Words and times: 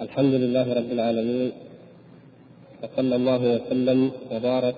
الحمد 0.00 0.34
لله 0.34 0.66
رب 0.80 0.90
العالمين 0.92 1.52
وصلى 2.82 3.16
الله 3.16 3.42
وسلم 3.54 4.10
وبارك 4.32 4.76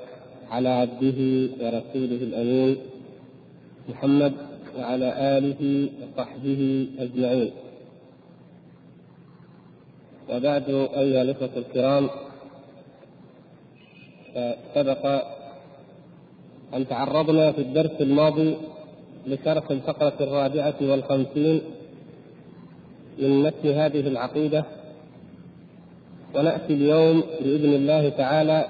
على 0.51 0.69
عبده 0.69 1.19
ورسوله 1.63 2.21
الأمين 2.29 2.77
محمد 3.89 4.33
وعلى 4.79 5.09
آله 5.39 5.63
وصحبه 6.01 6.61
أجمعين. 6.99 7.51
وبعد 10.31 10.67
أيها 11.03 11.23
الإخوة 11.23 11.55
الكرام 11.57 12.05
سبق 14.75 15.03
أن 16.75 16.89
تعرضنا 16.89 17.53
في 17.53 17.61
الدرس 17.61 17.97
الماضي 18.01 18.57
لشرح 19.27 19.71
الفقرة 19.71 20.17
الرابعة 20.21 20.79
والخمسين 20.81 21.61
من 23.19 23.43
متن 23.43 23.69
هذه 23.69 24.01
العقيدة 24.09 24.65
ونأتي 26.35 26.73
اليوم 26.73 27.23
بإذن 27.41 27.75
الله 27.75 28.09
تعالى 28.09 28.67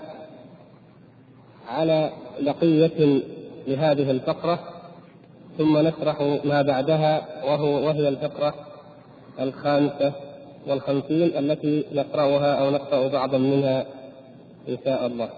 على 1.68 2.10
بقيه 2.40 3.22
لهذه 3.66 4.10
الفقرة 4.10 4.58
ثم 5.58 5.78
نشرح 5.78 6.20
ما 6.44 6.62
بعدها 6.62 7.44
وهو 7.44 7.86
وهي 7.86 8.08
الفقرة 8.08 8.54
الخامسة 9.40 10.12
والخمسين 10.66 11.38
التي 11.38 11.84
نقرأها 11.92 12.54
أو 12.54 12.70
نقرأ 12.70 13.08
بعضا 13.08 13.38
منها 13.38 13.86
إن 14.68 14.78
شاء 14.84 15.06
الله. 15.06 15.28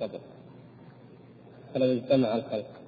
تفضل. 0.00 0.18
فلو 1.74 1.92
اجتمع 1.92 2.34
الخلق. 2.34 2.81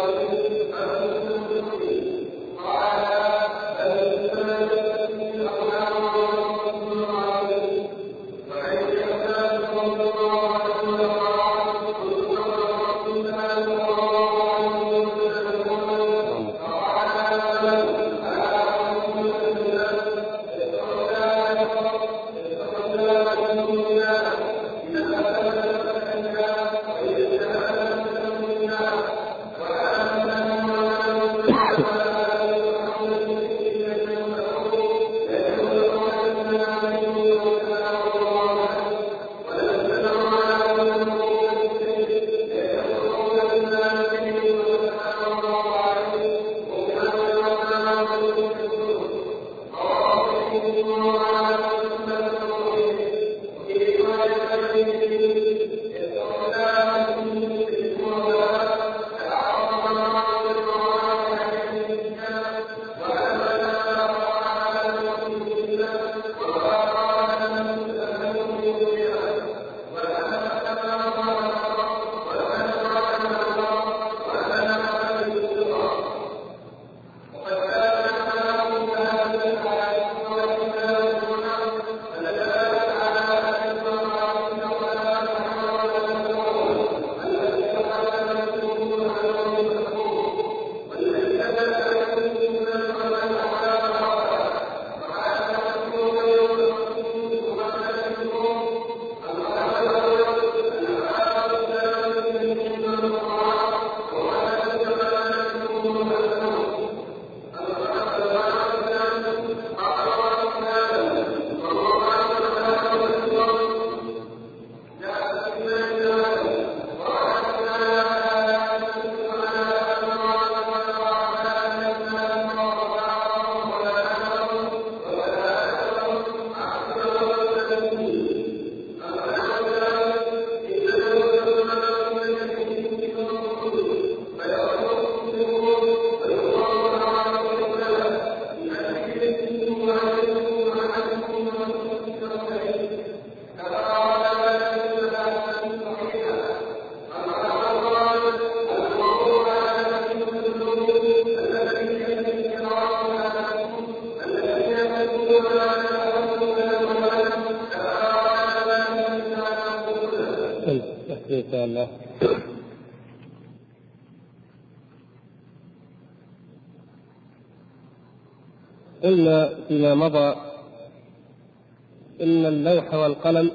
والقلم 173.25 173.51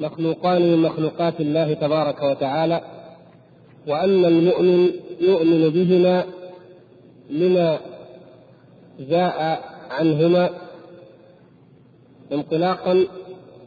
مخلوقان 0.00 0.62
من 0.62 0.78
مخلوقات 0.78 1.40
الله 1.40 1.74
تبارك 1.74 2.22
وتعالى 2.22 2.80
وأن 3.86 4.24
المؤمن 4.24 4.90
يؤمن 5.20 5.68
بهما 5.68 6.24
لما 7.30 7.78
جاء 9.10 9.60
عنهما 9.90 10.50
انطلاقا 12.32 13.04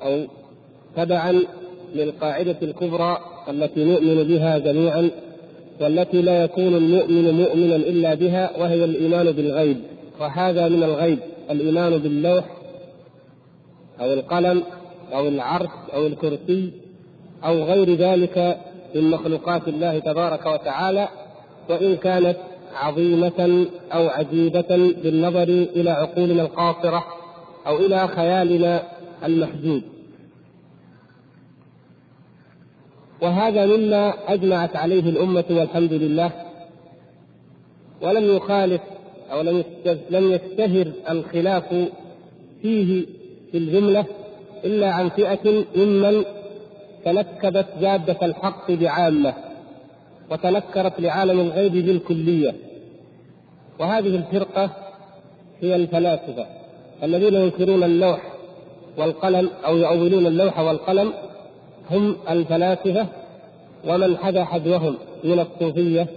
أو 0.01 0.25
تبعا 0.95 1.41
للقاعدة 1.95 2.57
الكبرى 2.61 3.17
التي 3.49 3.83
نؤمن 3.83 4.23
بها 4.23 4.57
جميعا 4.57 5.09
والتي 5.81 6.21
لا 6.21 6.43
يكون 6.43 6.75
المؤمن 6.75 7.31
مؤمنا 7.31 7.75
إلا 7.75 8.13
بها 8.13 8.57
وهي 8.59 8.83
الإيمان 8.85 9.31
بالغيب. 9.31 9.77
وهذا 10.19 10.67
من 10.67 10.83
الغيب 10.83 11.19
الإيمان 11.51 11.97
باللوح 11.97 12.56
أو 14.07 14.13
القلم 14.13 14.63
أو 15.13 15.27
العرش 15.27 15.69
أو 15.93 16.07
الكرسي 16.07 16.71
أو 17.45 17.63
غير 17.63 17.95
ذلك 17.95 18.57
من 18.95 19.11
مخلوقات 19.11 19.67
الله 19.67 19.99
تبارك 19.99 20.45
وتعالى 20.45 21.07
وإن 21.69 21.95
كانت 21.95 22.37
عظيمة 22.75 23.65
أو 23.93 24.07
عجيبة 24.07 24.93
بالنظر 25.03 25.43
إلى 25.43 25.89
عقولنا 25.89 26.41
القاصرة 26.41 27.03
أو 27.67 27.77
إلى 27.77 28.07
خيالنا 28.07 28.83
المحدود 29.25 29.81
وهذا 33.21 33.65
مما 33.65 34.13
أجمعت 34.27 34.75
عليه 34.75 35.09
الأمة 35.09 35.45
والحمد 35.49 35.93
لله. 35.93 36.31
ولم 38.01 38.35
يخالف 38.35 38.81
لم 39.41 39.63
لم 40.09 40.31
يشتهر 40.31 40.87
الخلاف 41.09 41.75
فيه 42.61 43.05
في 43.51 43.57
الجملة 43.57 44.05
إلا 44.65 44.91
عن 44.91 45.09
فئة 45.09 45.65
ممن 45.75 46.25
تنكبت 47.05 47.65
جادة 47.81 48.17
الحق 48.23 48.71
بعامة 48.71 49.33
وتنكرت 50.31 50.99
لعالم 50.99 51.39
الغيب 51.39 51.71
بالكلية. 51.73 52.55
وهذه 53.79 54.15
الفرقة 54.15 54.69
هي 55.61 55.75
الفلاسفة 55.75 56.45
الذين 57.03 57.33
ينكرون 57.33 57.83
اللوح 57.83 58.33
والقلم 58.97 59.49
أو 59.65 59.77
يؤولون 59.77 60.25
اللوح 60.25 60.59
والقلم. 60.59 61.13
هم 61.91 62.15
الفلاسفة 62.29 63.07
ومن 63.87 64.17
حذا 64.17 64.43
حذوهم 64.45 64.95
من 65.23 65.39
الصوفية 65.39 66.07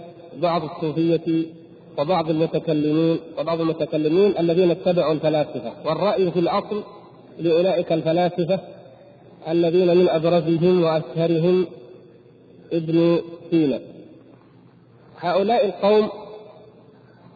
بعض 0.41 0.63
الصوفية 0.63 1.45
وبعض 1.97 2.29
المتكلمين 2.29 3.19
وبعض 3.39 3.61
المتكلمين 3.61 4.37
الذين 4.39 4.71
اتبعوا 4.71 5.13
الفلاسفة. 5.13 5.71
والرأي 5.85 6.31
في 6.31 6.39
الأصل 6.39 6.83
لأولئك 7.39 7.91
الفلاسفة 7.91 8.59
الذين 9.47 9.97
من 9.97 10.09
أبرزهم 10.09 10.83
وأشهرهم 10.83 11.65
ابن 12.73 13.21
سينا. 13.51 13.79
هؤلاء 15.19 15.65
القوم 15.65 16.09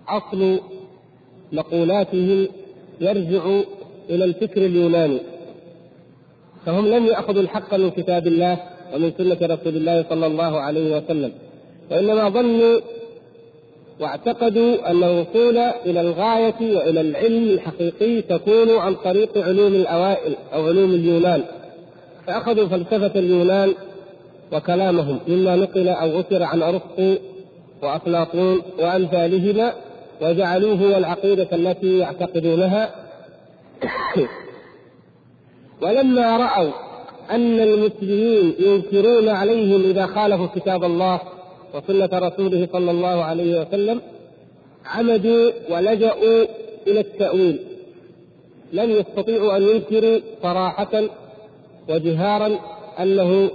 أصل 0.09 0.59
مقولاتهم 1.51 2.47
يرجع 3.01 3.59
إلى 4.09 4.25
الفكر 4.25 4.65
اليوناني 4.65 5.19
فهم 6.65 6.88
لم 6.88 7.06
يأخذوا 7.06 7.42
الحق 7.42 7.75
من 7.75 7.92
كتاب 7.92 8.27
الله 8.27 8.57
ومن 8.94 9.12
سنة 9.18 9.38
رسول 9.42 9.75
الله 9.75 10.06
صلى 10.09 10.25
الله 10.27 10.59
عليه 10.59 10.97
وسلم 10.97 11.31
وإنما 11.92 12.30
ظنوا 12.30 12.80
واعتقدوا 14.00 14.92
أن 14.92 15.03
الوصول 15.03 15.57
إلى 15.57 16.01
الغاية 16.01 16.75
وإلى 16.75 17.01
العلم 17.01 17.44
الحقيقي 17.44 18.21
تكون 18.21 18.77
عن 18.77 18.95
طريق 18.95 19.38
علوم 19.38 19.75
الأوائل 19.75 20.36
أو 20.53 20.68
علوم 20.68 20.94
اليونان. 20.94 21.44
فأخذوا 22.27 22.68
فلسفة 22.68 23.19
اليونان 23.19 23.74
وكلامهم 24.53 25.19
مما 25.27 25.56
نقل 25.56 25.88
أو 25.88 26.19
أثر 26.19 26.44
عن 26.44 26.62
أرسطو 26.62 27.15
وأفلاطون 27.83 28.62
وأمثالهما 28.80 29.74
وجعلوه 30.21 30.74
هو 30.74 30.97
العقيدة 30.97 31.47
التي 31.51 31.97
يعتقدونها. 31.97 32.89
ولما 35.81 36.38
رأوا 36.38 36.71
أن 37.31 37.59
المسلمين 37.59 38.53
ينكرون 38.59 39.30
عليهم 39.30 39.81
إذا 39.81 40.06
خالفوا 40.06 40.47
كتاب 40.56 40.83
الله 40.83 41.19
وسنة 41.75 42.10
رسوله 42.13 42.68
صلى 42.74 42.92
الله 42.92 43.24
عليه 43.24 43.62
وسلم 43.62 44.01
عمدوا 44.86 45.51
ولجأوا 45.69 46.45
إلى 46.88 47.00
التأويل. 47.00 47.60
لم 48.74 48.92
يستطيعوا 48.92 49.57
أن 49.57 49.62
ينكروا 49.62 50.19
صراحة 50.44 51.04
وجهارا 51.89 52.60
أنه 53.00 53.50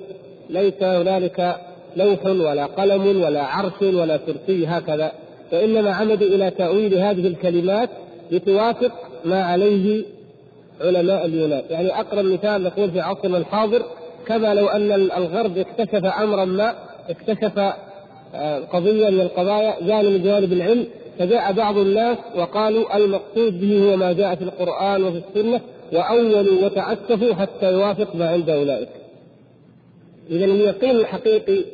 ليس 0.50 0.82
هنالك 0.82 1.56
لوح 1.96 2.26
ولا 2.26 2.66
قلم 2.66 3.22
ولا 3.22 3.42
عرش 3.42 3.82
ولا 3.82 4.16
كرسي 4.16 4.66
هكذا 4.66 5.12
فإنما 5.50 5.90
عمدوا 5.90 6.28
إلى 6.28 6.50
تأويل 6.50 6.94
هذه 6.94 7.26
الكلمات 7.26 7.90
لتوافق 8.30 8.92
ما 9.24 9.42
عليه 9.42 10.04
علماء 10.80 11.26
اليونان. 11.26 11.62
يعني 11.70 12.00
أقرب 12.00 12.24
مثال 12.24 12.62
نقول 12.62 12.90
في 12.90 13.00
عصرنا 13.00 13.38
الحاضر 13.38 13.82
كما 14.26 14.54
لو 14.54 14.66
أن 14.66 14.92
الغرب 14.92 15.58
اكتشف 15.58 16.04
أمرا 16.04 16.44
ما 16.44 16.74
اكتشف 17.08 17.72
قضية 18.72 19.10
من 19.10 19.20
القضايا 19.20 19.74
جانب 19.80 20.06
من 20.06 20.22
جوانب 20.22 20.52
العلم 20.52 20.86
فجاء 21.18 21.52
بعض 21.52 21.78
الناس 21.78 22.18
وقالوا 22.36 22.96
المقصود 22.96 23.60
به 23.60 23.90
هو 23.92 23.96
ما 23.96 24.12
جاء 24.12 24.34
في 24.34 24.44
القرآن 24.44 25.04
وفي 25.04 25.22
السنة 25.28 25.60
وأولوا 25.92 26.64
وتعسفوا 26.64 27.34
حتى 27.34 27.72
يوافق 27.72 28.16
ما 28.16 28.28
عند 28.28 28.50
أولئك. 28.50 28.88
اذا 30.30 30.44
اليقين 30.44 30.90
الحقيقي 30.90 31.64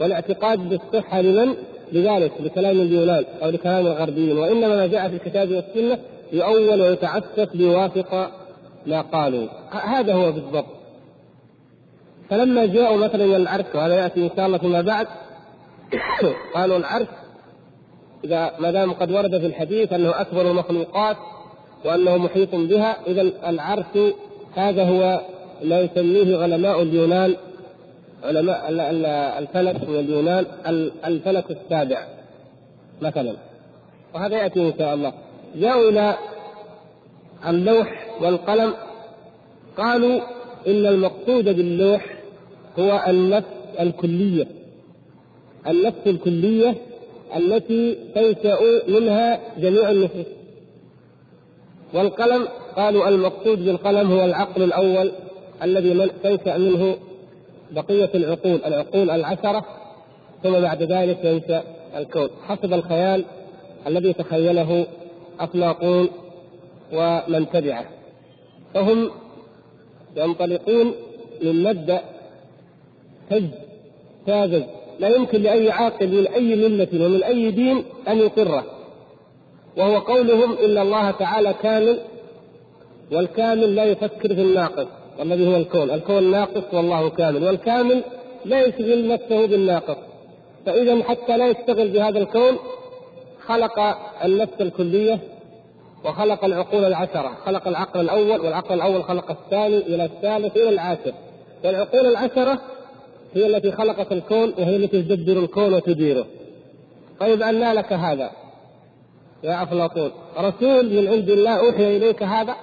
والاعتقاد 0.00 0.68
بالصحة 0.68 1.20
لمن؟ 1.20 1.54
لذلك 1.92 2.32
لكلام 2.40 2.80
اليونان 2.80 3.24
أو 3.42 3.50
لكلام 3.50 3.86
الغربيين 3.86 4.38
وإنما 4.38 4.68
ما 4.68 4.86
جاء 4.86 5.08
في 5.08 5.14
الكتاب 5.14 5.50
والسنة 5.50 5.98
يؤول 6.32 6.80
ويتعسف 6.80 7.54
ليوافق 7.54 8.30
ما 8.86 9.00
قالوا 9.00 9.46
هذا 9.70 10.14
هو 10.14 10.32
بالضبط 10.32 10.66
فلما 12.30 12.66
جاءوا 12.66 12.96
مثلا 12.96 13.24
إلى 13.24 13.36
العرش 13.36 13.64
وهذا 13.74 13.94
يأتي 13.94 14.24
إن 14.24 14.30
شاء 14.36 14.46
الله 14.46 14.58
فيما 14.58 14.80
بعد 14.80 15.06
قالوا 16.54 16.76
العرش 16.76 17.06
إذا 18.24 18.52
ما 18.58 18.70
دام 18.70 18.92
قد 18.92 19.10
ورد 19.10 19.38
في 19.38 19.46
الحديث 19.46 19.92
أنه 19.92 20.20
أكبر 20.20 20.50
المخلوقات 20.50 21.16
وأنه 21.84 22.16
محيط 22.16 22.54
بها 22.54 22.96
إذا 23.06 23.22
العرش 23.22 24.12
هذا 24.54 24.84
هو 24.88 25.20
ما 25.64 25.80
يسميه 25.80 26.42
علماء 26.42 26.82
اليونان 26.82 27.34
علماء 28.24 29.38
الفلك 29.38 29.88
من 29.88 29.98
اليونان 29.98 30.46
الفلك 31.06 31.50
السابع 31.50 32.06
مثلا. 33.02 33.34
وهذا 34.14 34.36
يأتي 34.36 34.68
إن 34.68 34.72
شاء 34.78 34.94
الله. 34.94 35.12
جاءوا 35.56 35.90
إلى 35.90 36.16
اللوح 37.46 38.06
والقلم 38.20 38.74
قالوا 39.76 40.20
إن 40.66 40.86
المقصود 40.86 41.44
باللوح 41.44 42.06
هو 42.78 43.04
النفس 43.08 43.48
الكلية. 43.80 44.46
النفس 45.66 46.06
الكليه 46.06 46.74
التي 47.36 47.96
تنشا 48.14 48.58
منها 48.88 49.40
جميع 49.58 49.90
النفوس. 49.90 50.26
والقلم 51.94 52.48
قالوا 52.76 53.08
المقصود 53.08 53.64
بالقلم 53.64 54.12
هو 54.12 54.24
العقل 54.24 54.62
الأول 54.62 55.12
الذي 55.62 56.10
تنشا 56.22 56.56
منه 56.58 56.96
بقية 57.70 58.10
العقول 58.14 58.60
العقول 58.66 59.10
العشرة 59.10 59.64
ثم 60.42 60.60
بعد 60.60 60.82
ذلك 60.82 61.24
ينشا 61.24 61.62
الكون. 61.96 62.28
حسب 62.46 62.72
الخيال 62.72 63.24
الذي 63.86 64.12
تخيله 64.12 64.86
افلاطون 65.40 66.08
ومن 66.92 67.50
تبعه. 67.52 67.84
فهم 68.74 69.10
ينطلقون 70.16 70.94
من 71.42 71.62
مبدأ 71.62 72.00
هز 73.30 73.44
ساذج 74.26 74.64
لا 74.98 75.08
يمكن 75.08 75.42
لأي 75.42 75.70
عاقل 75.70 76.08
من 76.08 76.26
أي 76.26 76.56
ملة 76.56 77.06
ومن 77.06 77.22
أي 77.22 77.50
دين 77.50 77.84
أن 78.08 78.18
يقره. 78.18 78.64
وهو 79.76 79.98
قولهم 79.98 80.58
إن 80.58 80.78
الله 80.78 81.10
تعالى 81.10 81.54
كامل 81.62 81.98
والكامل 83.12 83.74
لا 83.74 83.84
يفكر 83.84 84.34
في 84.34 84.42
الناقص. 84.42 84.86
الذي 85.22 85.46
هو 85.46 85.56
الكون، 85.56 85.90
الكون 85.90 86.30
ناقص 86.30 86.74
والله 86.74 87.10
كامل، 87.10 87.44
والكامل 87.44 88.02
لا 88.44 88.62
يشغل 88.62 89.08
نفسه 89.08 89.46
بالناقص، 89.46 89.96
فإذا 90.66 91.02
حتى 91.02 91.36
لا 91.36 91.48
يشتغل 91.48 91.88
بهذا 91.88 92.18
الكون 92.18 92.58
خلق 93.46 93.78
النفس 94.24 94.60
الكلية 94.60 95.18
وخلق 96.04 96.44
العقول 96.44 96.84
العشرة. 96.84 97.32
خلق 97.46 97.68
العقل 97.68 98.00
الأول 98.00 98.40
والعقل 98.40 98.74
الأول 98.74 99.04
خلق 99.04 99.30
الثاني 99.30 99.76
إلى 99.76 100.04
الثالث 100.04 100.56
إلى 100.56 100.68
العاشر. 100.68 101.12
والعقول 101.64 102.06
العشرة 102.06 102.60
هي 103.34 103.46
التي 103.46 103.72
خلقت 103.72 104.12
الكون 104.12 104.54
وهي 104.58 104.76
التي 104.76 105.02
تدبر 105.02 105.38
الكون 105.38 105.74
وتديره. 105.74 106.26
طيب 107.20 107.42
أنى 107.42 107.72
لك 107.72 107.92
هذا؟ 107.92 108.30
يا 109.44 109.62
أفلاطون 109.62 110.10
رسول 110.38 110.94
من 110.94 111.08
عند 111.08 111.30
الله 111.30 111.58
أوحي 111.58 111.96
إليك 111.96 112.22
هذا؟ 112.22 112.56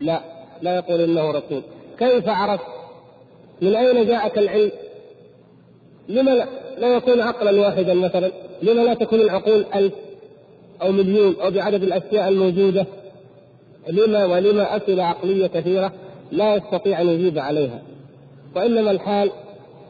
لا 0.00 0.20
لا 0.62 0.76
يقول 0.76 1.00
إنه 1.00 1.30
رسول. 1.30 1.62
كيف 1.98 2.28
عرفت؟ 2.28 2.64
من 3.62 3.74
أين 3.74 4.06
جاءك 4.06 4.38
العلم؟ 4.38 4.70
لما 6.08 6.30
لا, 6.30 6.46
لا 6.78 6.96
يكون 6.96 7.20
عقلا 7.20 7.60
واحدا 7.60 7.94
مثلا. 7.94 8.30
لما 8.62 8.80
لا 8.80 8.94
تكون 8.94 9.20
العقول 9.20 9.66
ألف 9.74 9.92
أو 10.82 10.92
مليون 10.92 11.36
أو 11.40 11.50
بعدد 11.50 11.82
الأشياء 11.82 12.28
الموجودة؟ 12.28 12.86
لما 13.88 14.24
ولما 14.24 14.76
أسئلة 14.76 15.04
عقلية 15.04 15.46
كثيرة 15.46 15.92
لا 16.32 16.54
يستطيع 16.54 17.00
أن 17.00 17.08
يجيب 17.08 17.38
عليها. 17.38 17.82
وإنما 18.56 18.90
الحال 18.90 19.30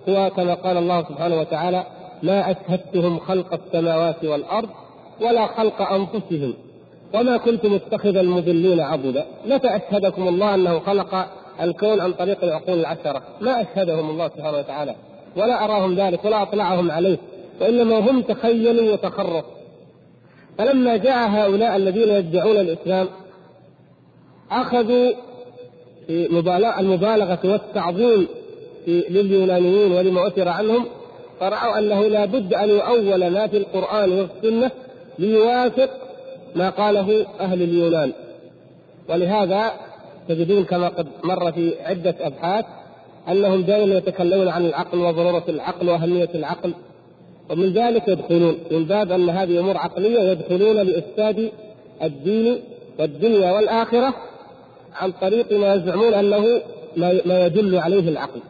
هو 0.09 0.31
كما 0.37 0.55
قال 0.55 0.77
الله 0.77 1.03
سبحانه 1.03 1.41
وتعالى 1.41 1.87
ما 2.23 2.51
أشهدتهم 2.51 3.19
خلق 3.19 3.55
السماوات 3.55 4.25
والأرض 4.25 4.69
ولا 5.21 5.47
خلق 5.47 5.83
أنفسهم 5.83 6.55
وما 7.15 7.37
كنت 7.37 7.67
متخذ 7.67 8.17
المضلين 8.17 8.81
عبدا. 8.81 9.27
متى 9.47 9.77
أشهدكم 9.77 10.29
الله 10.29 10.55
أنه 10.55 10.79
خلق 10.79 11.27
الكون 11.61 12.01
عن 12.01 12.13
طريق 12.13 12.45
العقول 12.45 12.81
العشرة؟ 12.81 13.23
ما 13.41 13.61
أشهدهم 13.63 14.11
الله 14.11 14.29
سبحانه 14.29 14.59
وتعالى 14.59 14.95
ولا 15.37 15.65
أراهم 15.65 15.95
ذلك 15.95 16.25
ولا 16.25 16.43
أطلعهم 16.43 16.91
عليه 16.91 17.19
وإنما 17.61 18.11
هم 18.11 18.23
تخيلوا 18.23 18.93
وتخرصوا 18.93 19.63
فلما 20.59 20.97
جاء 20.97 21.29
هؤلاء 21.29 21.77
الذين 21.77 22.09
يدعون 22.09 22.57
الإسلام 22.57 23.09
أخذوا 24.51 25.13
المبالغة 26.81 27.39
والتعظيم 27.45 28.29
لليونانيين 28.89 29.93
ولما 29.93 30.27
أثر 30.27 30.49
عنهم 30.49 30.87
فرأوا 31.41 31.79
أنه 31.79 32.07
لا 32.07 32.25
بد 32.25 32.55
أن 32.55 32.69
يؤول 32.69 33.27
ما 33.31 33.47
في 33.47 33.57
القرآن 33.57 34.13
والسنة 34.13 34.71
ليوافق 35.19 35.91
ما 36.55 36.71
قاله 36.71 37.27
أهل 37.41 37.63
اليونان. 37.63 38.13
ولهذا 39.09 39.73
تجدون 40.29 40.65
كما 40.65 40.89
قد 40.89 41.07
مر 41.25 41.53
في 41.53 41.75
عدة 41.83 42.15
أبحاث 42.21 42.65
أنهم 43.29 43.63
دائما 43.63 43.95
يتكلمون 43.95 44.49
عن 44.49 44.67
العقل 44.67 44.99
وضرورة 44.99 45.45
العقل 45.49 45.89
وأهمية 45.89 46.29
العقل. 46.35 46.75
ومن 47.51 47.73
ذلك 47.73 48.09
يدخلون 48.09 48.59
من 48.71 48.85
باب 48.85 49.13
أن 49.13 49.31
هذه 49.31 49.61
أمور 49.61 49.77
عقلية 49.77 50.21
يدخلون 50.21 50.77
لإفساد 50.77 51.51
الدين 52.03 52.61
والدنيا 52.99 53.53
والآخرة 53.53 54.15
عن 54.95 55.13
طريق 55.13 55.53
ما 55.53 55.75
يزعمون 55.75 56.15
أنه 56.15 56.63
ما 57.27 57.47
يدل 57.47 57.77
عليه 57.77 58.09
العقل. 58.09 58.41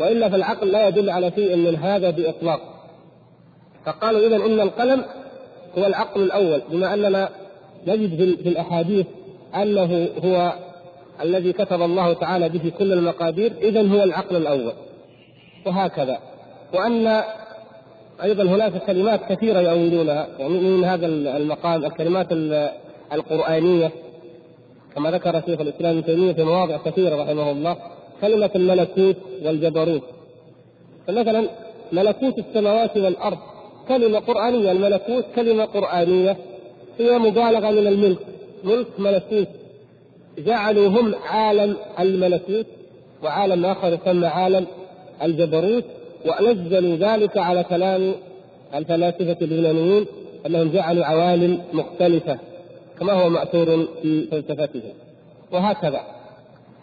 وإلا 0.00 0.28
فالعقل 0.28 0.68
لا 0.68 0.88
يدل 0.88 1.10
على 1.10 1.32
شيء 1.34 1.56
من 1.56 1.76
هذا 1.76 2.10
بإطلاق. 2.10 2.60
فقالوا 3.86 4.26
اذا 4.26 4.36
إن 4.36 4.60
القلم 4.60 5.04
هو 5.78 5.86
العقل 5.86 6.22
الأول 6.22 6.62
بما 6.70 6.94
أننا 6.94 7.28
نجد 7.86 8.16
في 8.42 8.48
الأحاديث 8.48 9.06
أنه 9.54 10.08
هو 10.24 10.52
الذي 11.22 11.52
كتب 11.52 11.82
الله 11.82 12.12
تعالى 12.12 12.48
به 12.48 12.72
كل 12.78 12.92
المقادير 12.92 13.52
اذا 13.62 13.80
هو 13.80 14.02
العقل 14.02 14.36
الأول. 14.36 14.72
وهكذا. 15.66 16.18
وأن 16.74 17.22
أيضا 18.22 18.42
هناك 18.42 18.84
كلمات 18.86 19.32
كثيرة 19.32 19.60
يؤولونها 19.60 20.26
يعني 20.38 20.60
من 20.60 20.84
هذا 20.84 21.06
المقام 21.06 21.84
الكلمات 21.84 22.28
القرآنية 23.12 23.90
كما 24.94 25.10
ذكر 25.10 25.40
شيخ 25.46 25.60
الإسلام 25.60 25.96
ابن 25.96 26.04
تيمية 26.04 26.32
في 26.32 26.44
مواضع 26.44 26.76
كثيرة 26.76 27.22
رحمه 27.22 27.50
الله. 27.50 27.76
كلمة 28.20 28.50
الملكوت 28.56 29.16
والجبروت. 29.44 30.02
فمثلا 31.06 31.48
ملكوت 31.92 32.38
السماوات 32.38 32.96
والأرض. 32.96 33.38
كلمة 33.88 34.18
قرآنية. 34.18 34.72
الملكوت 34.72 35.24
كلمة 35.36 35.64
قرآنية. 35.64 36.36
هي 36.98 37.18
مبالغة 37.18 37.70
من 37.70 37.86
الملك. 37.86 38.18
ملك 38.64 38.86
ملكوت. 38.98 39.48
جعلوا 40.38 40.88
هم 40.88 41.14
عالم 41.14 41.76
الملكوت 42.00 42.66
وعالم 43.22 43.66
آخر 43.66 43.98
يسمى 44.02 44.26
عالم 44.26 44.66
الجبروت. 45.22 45.84
ونزلوا 46.26 46.96
ذلك 46.96 47.38
على 47.38 47.64
كلام 47.64 48.14
الفلاسفة 48.74 49.36
اليونانيين 49.42 50.06
أنهم 50.46 50.68
جعلوا 50.68 51.04
عوالم 51.04 51.62
مختلفة 51.72 52.38
كما 53.00 53.12
هو 53.12 53.28
مأثور 53.28 53.88
في 54.02 54.26
فلسفتهم 54.26 54.92
وهكذا. 55.52 56.00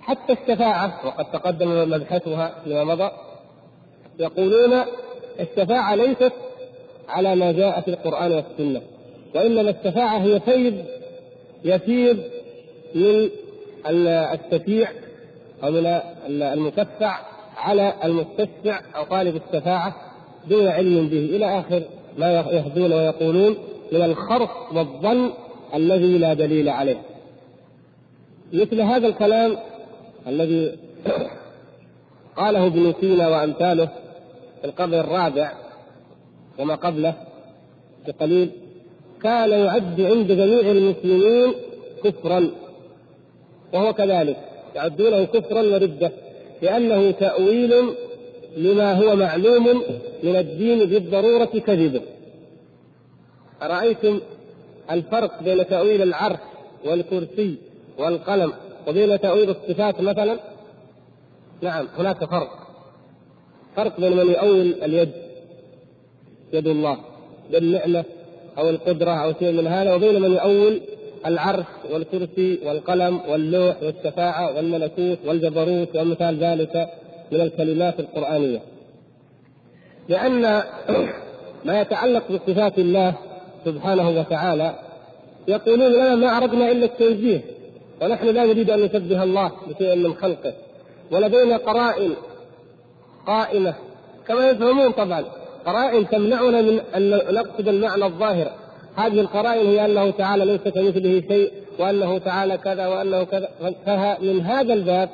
حتى 0.02 0.34
الشفاعة 0.34 1.06
وقد 1.06 1.26
تقدم 1.32 1.90
مبحثها 1.90 2.56
فيما 2.64 2.84
مضى 2.84 3.12
يقولون 4.20 4.84
الشفاعة 5.40 5.96
ليست 5.96 6.34
على 7.10 7.36
ما 7.36 7.52
جاء 7.52 7.82
في 7.82 7.88
القرآن 7.88 8.32
والسنة 8.32 8.82
وإنما 9.36 9.70
الشفاعة 9.70 10.18
هي 10.18 10.40
فيض 10.40 10.86
يفيض 11.64 12.18
من 12.96 13.30
الشفيع 13.86 14.90
أو 15.64 15.72
من 15.72 15.86
المشفع 16.42 17.20
على 17.58 17.94
المستشفع 18.04 18.82
أو 18.96 19.04
طالب 19.04 19.36
الشفاعة 19.36 19.96
دون 20.50 20.68
علم 20.68 21.08
به. 21.08 21.18
إلى 21.18 21.60
آخر 21.60 21.84
ما 22.18 22.32
يهدون 22.32 22.94
ويقولون 22.94 23.58
من 23.92 24.02
الخرص 24.02 24.50
والظن 24.74 25.32
الذي 25.74 26.18
لا 26.18 26.34
دليل 26.34 26.70
عليه. 26.70 27.02
مثل 28.54 28.82
هذا 28.82 29.08
الكلام 29.08 29.58
الذي 30.28 30.78
قاله 32.36 32.68
ابن 32.68 32.94
سينا 33.02 33.28
وأمثاله 33.28 33.86
في 34.62 34.68
القرن 34.68 34.94
الرابع 34.94 35.52
وما 36.60 36.76
قبله 36.76 37.14
بقليل 38.08 38.50
كان 39.24 39.52
يعد 39.52 40.02
عند 40.02 40.32
جميع 40.32 40.72
المسلمين 40.72 41.54
كفرا 42.04 42.52
وهو 43.74 43.94
كذلك 43.94 44.38
يعدونه 44.76 45.24
كفرا 45.24 45.62
وردة 45.62 46.12
لأنه 46.62 47.12
تأويل 47.12 47.74
لما 48.58 48.94
هو 48.94 49.16
معلوم 49.16 49.84
من 50.24 50.36
الدين 50.36 50.86
بالضرورة 50.86 51.46
كذبه 51.46 52.02
أرأيتم 53.62 54.20
الفرق 54.92 55.44
بين 55.44 55.68
تأويل 55.68 56.02
العرش 56.02 56.40
والكرسي 56.86 57.56
والقلم؟ 57.98 58.54
وبين 58.88 59.20
تأويل 59.20 59.50
الصفات 59.50 60.02
مثلا؟ 60.02 60.40
نعم 61.62 61.88
هناك 61.98 62.26
فرق. 62.26 62.62
فرق 63.76 64.00
بين 64.00 64.18
من 64.18 64.28
يؤول 64.28 64.76
اليد 64.84 65.12
يد 66.54 66.68
الله 66.68 66.98
بالنعمة 67.52 68.04
أو 68.58 68.70
القدرة 68.70 69.12
أو 69.12 69.34
شيء 69.40 69.52
من 69.52 69.68
هذا 69.68 69.94
وبين 69.94 70.22
من 70.22 70.32
يؤول 70.32 70.82
العرش 71.26 71.66
والكرسي 71.92 72.60
والقلم 72.66 73.20
واللوح 73.30 73.76
والشفاعة 73.84 74.56
والملكوت 74.56 75.18
والجبروت 75.26 75.96
ومثال 75.96 76.38
ذلك 76.44 76.90
من 77.32 77.42
الكلمات 77.42 78.00
القرآنية. 78.00 78.62
لأن 80.10 80.42
ما 81.66 81.82
يتعلق 81.82 82.24
بصفات 82.32 82.80
الله 82.80 83.14
سبحانه 83.66 84.10
وتعالى 84.10 84.76
يقولون 85.48 85.92
لنا 85.92 86.16
ما 86.16 86.38
أردنا 86.38 86.72
إلا 86.72 86.86
التنزيه 86.86 87.42
ونحن 88.02 88.26
لا 88.28 88.46
نريد 88.46 88.70
أن 88.70 88.80
نشبه 88.80 89.24
الله 89.24 89.52
بشيء 89.68 89.96
من 89.96 90.14
خلقه 90.14 90.54
ولدينا 91.12 91.58
قرائن 91.58 92.14
قائمة. 93.28 93.74
كما 94.28 94.50
يفهمون 94.50 94.92
طبعا 94.92 95.26
قرائن 95.66 96.10
تمنعنا 96.10 96.62
من 96.62 96.80
أن 96.96 97.10
نقصد 97.10 97.68
المعنى 97.68 98.06
الظاهر. 98.06 98.52
هذه 98.96 99.20
القرائن 99.20 99.68
هي 99.68 99.86
أنه 99.86 100.10
تعالى 100.10 100.46
ليس 100.46 100.62
كمثله 100.62 101.24
شيء 101.28 101.52
وأنه 101.80 102.18
تعالى 102.18 102.58
كذا 102.58 102.88
وأنه 102.88 103.24
كذا. 103.24 103.50
فمن 103.86 104.42
هذا 104.42 104.74
الباب 104.74 105.10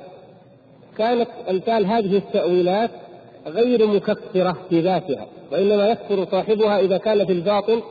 كانت 0.98 1.28
أمثال 1.50 1.86
هذه 1.86 2.18
التأويلات 2.18 2.90
غير 3.48 3.88
مكفرة 3.88 4.58
في 4.70 4.82
ذاتها 4.82 5.28
وإنما 5.52 5.88
يكفر 5.88 6.26
صاحبها 6.32 6.80
إذا 6.80 6.98
كان 6.98 7.26
في 7.26 7.32
الباطن 7.32 7.82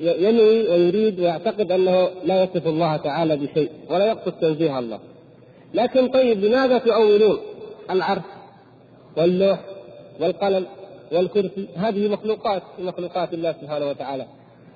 ينوي 0.00 0.68
ويريد 0.68 1.20
ويعتقد 1.20 1.72
أنه 1.72 2.08
لا 2.24 2.42
يصف 2.42 2.66
الله 2.66 2.96
تعالى 2.96 3.36
بشيء 3.36 3.70
ولا 3.90 4.06
يقصد 4.06 4.32
تنزيه 4.32 4.78
الله. 4.78 4.98
لكن 5.74 6.08
طيب 6.08 6.44
لماذا 6.44 6.78
تؤولون 6.78 7.38
العرش 7.90 8.22
واللوح 9.16 9.60
والقلم 10.20 10.66
والكرسي 11.12 11.68
هذه 11.76 12.08
مخلوقات 12.08 12.62
من 12.78 12.86
مخلوقات 12.86 13.34
الله 13.34 13.52
سبحانه 13.52 13.88
وتعالى. 13.88 14.26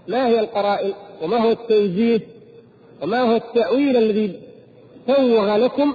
ما 0.08 0.26
هي 0.26 0.40
القرائن 0.40 0.92
وما 1.22 1.36
هو 1.36 1.50
التنزيه 1.50 2.20
وما 3.02 3.20
هو 3.20 3.36
التأويل 3.36 3.96
الذي 3.96 4.40
سوغ 5.06 5.56
لكم 5.56 5.94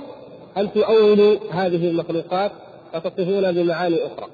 أن 0.57 0.74
تؤولوا 0.74 1.38
هذه 1.51 1.89
المخلوقات 1.89 2.51
وتصفون 2.95 3.51
بمعاني 3.51 3.95
أخرى. 4.05 4.27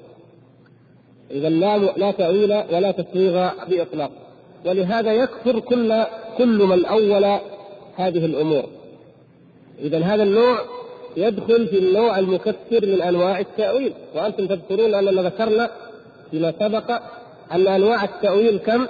إذا 1.30 1.48
لا 1.48 1.78
لا 1.78 2.10
تأويل 2.10 2.52
ولا 2.52 2.90
تسويغ 2.90 3.50
بإطلاق. 3.68 4.10
ولهذا 4.66 5.12
يكفر 5.12 5.60
كل 5.60 6.04
كل 6.38 6.58
من 6.58 6.84
أول 6.84 7.24
هذه 7.96 8.24
الأمور. 8.24 8.64
اذا 9.78 9.98
هذا 9.98 10.22
النوع 10.22 10.58
يدخل 11.16 11.66
في 11.66 11.78
النوع 11.78 12.18
المكفر 12.18 12.86
من 12.86 13.02
أنواع 13.02 13.38
التأويل. 13.38 13.92
وأنتم 14.14 14.46
تذكرون 14.46 14.94
أننا 14.94 15.22
ذكرنا 15.22 15.70
فيما 16.30 16.52
سبق 16.60 16.90
أن 17.52 17.68
أنواع 17.68 18.04
التأويل 18.04 18.58
كم؟ 18.58 18.86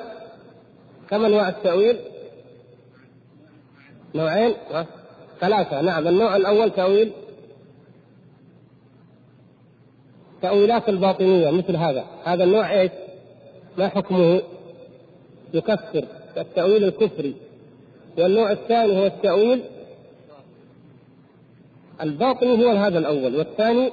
كم 1.10 1.24
أنواع 1.24 1.48
التأويل؟ 1.48 1.96
نوعين؟ 4.14 4.54
ثلاثة. 5.40 5.80
نعم 5.80 6.08
النوع 6.08 6.36
الأول 6.36 6.70
تأويل 6.70 7.12
تأويلات 10.42 10.88
الباطنية 10.88 11.50
مثل 11.50 11.76
هذا. 11.76 12.04
هذا 12.24 12.44
النوع 12.44 12.72
إيش؟ 12.72 12.90
ما 13.78 13.88
حكمه؟ 13.88 14.42
يكفر 15.56 16.04
التأويل 16.36 16.84
الكفري. 16.84 17.34
والنوع 18.18 18.52
الثاني 18.52 19.00
هو 19.00 19.06
التأويل. 19.06 19.62
الباطني 22.02 22.64
هو 22.64 22.70
هذا 22.70 22.98
الأول 22.98 23.36
والثاني 23.36 23.90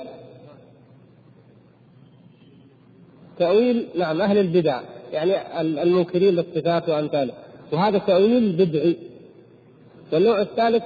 تأويل 3.39 3.87
نعم 3.95 4.21
أهل 4.21 4.37
البدع 4.37 4.81
يعني 5.11 5.61
المنكرين 5.61 6.35
للصفات 6.35 6.89
وأمثاله 6.89 7.33
وهذا 7.71 7.97
تأويل 7.97 8.51
بدعي. 8.51 8.97
والنوع 10.11 10.41
الثالث 10.41 10.83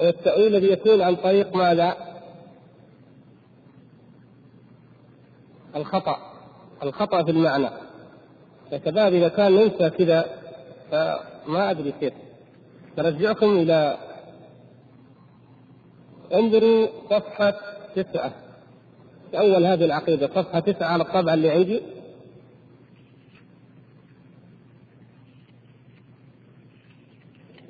التأويل 0.00 0.56
الذي 0.56 0.72
يكون 0.72 1.00
عن 1.02 1.16
طريق 1.16 1.56
ماذا؟ 1.56 1.96
الخطأ. 5.76 6.16
الخطأ 6.82 7.22
في 7.22 7.30
المعنى. 7.30 7.83
فكذلك 8.70 9.12
إذا 9.12 9.28
كان 9.28 9.52
ننسى 9.52 9.90
كذا 9.90 10.24
فما 10.90 11.70
أدري 11.70 11.92
كيف. 12.00 12.12
نرجعكم 12.98 13.56
إلى 13.56 13.98
انظروا 16.34 16.88
صفحة 17.10 17.54
تسعة. 17.96 18.32
أول 19.34 19.64
هذه 19.66 19.84
العقيدة 19.84 20.26
صفحة 20.26 20.60
تسعة 20.60 20.86
على 20.86 21.02
الطبعة 21.02 21.34
اللي 21.34 21.50
عندي. 21.50 21.82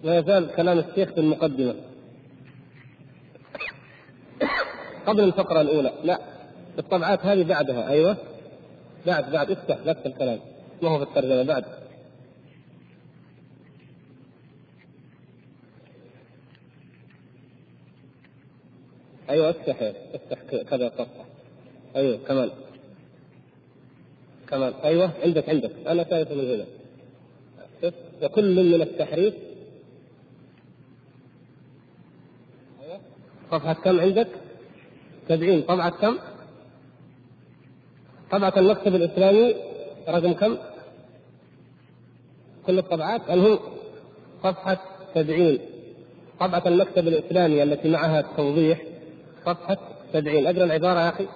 لا 0.02 0.18
يزال 0.18 0.54
كلام 0.56 0.78
الشيخ 0.78 1.08
في 1.12 1.20
المقدمة. 1.20 1.74
قبل 5.06 5.24
الفقرة 5.24 5.60
الأولى. 5.60 5.92
لا 6.04 6.20
الطبعات 6.78 7.26
هذه 7.26 7.44
بعدها. 7.44 7.88
أيوه. 7.88 8.16
بعد 9.06 9.32
بعد. 9.32 9.50
افتح 9.50 9.78
نفس 9.86 10.06
الكلام. 10.06 10.38
ما 10.84 10.90
هو 10.90 10.98
في 10.98 11.10
الترجمة 11.10 11.42
بعد. 11.42 11.64
أيوه 19.30 19.50
أفتح 19.50 19.92
أفتح 20.14 20.38
كذا 20.70 20.88
صفحه 20.98 21.24
أيوه 21.96 22.18
كمان 22.28 22.50
كمان 24.48 24.72
أيوه 24.84 25.10
عندك 25.24 25.48
عندك. 25.48 25.70
أنا 25.86 26.04
شايف 26.10 26.32
من 26.32 26.50
هنا. 26.50 26.66
وكل 28.22 28.54
من 28.74 28.82
التحريف. 28.82 29.34
أيوه. 32.82 33.00
صفحة 33.50 33.72
كم 33.72 34.00
عندك؟ 34.00 34.28
70 35.28 35.62
طبعة 35.62 35.90
كم؟ 35.90 36.18
طبعة 38.30 38.52
المكتب 38.56 38.94
الإسلامي. 38.94 39.54
رقم 40.08 40.32
كم؟ 40.32 40.56
كل 42.66 42.78
الطبعات 42.78 43.30
هو 43.30 43.58
صفحة 44.42 44.78
70 45.14 45.58
طبعة 46.40 46.62
المكتب 46.66 47.08
الإسلامي 47.08 47.62
التي 47.62 47.88
معها 47.88 48.20
التوضيح 48.20 48.82
صفحة 49.46 49.76
70 50.12 50.46
أقرأ 50.46 50.64
العبارة 50.64 51.00
يا 51.00 51.08
أخي 51.08 51.26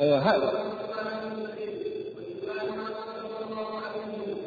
أيوه 0.00 0.18
هذا 0.18 0.52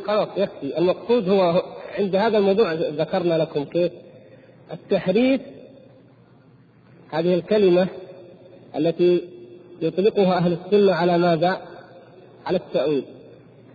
خلاص 0.07 0.27
يكفي 0.37 0.77
المقصود 0.77 1.29
هو 1.29 1.63
عند 1.99 2.15
هذا 2.15 2.37
الموضوع 2.37 2.73
ذكرنا 2.73 3.33
لكم 3.37 3.63
كيف 3.63 3.91
التحريف 4.73 5.41
هذه 7.09 7.33
الكلمة 7.33 7.87
التي 8.75 9.21
يطلقها 9.81 10.37
أهل 10.37 10.57
السنة 10.65 10.93
على 10.93 11.17
ماذا؟ 11.17 11.61
على 12.45 12.57
التأويل. 12.57 13.03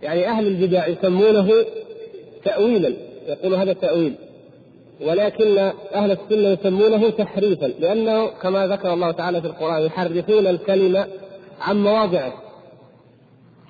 يعني 0.03 0.27
أهل 0.27 0.47
البدع 0.47 0.87
يسمونه 0.87 1.49
تأويلا 2.43 2.93
يقول 3.27 3.53
هذا 3.53 3.73
تأويل. 3.73 4.13
ولكن 5.01 5.57
أهل 5.93 6.11
السنة 6.11 6.49
يسمونه 6.49 7.09
تحريفا 7.09 7.65
لأنه 7.65 8.27
كما 8.27 8.67
ذكر 8.67 8.93
الله 8.93 9.11
تعالى 9.11 9.41
في 9.41 9.47
القرآن 9.47 9.85
يحرفون 9.85 10.47
الكلمة 10.47 11.07
عن 11.61 11.83
مواضعه. 11.83 12.50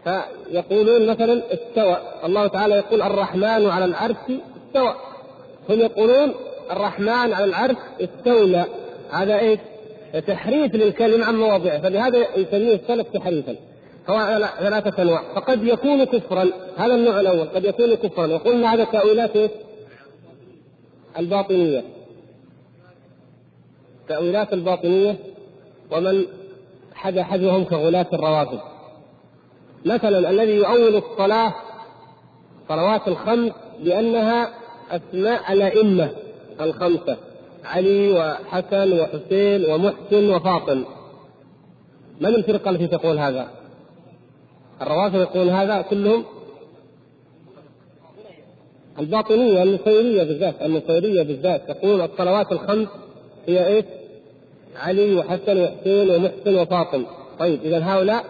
فيقولون 0.04 1.08
مثلا 1.08 1.42
استوى. 1.54 1.98
الله 2.26 2.48
تعالى 2.48 2.76
يقول 2.76 3.02
الرحمن 3.02 3.70
على 3.70 3.86
العرش 3.86 4.16
استوى. 4.68 4.96
هم 5.70 5.80
يقولون 5.80 6.34
الرحمن 6.72 7.10
على 7.10 7.46
العرش 7.46 7.76
استولى. 8.02 8.66
هذا 9.12 9.40
إيش؟ 9.40 9.60
تحريف 10.28 10.76
للكلمة 10.76 11.26
عن 11.26 11.36
مواضعه. 11.36 11.82
فلهذا 11.82 12.18
يسميه 12.38 12.76
السلف 12.76 13.08
تحريفا. 13.08 13.56
هو 14.10 14.48
ثلاثة 14.60 15.02
أنواع. 15.02 15.22
فقد 15.36 15.64
يكون 15.64 16.04
كفرا. 16.04 16.50
هذا 16.78 16.96
النوع 16.96 17.20
الأول. 17.20 17.48
قد 17.48 17.66
يكون 17.66 17.96
كفرا. 17.96 18.28
وقلنا 18.28 18.74
هذا 18.74 18.84
تأويلات 18.84 19.36
إيش؟ 19.36 19.52
الباطنية. 21.20 21.84
تأويلات 24.08 24.54
الباطنية. 24.54 25.16
ومن 25.92 26.26
حد 26.94 27.20
حذوهم 27.20 27.64
كغلاة 27.64 28.08
الروافض. 28.14 28.71
مثلا 29.86 30.30
الذي 30.30 30.52
يؤول 30.52 30.96
الصلاة 30.96 31.54
صلوات 32.70 33.08
الخمس 33.08 33.52
بأنها 33.80 34.50
أسماء 34.92 35.54
الأئمة 35.54 36.10
الخمسة 36.62 37.18
علي 37.66 38.12
وحسن 38.12 39.00
وحسين 39.00 39.66
ومحسن 39.72 40.30
وفاطم 40.30 40.84
من 42.22 42.28
الفرقة 42.36 42.70
التي 42.70 42.88
تقول 42.88 43.20
هذا؟ 43.20 43.48
الروافض 44.82 45.22
يقول 45.22 45.50
هذا 45.50 45.82
كلهم 45.82 46.24
الباطنية 49.00 49.64
النصيرية 49.64 50.24
بالذات 50.24 50.62
النصيرية 50.62 51.24
بالذات 51.24 51.72
تقول 51.72 52.02
الصلوات 52.02 52.52
الخمس 52.52 52.88
هي 53.48 53.68
إيش؟ 53.68 53.86
علي 54.76 55.16
وحسن 55.16 55.64
وحسين 55.64 56.10
ومحسن 56.10 56.56
وفاطم 56.56 57.06
طيب 57.40 57.60
إذا 57.64 57.80
هؤلاء 57.84 58.26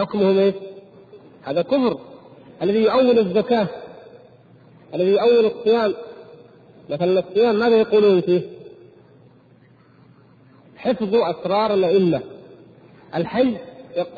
حكمهم 0.00 0.38
إيش؟ 0.38 0.54
هذا 1.42 1.62
كفر 1.62 1.98
الذي 2.62 2.78
يؤول 2.78 3.18
الزكاة 3.18 3.68
الذي 4.94 5.10
يؤول 5.10 5.46
الصيام 5.46 5.94
مثلا 6.90 7.20
الصيام 7.20 7.58
ماذا 7.58 7.76
يقولون 7.76 8.20
فيه؟ 8.20 8.40
حفظ 10.76 11.14
أسرار 11.14 11.74
الأئمة 11.74 12.20
الحج 13.14 13.54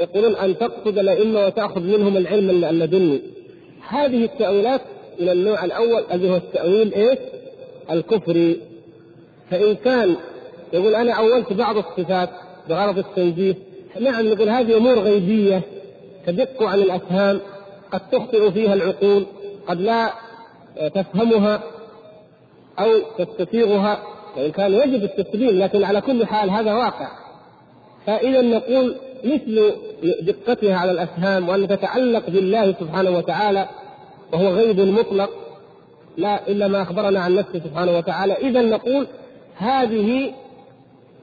يقولون 0.00 0.34
أن 0.34 0.58
تقصد 0.58 0.98
الأئمة 0.98 1.46
وتأخذ 1.46 1.80
منهم 1.80 2.16
العلم 2.16 2.64
اللدني 2.64 3.22
هذه 3.88 4.24
التأويلات 4.24 4.80
من 5.20 5.28
النوع 5.28 5.64
الأول 5.64 6.04
الذي 6.12 6.30
هو 6.30 6.36
التأويل 6.36 6.94
إيش؟ 6.94 7.18
الكفري 7.90 8.60
فإن 9.50 9.74
كان 9.74 10.16
يقول 10.72 10.94
أنا 10.94 11.12
أولت 11.12 11.52
بعض 11.52 11.76
الصفات 11.76 12.30
بغرض 12.68 12.98
التنزيه 12.98 13.54
نعم 14.00 14.28
نقول 14.28 14.48
هذه 14.48 14.76
أمور 14.76 14.98
غيبية 14.98 15.62
تدق 16.26 16.62
عن 16.62 16.78
الأفهام 16.78 17.40
قد 17.92 18.00
تخطئ 18.12 18.50
فيها 18.50 18.74
العقول 18.74 19.26
قد 19.66 19.80
لا 19.80 20.12
تفهمها 20.94 21.62
أو 22.78 22.88
تستسيغها 23.18 24.02
وإن 24.36 24.50
كان 24.50 24.72
يجب 24.72 25.04
التسليم 25.04 25.58
لكن 25.58 25.84
على 25.84 26.00
كل 26.00 26.26
حال 26.26 26.50
هذا 26.50 26.72
واقع. 26.74 27.08
فإذا 28.06 28.40
نقول 28.40 28.96
مثل 29.24 29.72
دقتها 30.22 30.76
على 30.76 30.90
الأفهام 30.90 31.48
وان 31.48 31.68
تتعلق 31.68 32.30
بالله 32.30 32.72
سبحانه 32.72 33.10
وتعالى 33.10 33.68
وهو 34.32 34.48
غيب 34.48 34.80
مطلق 34.80 35.30
لا 36.16 36.48
إلا 36.48 36.68
ما 36.68 36.82
أخبرنا 36.82 37.20
عن 37.20 37.34
نفسه 37.34 37.58
سبحانه 37.64 37.98
وتعالى 37.98 38.32
إذا 38.32 38.62
نقول 38.62 39.06
هذه 39.56 40.32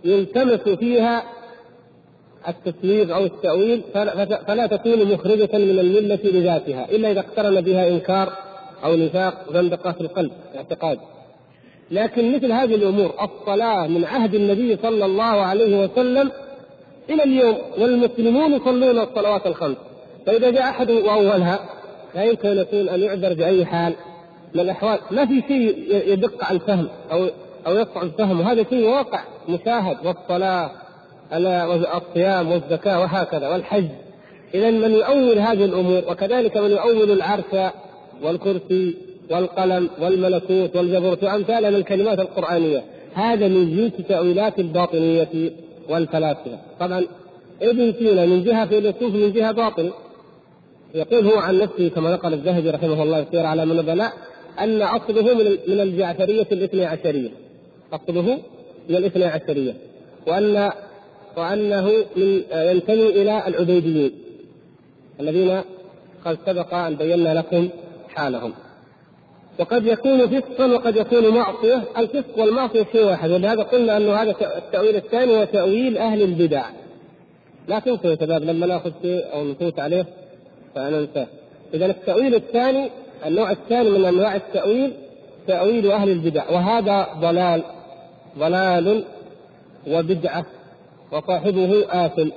يلتمس 0.03 0.60
فيها 0.60 1.23
التسويغ 2.47 3.15
أو 3.15 3.25
التأويل 3.25 3.82
فلا 4.47 4.67
تكون 4.67 5.13
مخرجة 5.13 5.49
من 5.54 5.80
الملة 5.80 6.19
لذاتها 6.23 6.86
إلا 6.91 7.12
إذا 7.12 7.19
اقترن 7.19 7.62
بها 7.62 7.88
إنكار 7.88 8.34
أو 8.84 8.95
نفاق 8.95 9.54
زندقه 9.54 9.91
في 9.91 10.02
القلب 10.02 10.32
اعتقاد 10.56 10.99
لكن 11.91 12.36
مثل 12.36 12.52
هذه 12.52 12.75
الأمور 12.75 13.13
الصلاة 13.21 13.88
من 13.88 14.06
عهد 14.06 14.36
النبي 14.36 14.78
صلى 14.82 15.06
الله 15.06 15.23
عليه 15.23 15.84
وسلم 15.84 16.32
إلى 17.10 17.23
اليوم 17.23 17.58
والمسلمون 17.78 18.54
يصلون 18.54 18.99
الصلوات 18.99 19.47
الخمس. 19.47 19.78
فإذا 20.25 20.49
جاء 20.49 20.63
أحد 20.63 20.91
واولها 20.91 21.60
لا 22.15 22.23
يمكن 22.23 22.49
أن 22.49 22.58
يكون 22.58 22.89
أن 22.89 22.99
يعذر 22.99 23.34
بأي 23.34 23.65
حال. 23.65 23.93
من 24.54 24.62
الأحوال 24.62 24.99
ما 25.12 25.25
في 25.25 25.43
شيء 25.47 25.95
يدق 26.13 26.43
على 26.43 26.56
الفهم 26.56 26.88
أو 27.12 27.28
أو 27.67 27.75
يصعب 27.75 28.10
فهمه 28.17 28.52
هذا 28.52 28.63
شيء 28.69 28.88
واقع 28.88 29.19
مشاهد 29.49 29.97
والصلاة 30.06 30.71
الصيام 31.33 32.51
والزكاة 32.51 32.99
وهكذا 32.99 33.47
والحج. 33.47 33.85
إذا 34.53 34.71
من 34.71 34.91
يؤول 34.91 35.39
هذه 35.39 35.65
الأمور 35.65 36.03
وكذلك 36.09 36.57
من 36.57 36.71
يؤول 36.71 37.11
العرش 37.11 37.71
والكرسي 38.23 38.95
والقلم 39.31 39.89
والملكوت 40.01 40.75
والجبروت 40.75 41.23
وأمثالها 41.23 41.69
من 41.69 41.75
الكلمات 41.75 42.19
القرآنية. 42.19 42.83
هذا 43.13 43.47
من 43.47 43.75
جنس 43.75 44.07
تأويلات 44.07 44.59
الباطنية 44.59 45.51
والفلاسفة. 45.89 46.59
طبعا 46.79 47.05
ابن 47.61 47.93
سينا 47.93 48.25
من 48.25 48.43
جهة 48.43 48.65
فيلسوف 48.65 49.15
من 49.15 49.33
جهة 49.33 49.51
باطل 49.51 49.91
يقول 50.95 51.25
هو 51.25 51.37
عن 51.37 51.59
نفسه 51.59 51.89
كما 51.89 52.13
نقل 52.13 52.33
الذهبي 52.33 52.69
رحمه 52.69 53.03
الله 53.03 53.25
سير 53.31 53.45
على 53.45 53.65
من 53.65 53.79
البلاء 53.79 54.13
أن 54.59 54.81
أصله 54.81 55.33
من 55.33 55.57
من 55.67 55.79
الجعفرية 55.79 56.47
الاثني 56.51 56.85
عشرية. 56.85 57.29
أصله 57.93 58.39
من 58.89 58.95
الاثني 58.95 59.23
عشرية. 59.23 59.73
وأن 60.27 60.71
وأنه 61.39 61.86
من 62.15 62.43
ينتمي 62.52 63.10
إلى 63.10 63.47
العبيديين 63.47 64.12
الذين 65.19 65.62
قد 66.25 66.38
سبق 66.45 66.73
أن 66.73 66.95
بينا 66.95 67.34
لكم 67.34 67.69
حالهم. 68.15 68.54
وقد 69.60 69.86
يكون 69.88 70.28
فسقا 70.28 70.65
وقد 70.65 70.95
يكون 70.95 71.28
معصية. 71.30 71.84
الفسق 71.97 72.39
والمعصية 72.39 72.86
شيء 72.91 73.06
واحد 73.06 73.32
ولهذا 73.32 73.63
قلنا 73.63 73.97
أنه 73.97 74.13
هذا 74.13 74.32
التأويل 74.58 74.95
الثاني 74.95 75.38
هو 75.38 75.43
تأويل 75.43 75.97
أهل 75.97 76.21
البدع. 76.21 76.65
لا 77.67 77.80
تنسوا 77.80 78.12
يا 78.12 78.15
شباب 78.15 78.43
لما 78.43 78.67
ناخذ 78.67 78.91
شيء 79.02 79.34
أو 79.34 79.43
نفوت 79.43 79.80
عليه 79.80 80.06
فننساه 80.75 81.28
إذا 81.73 81.86
التأويل 81.86 82.36
الثاني 82.36 82.89
النوع 83.25 83.52
الثاني 83.52 83.89
من 83.89 84.06
أنواع 84.06 84.36
التأويل 84.36 84.91
تأويل 85.47 85.91
أهل 85.91 86.10
البدع. 86.10 86.49
وهذا 86.49 87.08
ضلال 87.21 87.63
ضلال 88.39 89.04
وبدعة. 89.88 90.45
وصاحبه 91.11 91.85
آثم 92.05 92.29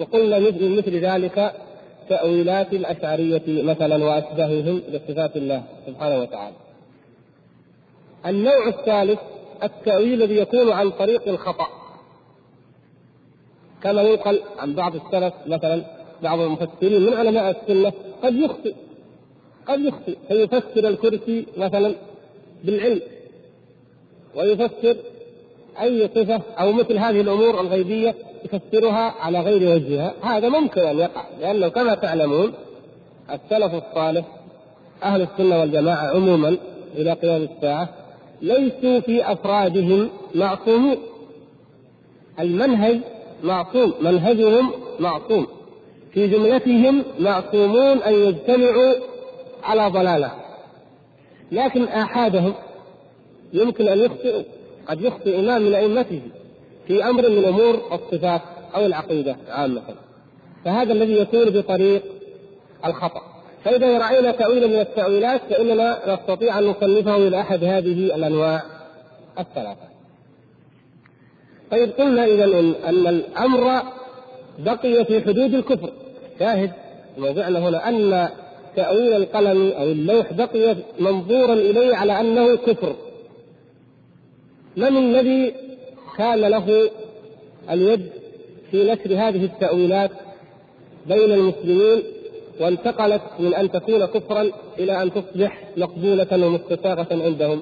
وقلنا 0.00 0.38
مثل 0.38 0.68
مثل 0.78 0.96
ذلك 0.96 1.52
تأويلات 2.08 2.72
الأشعرية 2.72 3.42
مثلا 3.46 4.04
وأشباههم 4.04 4.82
لصفات 4.88 5.36
الله 5.36 5.64
سبحانه 5.86 6.20
وتعالى. 6.20 6.56
النوع 8.26 8.68
الثالث 8.68 9.20
التأويل 9.62 10.22
الذي 10.22 10.36
يكون 10.36 10.72
عن 10.72 10.90
طريق 10.90 11.28
الخطأ. 11.28 11.66
كما 13.82 14.02
ينقل 14.02 14.40
عن 14.58 14.74
بعض 14.74 14.94
السلف 14.94 15.34
مثلا 15.46 15.84
بعض 16.22 16.40
المفسرين 16.40 17.02
من 17.02 17.14
علماء 17.14 17.50
السنة 17.50 17.92
قد 18.22 18.34
يخطئ 18.34 18.74
قد 19.66 19.80
يخطئ 19.80 20.16
فيفسر 20.28 20.88
الكرسي 20.88 21.46
مثلا 21.56 21.94
بالعلم 22.64 23.00
ويفسر 24.34 24.96
أي 25.80 26.08
صفة 26.14 26.40
أو 26.60 26.72
مثل 26.72 26.98
هذه 26.98 27.20
الأمور 27.20 27.60
الغيبية 27.60 28.14
يفسرها 28.44 29.14
على 29.20 29.40
غير 29.40 29.74
وجهها. 29.74 30.14
هذا 30.22 30.48
ممكن 30.48 30.80
أن 30.80 30.98
يقع 30.98 31.24
لأنه 31.40 31.68
كما 31.68 31.94
تعلمون 31.94 32.52
السلف 33.30 33.74
الصالح 33.74 34.24
أهل 35.02 35.22
السنة 35.22 35.60
والجماعة 35.60 36.16
عموما 36.16 36.56
إلى 36.96 37.12
قيام 37.12 37.42
الساعة 37.42 37.88
ليسوا 38.42 39.00
في 39.00 39.32
أفرادهم 39.32 40.10
معصومين 40.34 40.98
المنهج 42.40 43.00
معصوم 43.42 43.94
منهجهم 44.00 44.70
معصوم. 45.00 45.46
في 46.12 46.26
جملتهم 46.26 47.04
معصومون 47.18 48.02
أن 48.02 48.14
يجتمعوا 48.14 48.94
على 49.64 49.90
ضلالة. 49.90 50.30
لكن 51.52 51.84
آحادهم 51.84 52.54
يمكن 53.52 53.88
أن 53.88 53.98
يخطئوا. 53.98 54.42
قد 54.88 55.00
يخطئ 55.00 55.40
إمام 55.40 55.62
من 55.62 55.74
أئمته 55.74 56.20
في 56.86 57.04
أمر 57.04 57.30
من 57.30 57.44
أمور 57.44 57.80
الصفات 57.92 58.40
أو 58.74 58.86
العقيدة 58.86 59.36
عامة. 59.48 59.82
فهذا 60.64 60.92
الذي 60.92 61.12
يكون 61.12 61.44
بطريق 61.44 62.02
الخطأ. 62.86 63.22
فإذا 63.64 63.98
رأينا 63.98 64.30
تأويلا 64.30 64.66
من 64.66 64.80
التأويلات 64.80 65.40
فإننا 65.50 66.14
نستطيع 66.14 66.58
أن 66.58 66.64
نصنفه 66.64 67.16
إلى 67.16 67.40
أحد 67.40 67.64
هذه 67.64 68.14
الأنواع 68.16 68.62
الثلاثة. 69.38 69.90
طيب 71.70 71.90
قلنا 71.90 72.24
إذا 72.24 72.44
ان 72.44 73.06
الأمر 73.06 73.82
بقي 74.58 75.04
في 75.04 75.20
حدود 75.20 75.54
الكفر. 75.54 75.92
شاهد؟ 76.38 76.70
موضعنا 77.18 77.58
هنا 77.58 77.88
أن 77.88 78.28
تأويل 78.76 79.12
القلم 79.12 79.72
أو 79.72 79.84
اللوح 79.84 80.32
بقي 80.32 80.76
منظورا 81.00 81.54
إليه 81.54 81.96
على 81.96 82.20
أنه 82.20 82.56
كفر. 82.56 82.94
من 84.76 84.96
الذي 84.96 85.54
كان 86.16 86.40
له 86.40 86.90
اليد 87.70 88.10
في 88.70 88.84
نشر 88.92 89.14
هذه 89.14 89.44
التأويلات 89.44 90.10
بين 91.06 91.32
المسلمين 91.32 92.02
وانتقلت 92.60 93.22
من 93.38 93.54
أن 93.54 93.70
تكون 93.70 94.06
كفرا 94.06 94.50
إلى 94.78 95.02
أن 95.02 95.12
تصبح 95.12 95.64
مقبولة 95.76 96.46
ومستساغة 96.46 97.24
عندهم. 97.24 97.60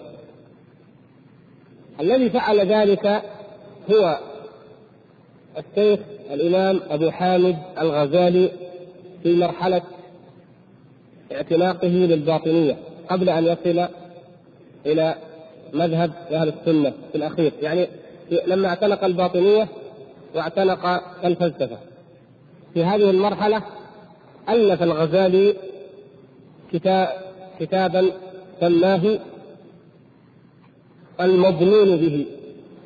الذي 2.00 2.30
فعل 2.30 2.60
ذلك 2.60 3.22
هو 3.90 4.18
الشيخ 5.58 6.00
الإمام 6.30 6.80
أبو 6.90 7.10
حامد 7.10 7.56
الغزالي 7.80 8.50
في 9.22 9.34
مرحلة 9.36 9.82
اعتناقه 11.32 11.88
للباطنية 11.88 12.76
قبل 13.10 13.28
أن 13.28 13.44
يصل 13.44 13.88
إلى 14.86 15.14
مذهب 15.72 16.12
أهل 16.30 16.48
السنة 16.48 16.92
في 17.12 17.18
الأخير. 17.18 17.52
يعني 17.62 17.88
لما 18.46 18.68
اعتنق 18.68 19.04
الباطنية 19.04 19.68
واعتنق 20.34 20.86
الفلسفة. 21.24 21.78
في 22.74 22.84
هذه 22.84 23.10
المرحلة 23.10 23.62
ألف 24.48 24.82
الغزالي 24.82 25.54
كتاب 26.72 27.08
كتابا 27.60 28.10
سماه 28.60 29.18
المضمون 31.20 31.96
به 31.96 32.26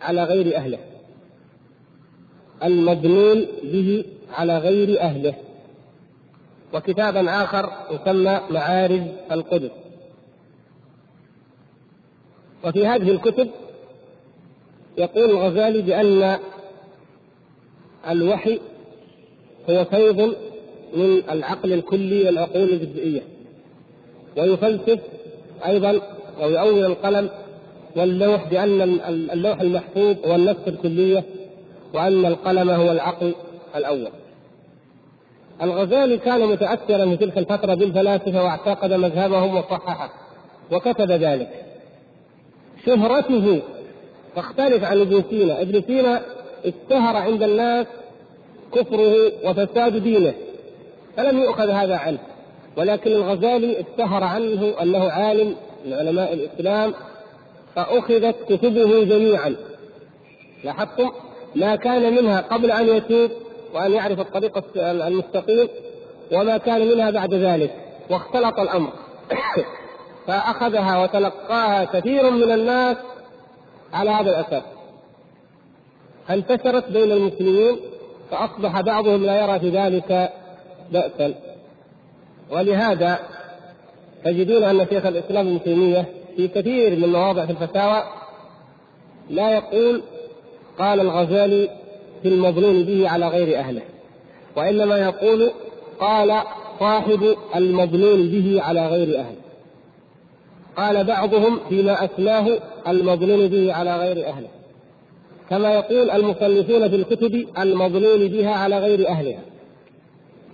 على 0.02 0.24
غير 0.24 0.56
أهله. 0.56 0.78
المضمون 2.64 3.46
به 3.62 4.04
على 4.32 4.58
غير 4.58 5.00
أهله. 5.00 5.34
وكتابا 6.74 7.42
آخر 7.44 7.70
يسمى 7.90 8.40
معارج 8.50 9.02
القدس. 9.32 9.70
وفي 12.64 12.86
هذه 12.86 13.10
الكتب 13.10 13.48
يقول 14.98 15.30
الغزالي 15.30 15.82
بأن 15.82 16.38
الوحي 18.10 18.60
هو 19.70 19.84
فيض 19.84 20.34
من 20.96 21.22
العقل 21.30 21.72
الكلي 21.72 22.26
والعقول 22.26 22.70
الجزئية 22.70 23.22
ويفلسف 24.36 24.98
أيضا 25.66 26.00
أو 26.42 26.50
يؤول 26.50 26.84
القلم 26.84 27.30
واللوح 27.96 28.48
بأن 28.48 28.80
اللوح 29.32 29.60
المحفوظ 29.60 30.16
هو 30.26 30.34
النفس 30.34 30.68
الكلية 30.68 31.24
وأن 31.94 32.26
القلم 32.26 32.70
هو 32.70 32.92
العقل 32.92 33.34
الأول. 33.76 34.10
الغزالي 35.62 36.18
كان 36.18 36.46
متأثرا 36.46 37.06
في 37.06 37.16
تلك 37.16 37.38
الفترة 37.38 37.74
بالفلاسفة 37.74 38.44
واعتقد 38.44 38.92
مذهبهم 38.92 39.56
وصححه 39.56 40.12
وكتب 40.72 41.10
ذلك. 41.10 41.71
شهرته 42.86 43.62
تختلف 44.36 44.84
عن 44.84 45.00
ابن 45.00 45.24
سينا. 45.30 45.62
ابن 45.62 45.82
سينا 45.86 46.22
اشتهر 46.64 47.16
عند 47.16 47.42
الناس 47.42 47.86
كفره 48.74 49.32
وفساد 49.44 49.96
دينه 49.96 50.34
فلم 51.16 51.38
يؤخذ 51.38 51.70
هذا 51.70 51.96
عنه. 51.96 52.18
ولكن 52.76 53.10
الغزالي 53.12 53.80
اشتهر 53.80 54.24
عنه 54.24 54.74
أنه 54.82 55.10
عالم 55.10 55.56
من 55.86 55.92
علماء 55.92 56.32
الإسلام 56.32 56.94
فأخذت 57.74 58.36
كتبه 58.48 59.04
جميعا. 59.04 59.56
لاحظتم 60.64 61.10
ما 61.54 61.76
كان 61.76 62.14
منها 62.14 62.40
قبل 62.40 62.70
أن 62.70 62.88
يتوب 62.88 63.30
وأن 63.74 63.92
يعرف 63.92 64.20
الطريق 64.20 64.64
المستقيم 64.76 65.68
وما 66.32 66.58
كان 66.58 66.88
منها 66.88 67.10
بعد 67.10 67.34
ذلك 67.34 67.70
واختلط 68.10 68.60
الأمر. 68.60 68.92
فأخذها 70.26 71.02
وتلقاها 71.02 71.84
كثير 71.84 72.30
من 72.30 72.52
الناس 72.52 72.96
على 73.92 74.10
هذا 74.10 74.30
الاساس 74.30 74.62
فانتشرت 76.28 76.88
بين 76.90 77.12
المسلمين 77.12 77.76
فأصبح 78.30 78.80
بعضهم 78.80 79.24
لا 79.24 79.40
يرى 79.44 79.60
في 79.60 79.70
ذلك 79.70 80.32
بأسا 80.92 81.34
ولهذا 82.50 83.18
تجدون 84.24 84.62
أن 84.64 84.86
شيخ 84.90 85.06
الإسلام 85.06 85.46
ابن 85.46 85.62
تيمية 85.62 86.06
في 86.36 86.48
كثير 86.48 86.96
من 86.96 87.08
مواضع 87.12 87.46
في 87.46 87.52
الفتاوى 87.52 88.02
لا 89.30 89.50
يقول 89.50 90.02
قال 90.78 91.00
الغزالي 91.00 91.68
في 92.22 92.28
المظنون 92.28 92.84
به 92.84 93.08
على 93.08 93.28
غير 93.28 93.58
أهله 93.58 93.82
وإنما 94.56 94.98
يقول 94.98 95.50
قال 96.00 96.42
صاحب 96.80 97.36
المظنون 97.56 98.28
به 98.28 98.62
على 98.62 98.86
غير 98.86 99.18
أهله 99.20 99.41
قال 100.76 101.04
بعضهم 101.04 101.60
فيما 101.68 102.04
أسماه 102.04 102.58
المظنون 102.88 103.48
به 103.48 103.74
على 103.74 103.96
غير 103.96 104.26
أهله 104.26 104.48
كما 105.50 105.74
يقول 105.74 106.10
المصنفون 106.10 106.88
في 106.88 106.96
الكتب 106.96 107.46
المظنون 107.58 108.28
بها 108.28 108.50
على 108.50 108.78
غير 108.78 109.08
أهلها 109.08 109.42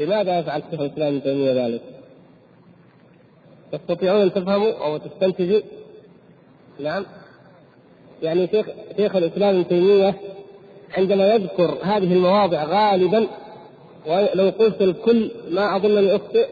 لماذا 0.00 0.38
يفعل 0.38 0.62
شيخ 0.70 0.80
الإسلام 0.80 1.08
ابن 1.08 1.22
تيمية 1.22 1.66
ذلك؟ 1.66 1.80
تستطيعون 3.72 4.20
أن 4.20 4.32
تفهموا 4.32 4.72
أو 4.72 4.96
تستنتجوا؟ 4.96 5.60
نعم 6.80 7.04
يعني 8.22 8.48
شيخ 8.48 8.66
شيخ 8.96 9.16
الإسلام 9.16 9.54
ابن 9.54 9.68
تيمية 9.68 10.14
عندما 10.96 11.34
يذكر 11.34 11.78
هذه 11.82 12.12
المواضع 12.12 12.64
غالبا 12.64 13.26
ولو 14.06 14.50
قلت 14.50 14.82
الكل 14.82 15.30
ما 15.50 15.76
أظنني 15.76 16.16
أخطئ 16.16 16.46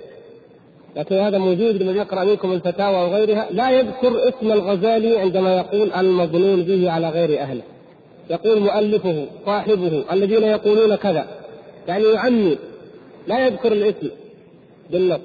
لكن 0.97 1.17
هذا 1.17 1.39
موجود 1.39 1.83
لمن 1.83 1.97
يقرأ 1.97 2.25
منكم 2.25 2.53
الفتاوى 2.53 2.97
وغيرها 2.97 3.47
لا 3.51 3.71
يذكر 3.71 4.29
اسم 4.29 4.53
الغزالي 4.53 5.19
عندما 5.19 5.57
يقول 5.57 5.93
المظنون 5.93 6.63
به 6.63 6.91
على 6.91 7.09
غير 7.09 7.41
أهله. 7.41 7.63
يقول 8.31 8.61
مؤلفه 8.61 9.27
صاحبه 9.47 10.05
الذين 10.13 10.43
يقولون 10.43 10.95
كذا. 10.95 11.27
يعني 11.89 12.05
يعمي. 12.05 12.59
لا 13.27 13.47
يذكر 13.47 13.73
الاسم. 13.73 14.11
بالنص. 14.91 15.21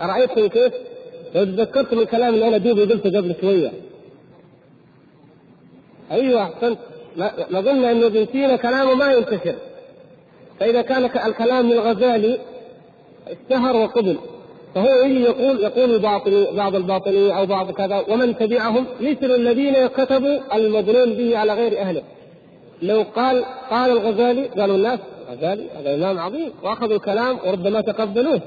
أرأيتم 0.00 0.46
كيف؟ 0.46 0.72
لو 1.34 1.44
تذكرتم 1.44 1.98
الكلام 1.98 2.34
اللي 2.34 2.48
أنا 2.48 2.58
دوبي 2.58 2.84
قلته 2.84 3.18
قبل 3.18 3.34
شوية. 3.40 3.72
أيوه 6.10 6.42
أحسنت. 6.42 6.78
ما 7.50 7.58
قلنا 7.58 7.92
أن 7.92 8.04
ابن 8.04 8.26
سينا 8.32 8.56
كلامه 8.56 8.94
ما 8.94 9.12
ينتشر. 9.12 9.54
فإذا 10.60 10.82
كان 10.82 11.04
الكلام 11.04 11.72
للغزالي 11.72 12.38
اشتهر 13.28 13.76
وقبل. 13.76 14.16
فهو 14.74 15.04
يجي 15.04 15.22
يقول 15.22 15.60
يقول 15.60 15.94
الباطني 15.94 16.46
بعض 16.56 16.74
الباطني 16.74 17.38
أو 17.38 17.46
بعض 17.46 17.70
كذا 17.70 18.04
ومن 18.08 18.38
تبعهم 18.38 18.86
مثل 19.00 19.30
الذين 19.34 19.86
كتبوا 19.86 20.38
المظلوم 20.54 21.12
به 21.12 21.38
على 21.38 21.54
غير 21.54 21.80
أهله. 21.80 22.02
لو 22.82 23.04
قال 23.16 23.44
قال 23.70 23.90
الغزالي 23.90 24.46
قالوا 24.46 24.76
الناس 24.76 24.98
الغزالي 25.28 25.66
هذا 25.78 25.94
إمام 25.94 26.18
عظيم 26.18 26.52
وأخذوا 26.62 26.96
الكلام 26.96 27.38
وربما 27.46 27.80
تقبلوه 27.80 28.40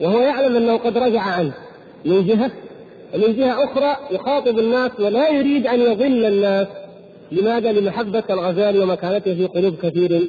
وهو 0.00 0.20
يعلم 0.20 0.56
أنه 0.56 0.76
قد 0.76 0.98
رجع 0.98 1.20
عنه 1.20 1.52
من 2.04 2.26
جهة 2.26 2.50
ومن 3.14 3.36
جهة 3.36 3.64
أخرى 3.64 3.96
يخاطب 4.10 4.58
الناس 4.58 4.90
ولا 4.98 5.28
يريد 5.28 5.66
أن 5.66 5.80
يضل 5.80 6.24
الناس 6.24 6.66
لماذا؟ 7.32 7.72
لمحبة 7.72 8.22
الغزالي 8.30 8.78
ومكانته 8.78 9.34
في 9.34 9.46
قلوب 9.46 9.76
كثير 9.82 10.28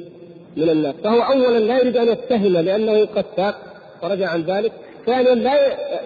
من 0.56 0.70
الناس، 0.70 0.94
فهو 1.04 1.20
اولا 1.20 1.58
لا 1.58 1.78
يريد 1.80 1.96
أن 1.96 2.08
يتهم 2.08 2.52
لأنه 2.52 3.04
قد 3.04 3.24
ساق 3.36 3.54
ورجع 4.02 4.30
عن 4.30 4.42
ذلك، 4.42 4.72
ثانيا 5.08 5.34
لا 5.34 5.54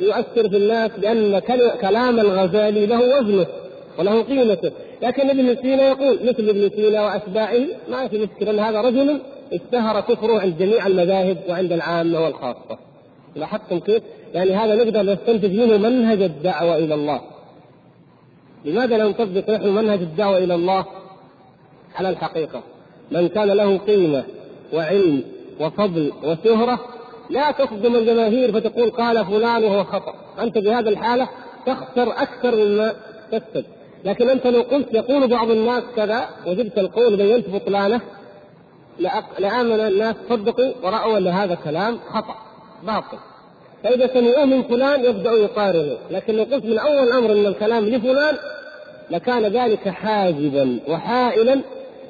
يؤثر 0.01 0.49
في 0.49 0.57
الناس 0.57 0.91
لأن 0.99 1.39
كلام 1.81 2.21
الغزالي 2.21 2.87
له 2.87 3.01
وزنه 3.19 3.47
وله 3.99 4.23
قيمته، 4.23 4.73
لكن 5.03 5.31
ابن 5.31 5.57
سينا 5.63 5.89
يقول 5.89 6.19
مثل 6.25 6.49
ابن 6.49 6.71
سينا 6.77 7.03
وأتباعه 7.05 7.67
ما 7.91 8.09
في 8.09 8.19
مشكلة 8.19 8.51
إن 8.51 8.59
هذا 8.59 8.81
رجل 8.81 9.21
اشتهر 9.53 10.01
كفره 10.01 10.41
عند 10.41 10.59
جميع 10.59 10.87
المذاهب 10.87 11.39
وعند 11.49 11.73
العامة 11.73 12.21
والخاصة. 12.21 12.79
لاحظتم 13.37 13.79
كيف؟ 13.79 14.03
يعني 14.35 14.53
هذا 14.53 14.75
نقدر 14.75 15.03
نستنتج 15.03 15.53
منه 15.61 15.77
منهج 15.77 16.23
الدعوة 16.23 16.77
إلى 16.77 16.95
الله. 16.95 17.21
لماذا 18.65 18.99
لا 18.99 19.05
نطبق 19.05 19.51
نحن 19.51 19.69
منهج 19.69 19.99
الدعوة 19.99 20.39
إلى 20.39 20.55
الله 20.55 20.87
على 21.95 22.09
الحقيقة؟ 22.09 22.63
من 23.11 23.29
كان 23.29 23.49
له 23.49 23.79
قيمة 23.79 24.25
وعلم 24.73 25.23
وفضل 25.61 26.13
وشهرة 26.25 26.81
لا 27.33 27.51
تصدم 27.51 27.97
الجماهير 27.97 28.53
فتقول 28.53 28.91
قال 28.91 29.25
فلان 29.25 29.65
وهو 29.65 29.85
خطأ، 29.85 30.15
أنت 30.41 30.59
بهذه 30.59 30.89
الحالة 30.89 31.29
تخسر 31.67 32.11
أكثر 32.11 32.57
مما 32.57 32.93
تكسب، 33.33 33.65
لكن 34.05 34.29
أنت 34.29 34.47
لو 34.47 34.61
قلت 34.61 34.95
يقول 34.95 35.29
بعض 35.29 35.51
الناس 35.51 35.83
كذا 35.97 36.29
وجبت 36.47 36.79
القول 36.79 37.17
بينت 37.17 37.49
بطلانه 37.49 38.01
لآمن 39.39 39.81
الناس 39.81 40.17
صدقوا 40.29 40.73
ورأوا 40.83 41.19
أن 41.19 41.27
هذا 41.27 41.55
كلام 41.55 41.99
خطأ 42.11 42.37
باطل. 42.87 43.19
فإذا 43.85 44.07
سمعوه 44.07 44.45
من 44.45 44.63
فلان 44.63 45.05
يبدأوا 45.05 45.39
يقارنوا. 45.39 45.97
لكن 46.11 46.37
لو 46.37 46.43
قلت 46.43 46.65
من 46.65 46.79
أول 46.79 47.09
الأمر 47.09 47.33
أن 47.33 47.47
الكلام 47.47 47.85
لفلان 47.85 48.37
لكان 49.11 49.43
ذلك 49.43 49.89
حاجبا 49.89 50.79
وحائلا 50.89 51.61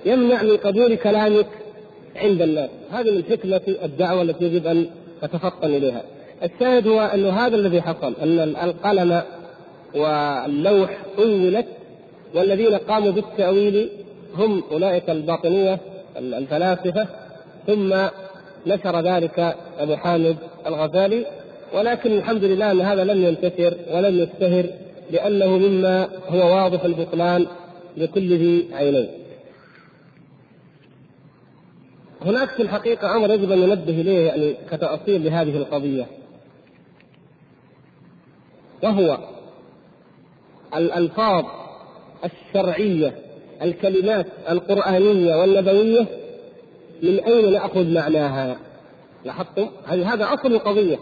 يمنع 0.04 0.42
من 0.42 0.56
قبول 0.56 0.94
كلامك 0.94 1.46
عند 2.16 2.42
الناس. 2.42 2.70
هذه 2.92 3.10
من 3.10 3.24
حكمة 3.30 3.60
الدعوة 3.84 4.22
التي 4.22 4.44
يجب 4.44 4.66
أن 4.66 4.86
تتفطن 5.22 5.68
إليها. 5.74 6.02
الشاهد 6.42 6.88
هو 6.88 7.00
أن 7.00 7.26
هذا 7.26 7.56
الذي 7.56 7.82
حصل 7.82 8.14
أن 8.22 8.38
القلم 8.40 9.22
واللوح 9.94 10.98
أولت 11.18 11.66
والذين 12.34 12.74
قاموا 12.74 13.10
بالتأويل 13.10 13.88
هم 14.34 14.62
أولئك 14.72 15.10
الباطنية 15.10 15.78
الفلاسفة 16.16 17.06
ثم 17.66 17.94
نشر 18.66 19.00
ذلك 19.00 19.56
أبو 19.78 19.96
حامد 19.96 20.36
الغزالي. 20.66 21.26
ولكن 21.74 22.12
الحمد 22.12 22.44
لله 22.44 22.70
أن 22.70 22.80
هذا 22.80 23.04
لم 23.04 23.24
ينتشر 23.24 23.74
ولم 23.94 24.18
يشتهر 24.18 24.66
لأنه 25.10 25.46
مما 25.46 26.08
هو 26.28 26.56
واضح 26.56 26.84
البطلان 26.84 27.46
لكل 27.96 28.36
ذي 28.36 28.68
عينين. 28.72 29.08
هناك 32.24 32.48
في 32.48 32.62
الحقيقة 32.62 33.16
أمر 33.16 33.30
يجب 33.30 33.52
أن 33.52 33.58
ننبه 33.58 34.00
إليه 34.00 34.26
يعني 34.26 34.54
كتأصيل 34.70 35.24
لهذه 35.24 35.56
القضية 35.56 36.06
وهو 38.82 39.18
الألفاظ 40.76 41.44
الشرعية 42.24 43.14
الكلمات 43.62 44.26
القرآنية 44.50 45.36
والنبوية 45.36 46.06
من 47.02 47.20
أين 47.20 47.52
نأخذ 47.52 47.94
معناها؟ 47.94 48.56
لاحظتم؟ 49.24 49.68
هذا 49.86 50.24
أصل 50.34 50.52
القضية 50.52 50.98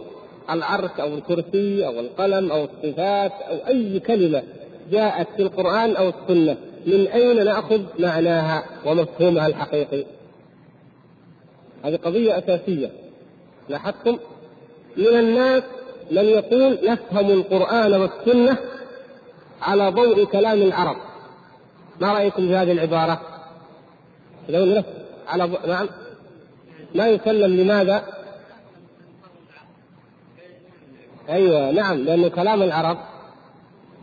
العرش 0.50 0.90
أو 1.00 1.14
الكرسي 1.14 1.86
أو 1.86 2.00
القلم 2.00 2.52
أو 2.52 2.64
الصفات 2.64 3.32
أو 3.32 3.56
أي 3.68 4.00
كلمة 4.00 4.42
جاءت 4.90 5.26
في 5.36 5.42
القرآن 5.42 5.96
أو 5.96 6.08
السنة 6.08 6.56
من 6.86 7.06
أين 7.06 7.44
نأخذ 7.44 7.80
معناها 7.98 8.64
ومفهومها 8.86 9.46
الحقيقي؟ 9.46 10.04
هذه 11.84 11.96
قضية 11.96 12.38
أساسية 12.38 12.90
لاحظتم؟ 13.68 14.18
من 14.96 15.18
الناس 15.18 15.62
من 16.10 16.24
يقول 16.24 16.78
نفهم 16.84 17.30
القرآن 17.30 17.94
والسنة 17.94 18.58
على 19.62 19.88
ضوء 19.88 20.24
كلام 20.24 20.62
العرب 20.62 20.96
ما 22.00 22.12
رأيكم 22.12 22.48
في 22.48 22.56
هذه 22.56 22.72
العبارة؟ 22.72 23.20
لو 24.48 24.82
على 25.28 25.46
ب... 25.48 25.66
نعم 25.66 25.88
ما 26.94 27.08
يسلم 27.08 27.56
لماذا؟ 27.56 28.04
أيوه 31.28 31.70
نعم 31.70 31.96
لأنه 31.96 32.28
كلام 32.28 32.62
العرب 32.62 32.98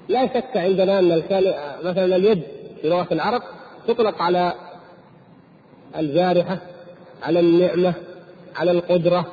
لا 0.09 0.27
شك 0.27 0.57
عندنا 0.57 0.99
أن 0.99 1.23
مثلا 1.83 2.15
اليد 2.15 2.41
في 2.81 2.89
لغة 2.89 3.07
العرب 3.11 3.41
تطلق 3.87 4.21
على 4.21 4.53
الجارحة 5.97 6.59
على 7.23 7.39
النعمة 7.39 7.93
على 8.55 8.71
القدرة 8.71 9.25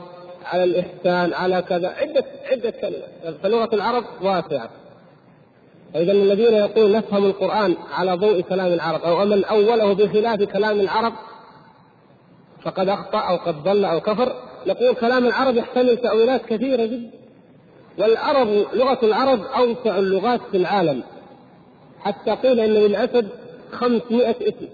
على 0.44 0.64
الإحسان 0.64 1.33
على 1.33 1.62
كذا. 1.62 1.88
عدة 1.88 2.25
عدة 2.53 2.70
كلمات. 2.70 3.40
فلغه 3.42 3.75
العرب 3.75 4.05
واسعة. 4.23 4.70
فإذا 5.94 6.12
الذين 6.12 6.55
يقولون 6.55 6.92
نفهم 6.92 7.25
القرآن 7.25 7.77
على 7.92 8.12
ضوء 8.12 8.40
كلام 8.40 8.73
العرب 8.73 9.01
أو 9.01 9.25
من 9.25 9.44
أوله 9.44 9.92
بخلاف 9.92 10.42
كلام 10.42 10.81
العرب 10.81 11.12
فقد 12.62 12.88
أخطأ 12.88 13.18
أو 13.18 13.37
قد 13.37 13.62
ضل 13.62 13.85
أو 13.85 14.01
كفر. 14.01 14.35
نقول 14.66 14.94
كلام 14.94 15.27
العرب 15.27 15.57
يحتمل 15.57 15.97
تأويلات 15.97 16.47
كثيرة 16.47 16.87
جدا. 16.87 17.11
والعرب 17.99 18.49
لغة 18.75 18.99
العرب 19.03 19.40
أوسع 19.44 19.99
اللغات 19.99 20.40
في 20.51 20.57
العالم. 20.57 21.03
حتى 22.01 22.31
قيل 22.31 22.61
أن 22.61 22.70
للأسد 22.70 23.29
500 23.73 24.37
اسم. 24.42 24.68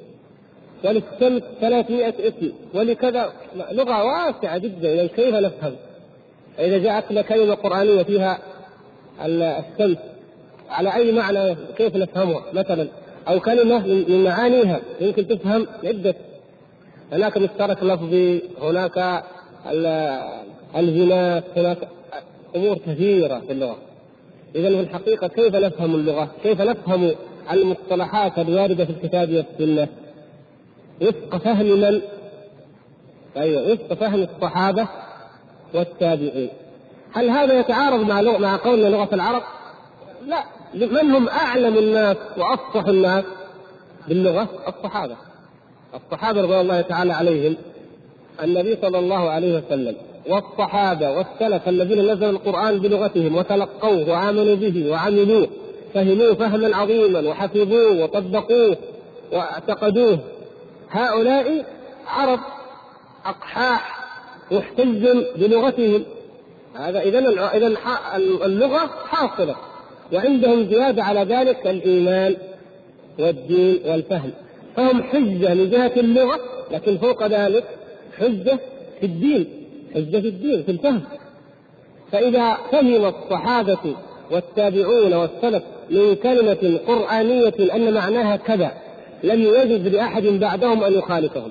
وللسمك 0.85 1.43
300 1.61 2.09
اسم 2.09 2.53
ولكذا 2.75 3.33
لغة 3.73 4.05
واسعة 4.05 4.59
جدا 4.59 4.95
إذا 4.95 5.07
كيف 5.07 5.35
نفهم؟ 5.35 5.73
إذا 6.59 6.79
جاءتنا 6.79 7.23
كلمة 7.23 7.55
قرآنية 7.55 8.03
فيها 8.03 8.39
السمك 9.25 9.99
على 10.71 10.95
أي 10.95 11.13
معنى 11.13 11.57
كيف 11.77 11.97
نفهمها 11.97 12.43
مثلا 12.53 12.89
أو 13.29 13.41
كلمة 13.41 13.87
من 13.87 14.25
معانيها 14.25 14.81
يمكن 15.01 15.29
تفهم 15.29 15.67
عدة 15.85 16.15
هناك 17.13 17.39
مشترك 17.39 17.83
لفظي 17.83 18.43
هناك 18.63 19.25
الجناس 20.77 21.43
هناك 21.57 21.79
أمور 22.57 22.79
كثيرة 22.79 23.39
في 23.47 23.53
اللغة 23.53 23.77
اذا 24.55 24.69
في 24.69 24.81
الحقيقة 24.81 25.29
كيف 25.29 25.55
نفهم 25.55 25.95
اللغة؟ 25.95 26.31
كيف 26.43 26.61
نفهم 26.61 27.11
المصطلحات 27.53 28.39
الواردة 28.39 28.85
في 28.85 28.91
الكتاب 28.91 29.45
والسنة؟ 29.61 29.89
وفق 31.03 31.37
فهم 31.37 31.67
من؟ 31.67 32.01
أيوه 33.37 33.73
وفق 33.73 33.95
فهم 33.95 34.27
الصحابة 34.35 34.89
والتابعين. 35.75 36.51
هل 37.13 37.31
هذا 37.31 37.59
يتعارض 37.59 38.01
مع 38.01 38.21
مع 38.21 38.57
قولنا 38.57 38.89
لغة 38.89 39.15
العرب؟ 39.15 39.43
لا 40.27 40.45
من 40.75 41.11
هم 41.11 41.29
أعلم 41.29 41.79
الناس 41.79 42.17
وأفصح 42.37 42.89
الناس 42.89 43.25
باللغة؟ 44.09 44.49
الصحابة. 44.69 45.17
الصحابة 45.95 46.41
رضي 46.41 46.61
الله 46.61 46.81
تعالى 46.81 47.13
عليهم 47.13 47.57
النبي 48.43 48.77
صلى 48.83 48.99
الله 48.99 49.31
عليه 49.31 49.57
وسلم 49.57 49.97
والصحابة 50.29 51.11
والسلف 51.11 51.69
الذين 51.69 52.13
نزل 52.13 52.25
القرآن 52.25 52.79
بلغتهم 52.79 53.37
وتلقوه 53.37 54.11
وآمنوا 54.11 54.55
به 54.55 54.91
وعملوه 54.91 55.49
فهموه 55.95 56.35
فهما 56.35 56.77
عظيما 56.77 57.29
وحفظوه 57.29 58.03
وطبقوه 58.03 58.77
واعتقدوه 59.33 60.19
هؤلاء 60.91 61.65
عرب 62.07 62.41
أقحاح 63.27 64.01
محتج 64.51 65.07
بلغتهم. 65.37 66.05
هذا 66.75 67.01
اذا 67.01 67.19
اذا 67.55 67.67
اللغة 68.45 68.91
حاصلة 69.07 69.57
وعندهم 70.13 70.67
زيادة 70.67 71.05
على 71.05 71.21
ذلك 71.21 71.67
الايمان 71.67 72.37
والدين 73.19 73.81
والفهم. 73.87 74.31
فهم 74.77 75.03
حجة 75.03 75.55
من 75.55 75.71
جهة 75.71 75.93
اللغة 75.97 76.41
لكن 76.71 76.99
فوق 76.99 77.27
ذلك 77.27 77.65
حجة 78.19 78.59
في 79.01 79.07
الدين 79.07 79.67
حجة 79.95 80.21
في 80.21 80.29
الدين 80.29 80.63
في 80.63 80.71
الفهم. 80.71 81.03
فإذا 82.13 82.59
فهم 82.73 83.05
الصحابة 83.05 83.97
والتابعون 84.31 85.15
والسلف 85.15 85.63
من 85.91 86.15
كلمة 86.15 86.81
قرآنية 86.87 87.75
أن 87.75 87.95
معناها 87.95 88.37
كذا 88.37 88.73
لم 89.23 89.43
يجد 89.43 89.89
لأحد 89.89 90.23
بعدهم 90.23 90.85
أن 90.85 90.93
يخالفهم. 90.93 91.51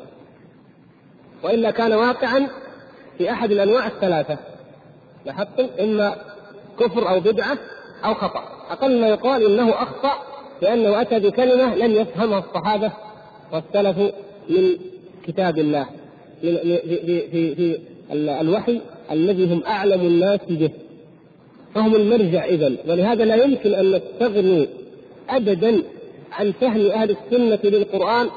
وإلا 1.43 1.71
كان 1.71 1.93
واقعا 1.93 2.47
في 3.17 3.32
أحد 3.32 3.51
الأنواع 3.51 3.88
الثلاثة. 3.88 4.38
لاحظتم؟ 5.25 5.67
إما 5.79 6.15
كفر 6.79 7.10
أو 7.10 7.19
بدعة 7.19 7.58
أو 8.05 8.13
خطأ. 8.13 8.43
أقل 8.69 9.01
ما 9.01 9.08
يقال 9.08 9.45
إنه 9.45 9.69
أخطأ 9.69 10.13
لأنه 10.62 11.01
أتى 11.01 11.19
بكلمة 11.19 11.75
لم 11.75 11.91
يفهمها 11.91 12.39
الصحابة 12.39 12.91
والسلف 13.51 14.13
من 14.49 14.77
كتاب 15.27 15.58
الله 15.58 15.86
في 16.41 16.77
في 17.27 17.55
في, 17.55 17.79
الوحي 18.12 18.82
الذي 19.12 19.53
هم 19.53 19.63
أعلم 19.67 20.01
الناس 20.01 20.39
به. 20.49 20.69
فهم 21.75 21.95
المرجع 21.95 22.45
اذا 22.45 22.71
ولهذا 22.88 23.25
لا 23.25 23.36
يمكن 23.36 23.73
أن 23.73 23.91
نستغني 23.91 24.67
ابدا 25.29 25.84
عن 26.32 26.52
فهم 26.52 26.92
أهل 26.92 27.10
السنة 27.12 27.60
للقرآن 27.63 28.30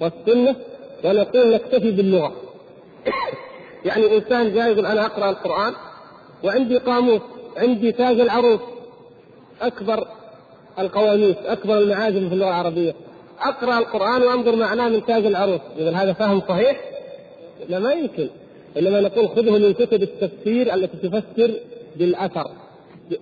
والسنة 0.00 0.56
ونقول 1.04 1.54
نكتفي 1.54 1.90
باللغة. 1.90 2.32
يعني 3.84 4.16
إنسان 4.16 4.54
جاي 4.54 4.72
يقول 4.72 4.86
أنا 4.86 5.06
أقرأ 5.06 5.30
القرآن 5.30 5.72
وعندي 6.44 6.78
قاموس 6.78 7.20
عندي 7.56 7.92
تاج 7.92 8.20
العروس 8.20 8.60
أكبر 9.62 10.08
القواميس 10.78 11.36
أكبر 11.46 11.78
المعاجم 11.78 12.28
في 12.28 12.34
اللغة 12.34 12.48
العربية. 12.48 12.94
أقرأ 13.40 13.78
القرآن 13.78 14.22
وأنظر 14.22 14.56
معناه 14.56 14.88
من 14.88 15.06
تاج 15.06 15.26
العروس. 15.26 15.60
اذا 15.78 15.90
هذا 15.90 16.12
فهم 16.12 16.42
صحيح؟ 16.48 16.80
لا 17.68 17.78
ما 17.78 17.92
يمكن. 17.92 18.28
إنما 18.78 19.00
نقول 19.00 19.28
خذه 19.28 19.50
من 19.50 19.72
كتب 19.72 20.02
التفسير 20.02 20.74
التي 20.74 21.08
تفسر 21.08 21.54
بالأثر. 21.96 22.50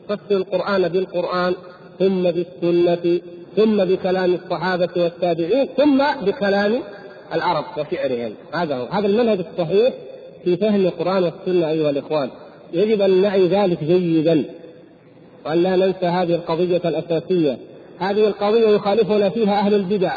تفسر 0.08 0.36
القرآن 0.36 0.88
بالقرآن 0.88 1.54
ثم 1.98 2.22
بالسنة. 2.22 3.20
ثم 3.56 3.84
بكلام 3.84 4.34
الصحابة 4.34 4.88
والتابعين 4.96 5.68
ثم 5.76 6.02
بكلام 6.22 6.82
العرب 7.34 7.64
وشعرهم. 7.78 8.32
هذا 8.52 8.76
هو. 8.76 8.84
هذا 8.84 9.06
المنهج 9.06 9.38
الصحيح 9.38 9.94
في 10.44 10.56
فهم 10.56 10.86
القرآن 10.86 11.22
والسنة 11.22 11.70
أيها 11.70 11.90
الإخوان. 11.90 12.30
يجب 12.72 13.00
أن 13.00 13.22
نعي 13.22 13.46
ذلك 13.46 13.84
جيدا 13.84 14.44
وأن 15.46 15.62
لا 15.62 15.76
ننسى 15.76 16.06
هذه 16.06 16.34
القضية 16.34 16.80
الأساسية. 16.84 17.58
هذه 17.98 18.26
القضية 18.26 18.68
يخالفنا 18.68 19.28
فيها 19.28 19.58
أهل 19.58 19.74
البدع 19.74 20.12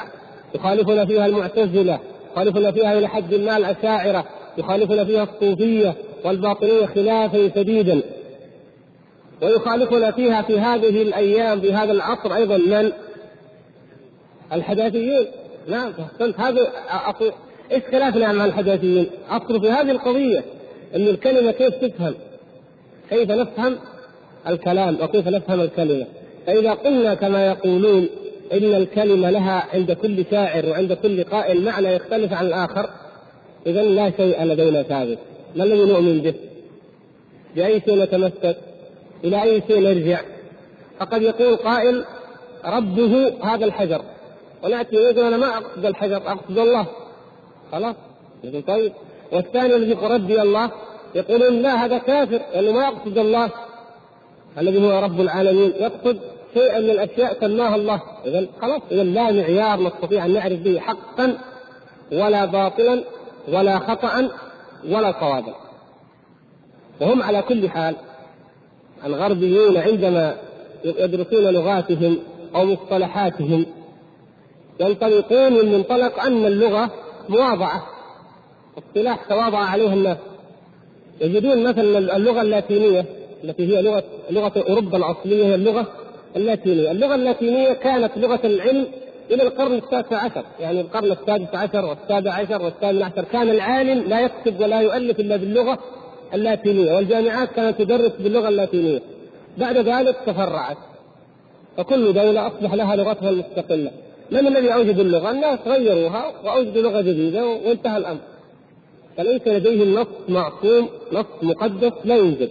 يخالفنا 0.56 1.06
فيها 1.06 1.26
المعتزلة 1.26 2.00
يخالفنا 2.34 2.71
فيها 2.71 2.97
إلى 2.97 3.08
حد 3.08 3.34
ما 3.34 3.58
الأشاعرة 3.58 4.26
يخالفنا 4.58 5.06
فيها 5.06 5.23
الصوفية 5.23 5.93
والباطنية 6.26 6.86
خلافا 6.86 7.50
شديدا. 7.56 8.02
ويخالفنا 9.41 10.12
فيها 10.12 10.41
في 10.41 10.60
هذه 10.60 11.02
الأيام 11.02 11.62
في 11.62 11.73
هذا 11.73 11.91
العصر 11.91 12.36
أيضا 12.36 12.58
من؟ 12.58 12.91
الحداثيين 14.54 15.28
نعم 15.68 15.92
احسنت 16.00 16.40
هذا 16.40 16.72
إيش 17.72 17.84
خلافنا 17.92 18.32
مع 18.32 18.46
الحداثيين؟ 18.46 19.08
اصل 19.30 19.62
في 19.62 19.70
هذه 19.70 19.92
القضية 19.92 20.44
إن 20.96 21.08
الكلمة 21.08 21.52
كيف 21.52 21.76
تفهم؟ 21.76 22.14
كيف 23.10 23.32
نفهم 23.32 23.78
الكلام 24.48 24.98
وكيف 25.02 25.28
نفهم 25.28 25.62
الكلمة؟ 25.62 26.06
فإذا 26.48 26.74
قلنا 26.74 27.14
كما 27.14 27.48
يقولون 27.48 28.10
إن 28.54 28.74
الكلمة 28.74 29.30
لها 29.30 29.68
عند 29.74 29.92
كل 29.92 30.26
شاعر 30.32 30.70
وعند 30.70 30.94
كل 30.94 31.24
قائل 31.24 31.66
معنى 31.66 31.88
يختلف 31.88 32.34
عن 32.34 32.46
الآخر 32.46 32.90
إذا 33.68 33.84
لا 33.84 34.12
شيء 34.18 34.44
لدينا 34.44 34.84
ثابت 34.84 35.18
ما 35.56 35.64
الذي 35.64 35.86
نؤمن 35.86 36.22
به؟ 36.22 36.34
بأي 37.56 37.82
شيء 37.82 38.04
نتمسك؟ 38.04 38.58
إلى 39.24 39.44
أي 39.44 39.62
شيء 39.68 39.80
نرجع؟ 39.80 40.20
فقد 41.00 41.22
يقول 41.22 41.56
قائل 41.56 42.06
ربه 42.66 43.34
هذا 43.44 43.66
الحجر 43.66 44.02
وناتي 44.63 44.96
نقول 44.96 45.20
أنا 45.20 45.38
ما 45.38 45.58
أقصد 45.58 45.86
الحجر 45.86 46.17
أقصد 46.17 46.58
الله. 46.58 46.86
خلاص؟ 47.72 47.96
يقول 48.43 48.63
طيب. 48.63 48.93
والثاني 49.32 49.76
الذي 49.76 49.91
يقول 49.91 50.12
ربي 50.12 50.41
الله 50.41 50.72
يقولون 51.15 51.62
لا 51.62 51.86
هذا 51.86 51.98
كافر. 51.98 52.41
لأنه 52.54 52.72
ما 52.72 52.88
يقصد 52.88 53.17
الله. 53.17 53.50
الذي 54.58 54.88
هو 54.88 55.00
رب 55.00 55.22
العالمين. 55.22 55.74
يقصد 55.80 56.20
شيئا 56.54 56.80
من 56.80 56.89
الأشياء 56.89 57.39
سماها 57.39 57.76
الله. 57.76 58.02
اذا 58.26 58.48
خلاص. 58.62 58.82
اذا 58.91 59.04
لا 59.04 59.32
معيار 59.32 59.82
نستطيع 59.82 60.26
أن 60.26 60.34
نعرف 60.34 60.60
به 60.60 60.80
حقا 60.80 61.38
ولا 62.12 62.46
باطلا 62.46 63.04
ولا 63.48 63.80
خطا 63.80 64.30
ولا 64.86 65.12
صوابا. 65.20 65.54
وهم 67.02 67.24
على 67.24 67.41
كل 67.41 67.70
حال 67.70 67.96
الغربيون 69.06 69.78
عندما 69.78 70.36
يدرسون 70.84 71.43
لغاتهم 71.43 72.17
أو 72.56 72.65
مصطلحاتهم 72.65 73.65
ينطلقون 74.80 75.54
من 75.54 75.72
منطلق 75.74 76.20
أن 76.20 76.46
اللغة 76.46 76.92
مواضعة 77.30 77.88
اصطلاح 78.78 79.24
تواضع 79.30 79.58
عليه 79.58 79.94
الناس 79.94 80.18
يجدون 81.22 81.63
مثلا 81.63 82.16
اللغة 82.16 82.42
اللاتينية 82.42 83.06
التي 83.44 83.78
هي 83.78 83.82
لغه 83.82 84.04
لغة 84.30 84.52
أوروبا 84.70 84.98
الأصلية 84.98 85.46
هي 85.46 85.56
اللغة 85.56 85.88
اللاتينية، 86.36 86.92
اللغة 86.92 87.16
اللاتينية 87.16 87.74
كانت 87.74 88.12
لغة 88.18 88.40
العلم 88.44 88.88
إلى 89.32 89.44
القرن 89.44 89.74
التاسع 89.74 90.18
عشر، 90.18 90.44
يعني 90.60 90.82
القرن 90.82 91.12
السادس 91.12 91.56
عشر 91.56 91.86
والسابع 91.86 92.34
عشر 92.34 92.62
والثامن 92.62 93.04
عشر، 93.04 93.24
كان 93.24 93.50
العالم 93.50 94.10
لا 94.10 94.20
يكتب 94.20 94.60
ولا 94.60 94.82
يؤلف 94.82 95.20
إلا 95.20 95.36
باللغة 95.36 95.80
اللاتينية، 96.34 96.96
والجامعات 96.96 97.50
كانت 97.52 97.82
تدرس 97.82 98.12
باللغة 98.20 98.48
اللاتينية. 98.50 99.02
بعد 99.58 99.78
ذلك 99.78 100.16
تفرعت. 100.26 100.78
فكل 101.78 102.13
دولة 102.13 102.48
أصبح 102.48 102.74
لها 102.74 102.96
لغتها 102.96 103.30
المستقلة. 103.30 103.92
من 104.32 104.48
الذي 104.48 104.74
اوجد 104.74 105.00
اللغة؟ 105.00 105.32
الناس 105.32 105.60
غيروها 105.68 106.34
واوجدوا 106.46 106.82
لغه 106.82 107.02
جديدة 107.02 107.46
وانتهى 107.46 107.98
الأمر. 107.98 108.20
فليس 109.18 109.48
لديهم 109.48 110.00
نص 110.00 110.08
معصوم، 110.30 110.90
نص 111.13 111.26
مقدس 111.42 111.92
لا 112.06 112.16
يوجد. 112.16 112.50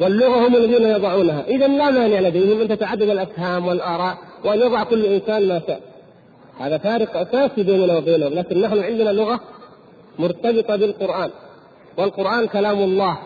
واللغة 0.00 0.46
هم 0.46 0.56
الذين 0.56 0.82
يضعونها، 0.82 1.44
اذا 1.48 1.66
لا 1.66 1.90
مانع 1.90 2.20
لديهم 2.20 2.60
أن 2.60 2.68
تتعدد 2.68 3.08
الأفهام 3.08 3.66
والآراء 3.66 4.18
وأن 4.44 4.60
يضع 4.60 4.84
كل 4.84 5.04
إنسان 5.04 5.48
ما 5.48 5.60
شاء. 5.66 5.80
هذا 6.58 6.78
فارق 6.78 7.16
أساسي 7.16 7.62
بيننا 7.62 7.96
وبينهم، 7.96 8.32
لكن 8.32 8.60
نحن 8.60 8.78
عندنا 8.78 9.10
لغة 9.10 9.40
مرتبطة 10.18 10.76
بالقرآن. 10.76 11.30
والقرآن 11.98 12.46
كلام 12.46 12.78
الله 12.78 13.18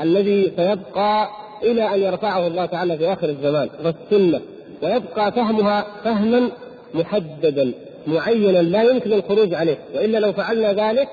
الذي 0.00 0.52
سيبقى 0.56 1.28
إلى 1.62 1.94
أن 1.94 2.00
يرفعه 2.00 2.46
الله 2.46 2.66
تعالى 2.66 2.98
في 2.98 3.12
آخر 3.12 3.28
الزمان 3.28 3.68
والسنة 3.84 4.40
ويبقى 4.82 5.32
فهمها 5.32 5.86
فهما 6.04 6.50
محددا 6.94 7.72
معينا 8.06 8.58
لا 8.58 8.82
يمكن 8.82 9.12
الخروج 9.12 9.54
عليه 9.54 9.78
وإلا 9.94 10.18
لو 10.18 10.32
فعلنا 10.32 10.72
ذلك 10.72 11.08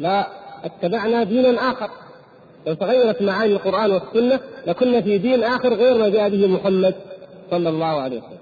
لا 0.00 0.26
اتبعنا 0.64 1.22
دينا 1.22 1.70
آخر. 1.70 1.90
لو 2.66 2.74
تغيرت 2.74 3.22
معاني 3.22 3.52
القرآن 3.52 3.90
والسنة 3.90 4.40
لكنا 4.66 5.00
في 5.00 5.18
دين 5.18 5.44
آخر 5.44 5.74
غير 5.74 5.98
ما 5.98 6.08
جاء 6.08 6.28
به 6.28 6.46
محمد 6.46 6.94
صلى 7.50 7.68
الله 7.68 7.86
عليه 7.86 8.18
وسلم. 8.18 8.38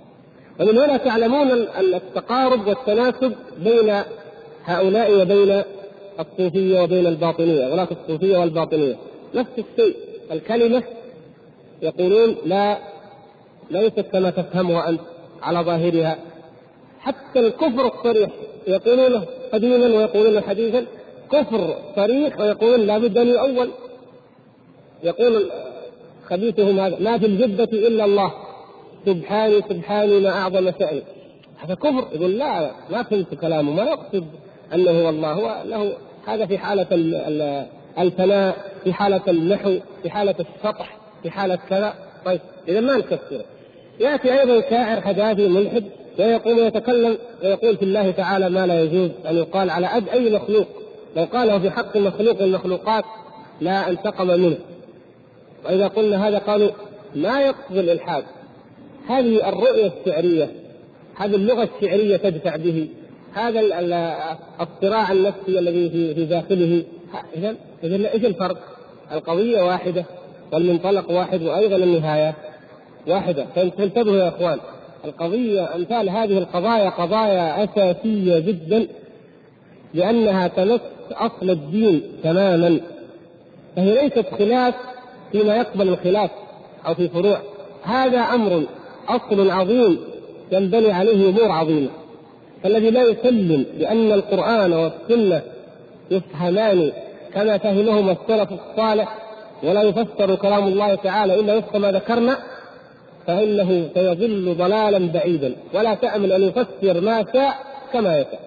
ومن 0.60 0.78
هنا 0.78 0.96
تعلمون 0.96 1.50
التقارب 1.78 2.66
والتناسب 2.66 3.32
بين 3.58 4.02
هؤلاء 4.64 5.22
وبين 5.22 5.62
الصوفية 6.20 6.80
وبين 6.80 7.06
الباطنية 7.06 7.66
ولاة 7.72 7.88
الصوفية 8.02 8.38
والباطنية. 8.38 8.96
نفس 9.34 9.50
الشيء 9.58 9.96
الكلمة 10.32 10.82
يقولون 11.82 12.36
لا 12.46 12.78
ليست 13.70 14.00
كما 14.00 14.30
تفهمها 14.30 14.88
أنت 14.88 15.00
على 15.42 15.58
ظاهرها. 15.58 16.16
حتى 17.02 17.38
الكفر 17.38 17.86
الصريح. 17.86 18.30
يقولونه 18.66 19.26
قديما 19.52 19.86
ويقولون 19.86 20.40
حديثا. 20.40 20.86
كفر 21.32 21.76
صريح 21.96 22.40
ويقولون 22.40 22.80
لابد 22.80 23.18
ان 23.18 23.28
يؤول 23.28 23.70
يقول 25.02 25.50
خبيثهم 26.24 26.80
هذا 26.80 26.98
ما 27.00 27.18
في 27.18 27.26
الجبة 27.26 27.68
إلا 27.72 28.04
الله. 28.04 28.32
سبحاني 29.06 29.62
سبحاني 29.68 30.20
ما 30.20 30.30
أعظم 30.30 30.72
شأني. 30.78 31.02
هذا 31.58 31.74
كفر. 31.74 32.08
يقول 32.12 32.38
لا 32.38 32.70
ما 32.90 33.02
فهمت 33.02 33.34
كلامه 33.34 33.72
ما 33.72 33.84
يقصد 33.84 34.26
أنه 34.74 34.90
هو 34.90 35.08
الله 35.08 35.32
هو 35.32 35.62
له 35.64 35.92
هذا 36.26 36.46
في 36.46 36.58
حالة 36.58 36.86
الفناء 37.98 38.56
في 38.84 38.92
حالة 38.92 39.22
النحو 39.28 39.78
في 40.02 40.10
حالة 40.10 40.34
السطح 40.40 40.96
في 41.22 41.30
حالة 41.30 41.58
كذا. 41.68 41.94
طيب 42.24 42.40
إذا 42.68 42.80
ما 42.80 42.96
نكفره 42.96 43.44
يأتي 44.00 44.40
أيضا 44.40 44.70
شاعر 44.70 45.00
حداثي 45.00 45.48
ملحد. 45.48 45.84
ويقوم 46.18 46.58
يتكلم 46.58 47.18
ويقول 47.42 47.76
في 47.76 47.84
الله 47.84 48.10
تعالى 48.10 48.50
ما 48.50 48.66
لا 48.66 48.82
يجوز 48.82 49.10
أن 49.30 49.36
يقال 49.36 49.70
على 49.70 49.86
أب 49.86 50.08
أي 50.08 50.34
مخلوق. 50.34 50.66
لو 51.16 51.24
قاله 51.24 51.58
في 51.58 51.70
حق 51.70 51.96
مخلوق 51.96 52.34
من 52.34 52.42
المخلوقات 52.42 53.04
لا 53.60 53.90
انتقم 53.90 54.26
منه. 54.26 54.58
وإذا 55.64 55.86
قلنا 55.86 56.28
هذا 56.28 56.38
قالوا 56.38 56.70
ما 57.14 57.40
يقصد 57.40 57.76
الإلحاد. 57.76 58.24
هذه 59.08 59.48
الرؤية 59.48 59.92
الشعرية 60.00 60.50
هذه 61.14 61.34
اللغة 61.34 61.68
الشعرية 61.76 62.16
تدفع 62.16 62.56
به. 62.56 62.88
هذا 63.34 63.60
الصراع 64.60 65.12
النفسي 65.12 65.58
الذي 65.58 65.90
في 65.90 66.14
في 66.14 66.24
داخله. 66.24 66.84
اذا 67.36 67.54
اذا 67.84 68.12
إيش 68.12 68.24
الفرق؟ 68.24 68.58
القضية 69.12 69.62
واحدة 69.62 70.04
والمنطلق 70.52 71.10
واحد 71.10 71.42
وأيضا 71.42 71.76
النهاية 71.76 72.34
واحدة. 73.08 73.46
فانتبهوا 73.54 74.16
يا 74.16 74.28
إخوان. 74.28 74.58
القضية 75.04 75.74
امثال 75.74 76.10
هذه 76.10 76.38
القضايا 76.38 76.90
قضايا 76.90 77.64
أساسية 77.64 78.38
جدا 78.38 78.86
لأنها 79.94 80.48
تمس 80.48 80.80
أصل 81.12 81.50
الدين 81.50 82.02
تماما. 82.22 82.80
فهي 83.76 84.02
ليست 84.02 84.26
خلاف 84.38 84.74
فيما 85.32 85.56
يقبل 85.56 85.88
الخلاف 85.88 86.30
أو 86.86 86.94
في 86.94 87.08
فروع. 87.08 87.38
هذا 87.82 88.20
أمر 88.20 88.64
أصل 89.08 89.50
عظيم 89.50 89.98
ينبني 90.52 90.92
عليه 90.92 91.28
أمور 91.28 91.50
عظيمة. 91.50 91.88
فالذي 92.62 92.90
لا 92.90 93.02
يسلم 93.02 93.64
بأن 93.78 94.12
القرآن 94.12 94.72
والسنة 94.72 95.42
يفهمان 96.10 96.92
كما 97.34 97.58
فهمهما 97.58 98.12
السلف 98.12 98.48
الصالح 98.52 99.18
ولا 99.62 99.82
يفسر 99.82 100.34
كلام 100.34 100.68
الله 100.68 100.94
تعالى 100.94 101.40
إلا 101.40 101.54
وفق 101.54 101.76
ما 101.76 101.92
ذكرنا 101.92 102.36
فإنه 103.26 103.88
سيضل 103.94 104.54
ضلالا 104.58 105.12
بعيدا. 105.12 105.56
ولا 105.74 105.94
تأمل 105.94 106.32
أن 106.32 106.42
يفسر 106.42 107.00
ما 107.00 107.24
شاء 107.32 107.54
كما 107.92 108.18
يشاء. 108.18 108.40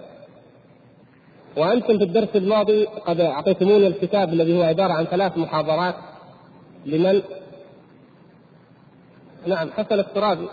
وأنتم 1.57 1.97
في 1.97 2.03
الدرس 2.03 2.35
الماضي 2.35 2.85
قد 2.85 3.19
أعطيتموني 3.19 3.87
الكتاب 3.87 4.33
الذي 4.33 4.57
هو 4.57 4.63
عبارة 4.63 4.93
عن 4.93 5.05
ثلاث 5.05 5.37
محاضرات. 5.37 5.95
لمن؟ 6.85 7.21
نعم 9.47 9.69
حسن 9.71 9.99
الترابي 9.99 10.47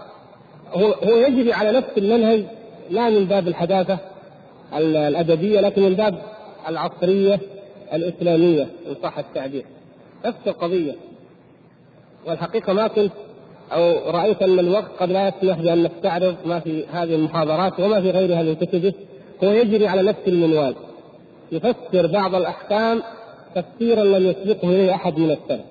هو 0.72 0.92
هو 0.92 1.16
يجري 1.16 1.52
على 1.52 1.72
نفس 1.72 1.98
المنهج 1.98 2.44
لا 2.90 3.10
من 3.10 3.24
باب 3.24 3.48
الحداثة 3.48 3.98
الأدبية 4.76 5.60
لكن 5.60 5.82
من 5.82 5.94
باب 5.94 6.22
العصرية 6.68 7.40
الإسلامية 7.92 8.62
إن 8.62 8.94
صح 9.02 9.18
التعبير. 9.18 9.64
نفس 10.24 10.38
القضية. 10.46 10.94
والحقيقة 12.26 12.72
ما 12.72 12.88
كنت 12.88 13.12
أو 13.72 14.10
رأيت 14.10 14.42
أن 14.42 14.58
الوقت 14.58 14.90
قد 15.00 15.10
لا 15.10 15.28
يسمح 15.28 15.60
بأن 15.60 15.82
نستعرض 15.82 16.36
ما 16.44 16.60
في 16.60 16.86
هذه 16.92 17.14
المحاضرات 17.14 17.80
وما 17.80 18.00
في 18.00 18.10
غيرها 18.10 18.42
من 18.42 18.54
كتبه 18.54 18.92
هو 19.44 19.50
يجري 19.50 19.88
على 19.88 20.02
نفس 20.02 20.20
المنوال. 20.26 20.74
يفسر 21.52 22.06
بعض 22.06 22.34
الأحكام 22.34 23.02
تفسيرا 23.54 24.04
لم 24.04 24.26
يسبقه 24.26 24.68
إليه 24.68 24.94
أحد 24.94 25.18
من 25.18 25.30
السلف. 25.30 25.64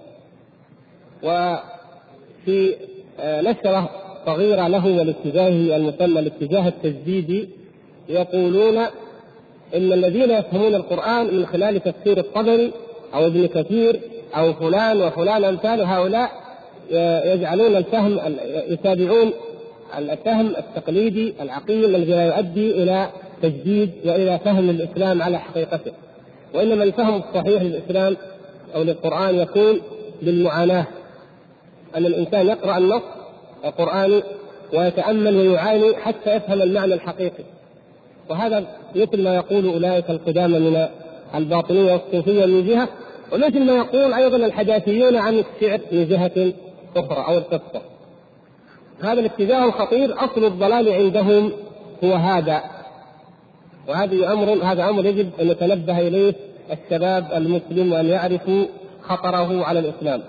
وفي 1.23 2.75
آه، 3.19 3.41
نشرة 3.41 3.89
صغيرة 4.25 4.67
له 4.67 4.85
ولاتجاهه 4.85 5.75
المسمى 5.75 6.19
الاتجاه 6.19 6.67
التجديدي 6.67 7.49
يقولون 8.09 8.77
إن 9.75 9.93
الذين 9.93 10.31
يفهمون 10.31 10.75
القرآن 10.75 11.37
من 11.37 11.45
خلال 11.45 11.83
تفسير 11.83 12.17
الطبري 12.17 12.71
أو 13.13 13.25
ابن 13.25 13.47
كثير 13.47 13.99
أو 14.35 14.53
فلان 14.53 15.01
وفلان 15.01 15.43
أمثال 15.43 15.81
هؤلاء 15.81 16.31
يجعلون 17.33 17.75
الفهم 17.75 18.19
يتابعون 18.69 19.31
الفهم 19.97 20.47
التقليدي 20.47 21.33
العقيم 21.41 21.85
الذي 21.85 22.11
لا 22.11 22.25
يؤدي 22.25 22.71
إلى 22.83 23.09
تجديد 23.41 23.91
وإلى 24.05 24.39
فهم 24.45 24.69
الإسلام 24.69 25.21
على 25.21 25.39
حقيقته. 25.39 25.91
وإنما 26.53 26.83
الفهم 26.83 27.21
الصحيح 27.21 27.61
للإسلام 27.61 28.17
أو 28.75 28.83
للقرآن 28.83 29.35
يكون 29.35 29.81
بالمعاناه 30.21 30.85
أن 31.95 32.05
الإنسان 32.05 32.47
يقرأ 32.47 32.77
النص 32.77 33.01
القرآني 33.65 34.23
ويتأمل 34.73 35.35
ويعاني 35.35 35.95
حتى 35.95 36.35
يفهم 36.35 36.61
المعنى 36.61 36.93
الحقيقي. 36.93 37.43
وهذا 38.29 38.63
مثل 38.95 39.23
ما 39.23 39.35
يقول 39.35 39.67
أولئك 39.67 40.09
القدامى 40.09 40.59
من 40.59 40.87
الباطنية 41.35 41.93
والصوفية 41.93 42.45
من 42.45 42.67
جهة 42.67 42.87
ومثل 43.33 43.59
ما 43.59 43.73
يقول 43.73 44.13
أيضا 44.13 44.37
الحداثيون 44.37 45.15
عن 45.15 45.33
الشعر 45.39 45.79
من 45.91 46.07
جهة 46.07 46.53
أخرى 46.95 47.25
أو 47.27 47.37
القصة 47.37 47.81
هذا 49.03 49.19
الاتجاه 49.19 49.65
الخطير 49.65 50.25
أصل 50.25 50.45
الضلال 50.45 50.89
عندهم 50.89 51.51
هو 52.03 52.13
هذا. 52.13 52.63
وهذا 53.87 54.33
أمر 54.33 54.53
هذا 54.53 54.89
أمر 54.89 55.05
يجب 55.05 55.29
أن 55.39 55.47
يتنبه 55.47 55.99
إليه 55.99 56.33
الشباب 56.71 57.31
المسلم 57.33 57.93
وأن 57.93 58.05
يعرفوا 58.05 58.65
خطره 59.01 59.65
على 59.65 59.79
الإسلام. 59.79 60.21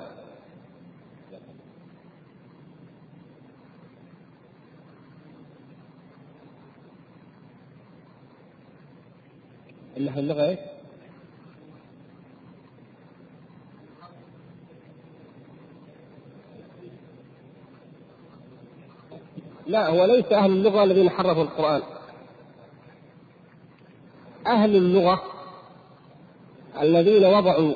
اللي 9.97 10.11
اللغة 10.21 10.49
إيش؟ 10.49 10.72
لا 19.67 19.89
هو 19.89 20.05
ليس 20.05 20.33
أهل 20.33 20.51
اللغة 20.51 20.85
الذين 20.85 21.11
حرفوا 21.11 21.43
القرآن 21.43 21.83
أهل 24.47 24.77
اللغة 24.77 25.23
الذين 26.83 27.25
وضعوا 27.25 27.75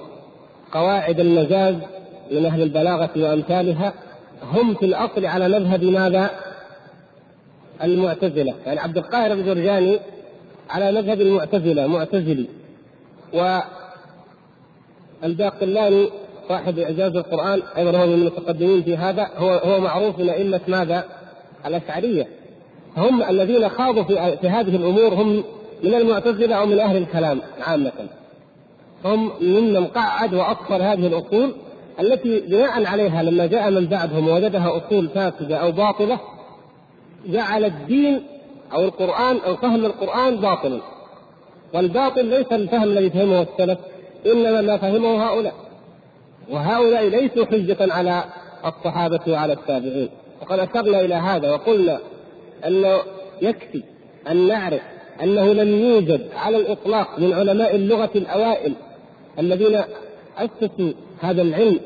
قواعد 0.73 1.21
المجاز 1.21 1.75
من 2.31 2.47
أهل 2.47 2.63
البلاغة 2.63 3.11
وأمثالها 3.17 3.93
هم 4.43 4.75
في 4.75 4.85
الأصل 4.85 5.27
على 5.27 5.49
مذهب 5.49 5.85
ماذا؟ 5.85 6.31
المعتزلة 7.83 8.55
يعني 8.67 8.81
عبد 8.81 8.99
القاهر 8.99 9.33
الجرجاني 9.33 9.99
على 10.71 10.93
مذهب 10.93 11.21
المعتزلة 11.21 11.87
معتزلي 11.87 12.47
والباقلاني 15.23 16.11
صاحب 16.49 16.79
إعجاز 16.79 17.17
القرآن 17.17 17.63
أيضا 17.77 17.99
هو 17.99 18.07
من 18.07 18.15
المتقدمين 18.15 18.83
في 18.83 18.97
هذا 18.97 19.31
هو 19.37 19.51
هو 19.51 19.81
معروف 19.81 20.19
من 20.19 20.29
أئمة 20.29 20.61
ماذا؟ 20.69 21.05
الأشعرية. 21.67 22.27
هم 22.97 23.23
الذين 23.23 23.69
خاضوا 23.69 24.03
في, 24.03 24.37
في 24.37 24.49
هذه 24.49 24.77
الأمور 24.77 25.15
هم 25.15 25.45
من 25.83 25.95
المعتزلة 25.95 26.55
أو 26.55 26.67
من 26.67 26.79
أهل 26.79 26.97
الكلام 26.97 27.41
عامة. 27.67 27.93
هم 29.05 29.33
ممن 29.41 29.87
قعد 29.87 30.35
وأصفر 30.35 30.83
هذه 30.83 31.07
الأصول 31.07 31.55
التي 32.01 32.41
بناء 32.41 32.87
عليها 32.87 33.23
لما 33.23 33.47
جاء 33.47 33.71
من 33.71 33.87
بعدهم 33.87 34.29
ووجدها 34.29 34.77
أصول 34.77 35.09
فاسدة 35.09 35.57
أو 35.57 35.73
باطلة 35.73 36.21
جعل 37.27 37.65
الدين 37.65 38.23
أو 38.73 38.85
القرآن 38.85 39.37
أو 39.47 39.57
فهم 39.57 39.85
القرآن 39.85 40.37
باطل 40.37 40.81
والباطل 41.75 42.25
ليس 42.25 42.53
الفهم 42.53 42.83
الذي 42.83 43.11
فهمه 43.11 43.43
السلف 43.43 43.79
إنما 44.27 44.61
ما 44.61 44.77
فهمه 44.77 45.25
هؤلاء. 45.25 45.55
وهؤلاء 46.51 47.09
ليسوا 47.09 47.45
حجة 47.47 47.95
على 47.95 48.25
الصحابة 48.65 49.21
وعلى 49.29 49.53
التابعين. 49.53 50.09
وقد 50.47 50.59
أشرنا 50.59 51.01
إلى 51.01 51.15
هذا 51.15 51.51
وقلنا 51.51 51.99
أنه 52.67 52.99
يكفي 53.43 53.83
أن 54.31 54.49
نعرف 54.49 54.81
أنه 55.23 55.53
لم 55.53 55.69
يوجد 55.69 56.21
على 56.37 56.57
الإطلاق 56.57 57.19
من 57.19 57.33
علماء 57.33 57.77
اللغة 57.77 58.11
الأوائل 58.15 58.73
الذين 59.39 59.79
أسسوا 60.39 60.93
هذا 61.21 61.43
العلم 61.43 61.81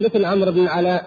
مثل 0.00 0.24
عمرو 0.24 0.52
بن 0.52 0.66
علاء 0.66 1.04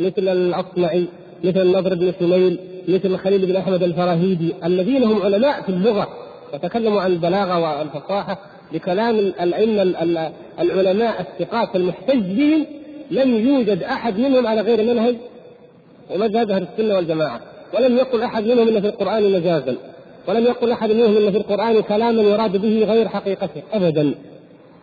مثل 0.00 0.28
الأصمعي 0.28 1.06
مثل 1.44 1.62
النضر 1.62 1.94
بن 1.94 2.12
شميل 2.20 2.58
مثل 2.88 3.18
خليل 3.18 3.46
بن 3.46 3.56
أحمد 3.56 3.82
الفراهيدي 3.82 4.54
الذين 4.64 5.04
هم 5.04 5.22
علماء 5.22 5.62
في 5.62 5.68
اللغة 5.68 6.08
وتكلموا 6.54 7.00
عن 7.00 7.12
البلاغة 7.12 7.78
والفصاحة 7.78 8.38
بكلام 8.72 9.18
الأئمة 9.18 9.82
العلماء 10.60 11.20
الثقات 11.20 11.76
المحتج 11.76 12.22
بهم 12.22 12.66
لم 13.10 13.48
يوجد 13.48 13.82
أحد 13.82 14.18
منهم 14.18 14.46
على 14.46 14.60
غير 14.60 14.94
منهج 14.94 15.16
ومذهب 16.10 16.50
أهل 16.50 16.66
السنة 16.72 16.94
والجماعة. 16.94 17.40
ولم 17.74 17.96
يقل 17.96 18.22
أحد 18.22 18.44
منهم 18.44 18.68
إن 18.68 18.80
في 18.80 18.86
القرآن 18.86 19.32
مجازا. 19.32 19.76
ولم 20.28 20.44
يقل 20.44 20.70
أحد 20.70 20.90
منهم 20.90 21.16
إن 21.16 21.30
في 21.32 21.38
القرآن 21.38 21.80
كلاما 21.80 22.22
يراد 22.22 22.56
به 22.56 22.84
غير 22.84 23.08
حقيقته. 23.08 23.62
ابدا. 23.72 24.14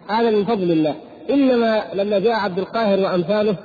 هذا 0.08 0.30
من 0.30 0.46
فضل 0.46 0.72
الله. 0.72 0.96
إنما 1.30 1.84
لما 1.94 2.20
جاء 2.20 2.34
عبد 2.34 2.60
القاهر 2.60 3.00
وأمثاله 3.00 3.56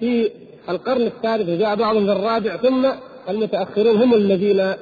في 0.00 0.30
القرن 0.68 1.02
الثالث 1.02 1.48
وجاء 1.48 1.74
بعضهم 1.74 2.06
في 2.06 2.12
الرابع 2.12 2.56
ثم 2.56 2.86
المتأخرون 3.28 3.96
هم 4.02 4.14
الذين 4.14 4.72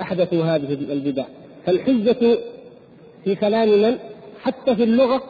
أحدثوا 0.00 0.44
هذه 0.44 0.72
البدع. 0.72 1.24
فالحجة 1.66 2.38
في 3.24 3.34
كلام 3.34 3.68
من؟ 3.68 3.96
حتى 4.42 4.76
في 4.76 4.84
اللغة. 4.84 5.22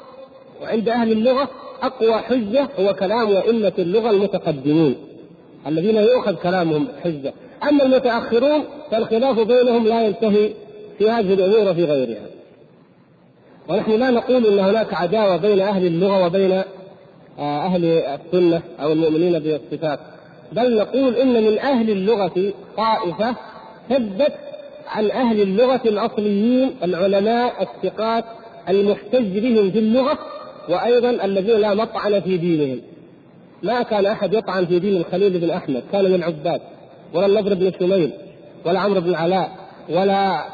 وعند 0.62 0.88
أهل 0.88 1.12
اللغة 1.12 1.48
أقوى 1.82 2.14
حجة 2.14 2.68
هو 2.80 2.94
كلام 2.94 3.28
أئمة 3.28 3.72
اللغة 3.78 4.10
المتقدمين 4.10 4.96
الذين 5.66 5.96
يؤخذ 5.96 6.34
كلامهم 6.34 6.88
حجة 7.04 7.32
أما 7.68 7.84
المتأخرون 7.84 8.64
فالخلاف 8.90 9.40
بينهم 9.40 9.86
لا 9.86 10.06
ينتهي 10.06 10.50
في 10.98 11.10
هذه 11.10 11.34
الأمور 11.34 11.70
وفي 11.70 11.84
غيرها. 11.84 12.26
ونحن 13.68 13.90
لا 13.90 14.10
نقول 14.10 14.46
إن 14.46 14.58
هناك 14.58 14.94
عداوة 14.94 15.36
بين 15.36 15.60
أهل 15.60 15.86
اللغة 15.86 16.26
وبين 16.26 16.62
آه، 17.38 17.66
أهل 17.66 17.84
السنة 17.84 18.62
أو 18.80 18.92
المؤمنين 18.92 19.38
بالصفات. 19.38 19.98
بل 20.52 20.76
نقول 20.76 21.14
إن 21.14 21.44
من 21.44 21.58
أهل 21.58 21.90
اللغة 21.90 22.52
طائفة 22.76 23.36
ثبت 23.88 24.32
عن 24.86 25.10
أهل 25.10 25.42
اللغة 25.42 25.80
الأصليين 25.86 26.70
العلماء 26.82 27.52
الثقات 27.62 28.24
المحتج 28.68 29.38
بهم 29.38 29.70
في 29.70 29.78
اللغة 29.78 30.18
وأيضا 30.68 31.10
الذين 31.10 31.56
لا 31.56 31.74
مطعن 31.74 32.20
في 32.20 32.36
دينهم. 32.36 32.80
ما 33.62 33.82
كان 33.82 34.06
أحد 34.06 34.34
يطعن 34.34 34.66
في 34.66 34.78
دين 34.78 34.96
الخليل 34.96 35.38
بن 35.38 35.50
أحمد 35.50 35.82
كان 35.92 36.04
من 36.04 36.14
العباد 36.14 36.60
ولا 37.14 37.26
النضر 37.26 37.54
بن 37.54 37.72
شميل 37.80 38.10
ولا 38.66 38.80
عمرو 38.80 39.00
بن 39.00 39.08
العلاء 39.08 39.50
ولا 39.88 40.44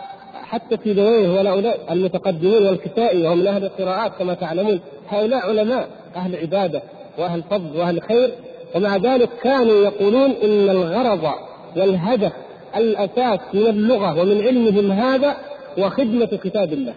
حتى 0.49 0.77
سيبويه 0.85 1.29
ولا 1.39 1.93
المتقدمون 1.93 2.67
والكسائي 2.67 3.27
وهم 3.27 3.39
من 3.39 3.47
أهل 3.47 3.65
القراءات 3.65 4.13
كما 4.19 4.35
تعلمون. 4.35 4.81
هؤلاء 5.09 5.49
علماء 5.49 5.89
أهل 6.17 6.37
عبادة 6.37 6.83
وأهل 7.19 7.43
فضل 7.51 7.77
وأهل 7.77 8.03
خير. 8.03 8.31
ومع 8.75 8.97
ذلك 8.97 9.29
كانوا 9.43 9.77
يقولون 9.77 10.31
إن 10.31 10.71
الغرض 10.71 11.33
والهدف 11.77 12.33
الأساس 12.77 13.41
من 13.55 13.67
اللغة 13.67 14.21
ومن 14.21 14.43
علمهم 14.43 14.93
هذا 14.93 15.37
هو 15.79 15.91
خدمة 15.91 16.27
كتاب 16.27 16.73
الله. 16.73 16.95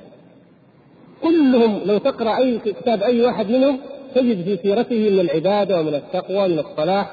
كلهم 1.24 1.82
لو 1.86 1.97
تقرأ 1.97 2.38
أي 2.38 2.59
كتاب 2.59 3.03
أي 3.03 3.22
واحد 3.22 3.51
منهم 3.51 3.80
تجد 4.16 4.43
في 4.43 4.57
سيرته 4.64 5.09
من 5.09 5.20
العبادة 5.20 5.80
ومن 5.80 5.95
التقوى 5.95 6.47
من 6.47 6.59
الصلاح. 6.59 7.12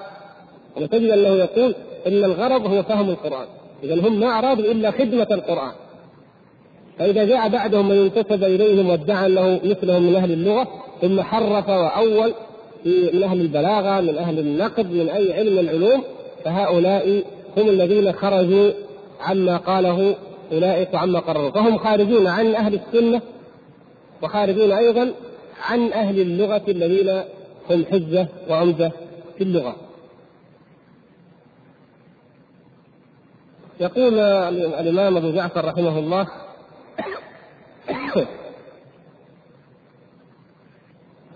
وتجد 0.77 1.11
أنه 1.11 1.29
يقول 1.29 1.75
إن 2.07 2.25
الغرض 2.25 2.67
هو 2.67 2.83
فهم 2.83 3.11
القرآن. 3.11 3.47
إذا 3.85 3.95
هم 3.95 4.21
ما 4.21 4.39
أرادوا 4.39 4.65
إلا 4.65 4.91
خدمة 4.91 5.27
القرآن. 5.31 5.73
فإذا 6.99 7.25
جاء 7.25 7.49
بعدهم 7.49 7.89
من 7.89 7.99
انتسب 7.99 8.45
إليهم 8.45 8.91
وادعى 8.91 9.27
أنه 9.27 9.61
مثلهم 9.65 10.03
من 10.03 10.17
أهل 10.17 10.33
اللغة 10.33 10.69
ثم 11.01 11.21
حرف 11.21 11.69
وأول 11.69 12.33
في 12.85 13.11
من 13.13 13.23
أهل 13.23 13.41
البلاغة 13.41 14.01
من 14.01 14.19
أهل 14.19 14.39
النقد 14.39 14.93
من 14.93 15.09
أي 15.09 15.33
علم 15.33 15.53
من 15.53 15.59
العلوم 15.59 16.03
فهؤلاء 16.45 17.23
هم 17.57 17.69
الذين 17.69 18.13
خرجوا 18.13 18.71
عما 19.21 19.57
قاله 19.57 20.15
أولئك 20.53 20.95
وعما 20.95 21.19
قرروا. 21.19 21.51
فهم 21.51 21.79
خارجون 21.79 22.27
عن 22.27 22.55
أهل 22.55 22.75
السنة 22.75 23.21
وخارجون 24.23 24.73
أيضا 24.73 25.13
عن 25.63 25.93
أهل 25.93 26.21
اللغة 26.21 26.63
الذين 26.69 27.23
هم 27.71 27.85
حجة 27.93 28.29
وعمدة 28.49 28.93
في 29.39 29.45
اللغة. 29.45 29.77
يقول 33.81 34.19
الإمام 34.19 35.17
أبو 35.17 35.31
جعفر 35.31 35.65
رحمه 35.65 35.99
الله 35.99 36.29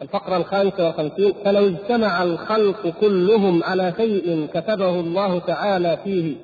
الفقرة 0.03 0.37
الخامسة 0.37 0.87
والخمسين 0.87 1.35
فلو 1.45 1.67
اجتمع 1.67 2.23
الخلق 2.23 2.95
كلهم 3.01 3.63
على 3.65 3.93
شيء 3.97 4.49
كتبه 4.55 5.01
الله 5.01 5.39
تعالى 5.39 5.99
فيه 6.05 6.35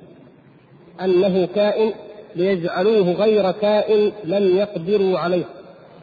أنه 1.01 1.47
كائن 1.55 1.93
ليجعلوه 2.35 3.11
غير 3.11 3.51
كائن 3.51 4.11
لم 4.23 4.57
يقدروا 4.57 5.19
عليه. 5.19 5.45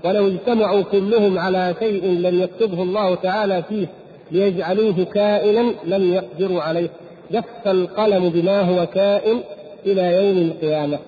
ولو 0.04 0.26
اجتمعوا 0.26 0.82
كلهم 0.82 1.38
على 1.38 1.74
شيء 1.78 2.04
لم 2.04 2.42
يكتبه 2.42 2.82
الله 2.82 3.14
تعالى 3.14 3.62
فيه 3.62 3.86
ليجعلوه 4.30 5.04
كائنا 5.04 5.72
لم 5.84 6.14
يقدروا 6.14 6.62
عليه. 6.62 6.88
جف 7.30 7.66
القلم 7.66 8.28
بما 8.28 8.60
هو 8.60 8.86
كائن 8.86 9.40
إلى 9.86 10.02
يوم 10.14 10.38
القيامة. 10.38 10.98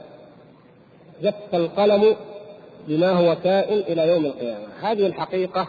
جف 1.23 1.55
القلم 1.55 2.17
بما 2.89 3.11
هو 3.11 3.37
كائن 3.45 3.79
إلى 3.79 4.09
يوم 4.09 4.27
القيامة. 4.27 4.67
هذه 4.83 5.07
الحقيقة 5.07 5.69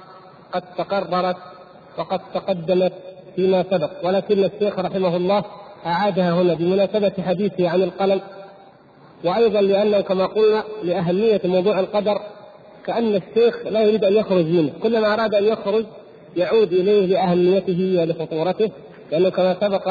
قد 0.51 0.63
تقررت 0.77 1.37
وقد 1.97 2.19
تقدمت 2.33 2.93
فيما 3.35 3.63
سبق. 3.71 3.89
ولكن 4.03 4.43
الشيخ 4.43 4.79
رحمه 4.79 5.15
الله 5.15 5.43
أعادها 5.85 6.31
هنا 6.33 6.53
بمناسبة 6.53 7.11
حديثه 7.27 7.69
عن 7.69 7.83
القلم. 7.83 8.21
وأيضا 9.23 9.61
لأنه 9.61 10.01
كما 10.01 10.25
قلنا 10.25 10.63
لأهمية 10.83 11.41
موضوع 11.45 11.79
القدر 11.79 12.21
كأن 12.85 13.15
الشيخ 13.15 13.65
لا 13.65 13.81
يريد 13.81 14.03
أن 14.03 14.13
يخرج 14.13 14.45
منه. 14.45 14.71
كلما 14.83 15.13
أراد 15.13 15.35
أن 15.35 15.43
يخرج 15.43 15.85
يعود 16.37 16.73
إليه 16.73 17.05
لأهميته 17.05 18.01
ولخطورته 18.01 18.71
لأنه 19.11 19.29
كما 19.29 19.53
سبق 19.61 19.87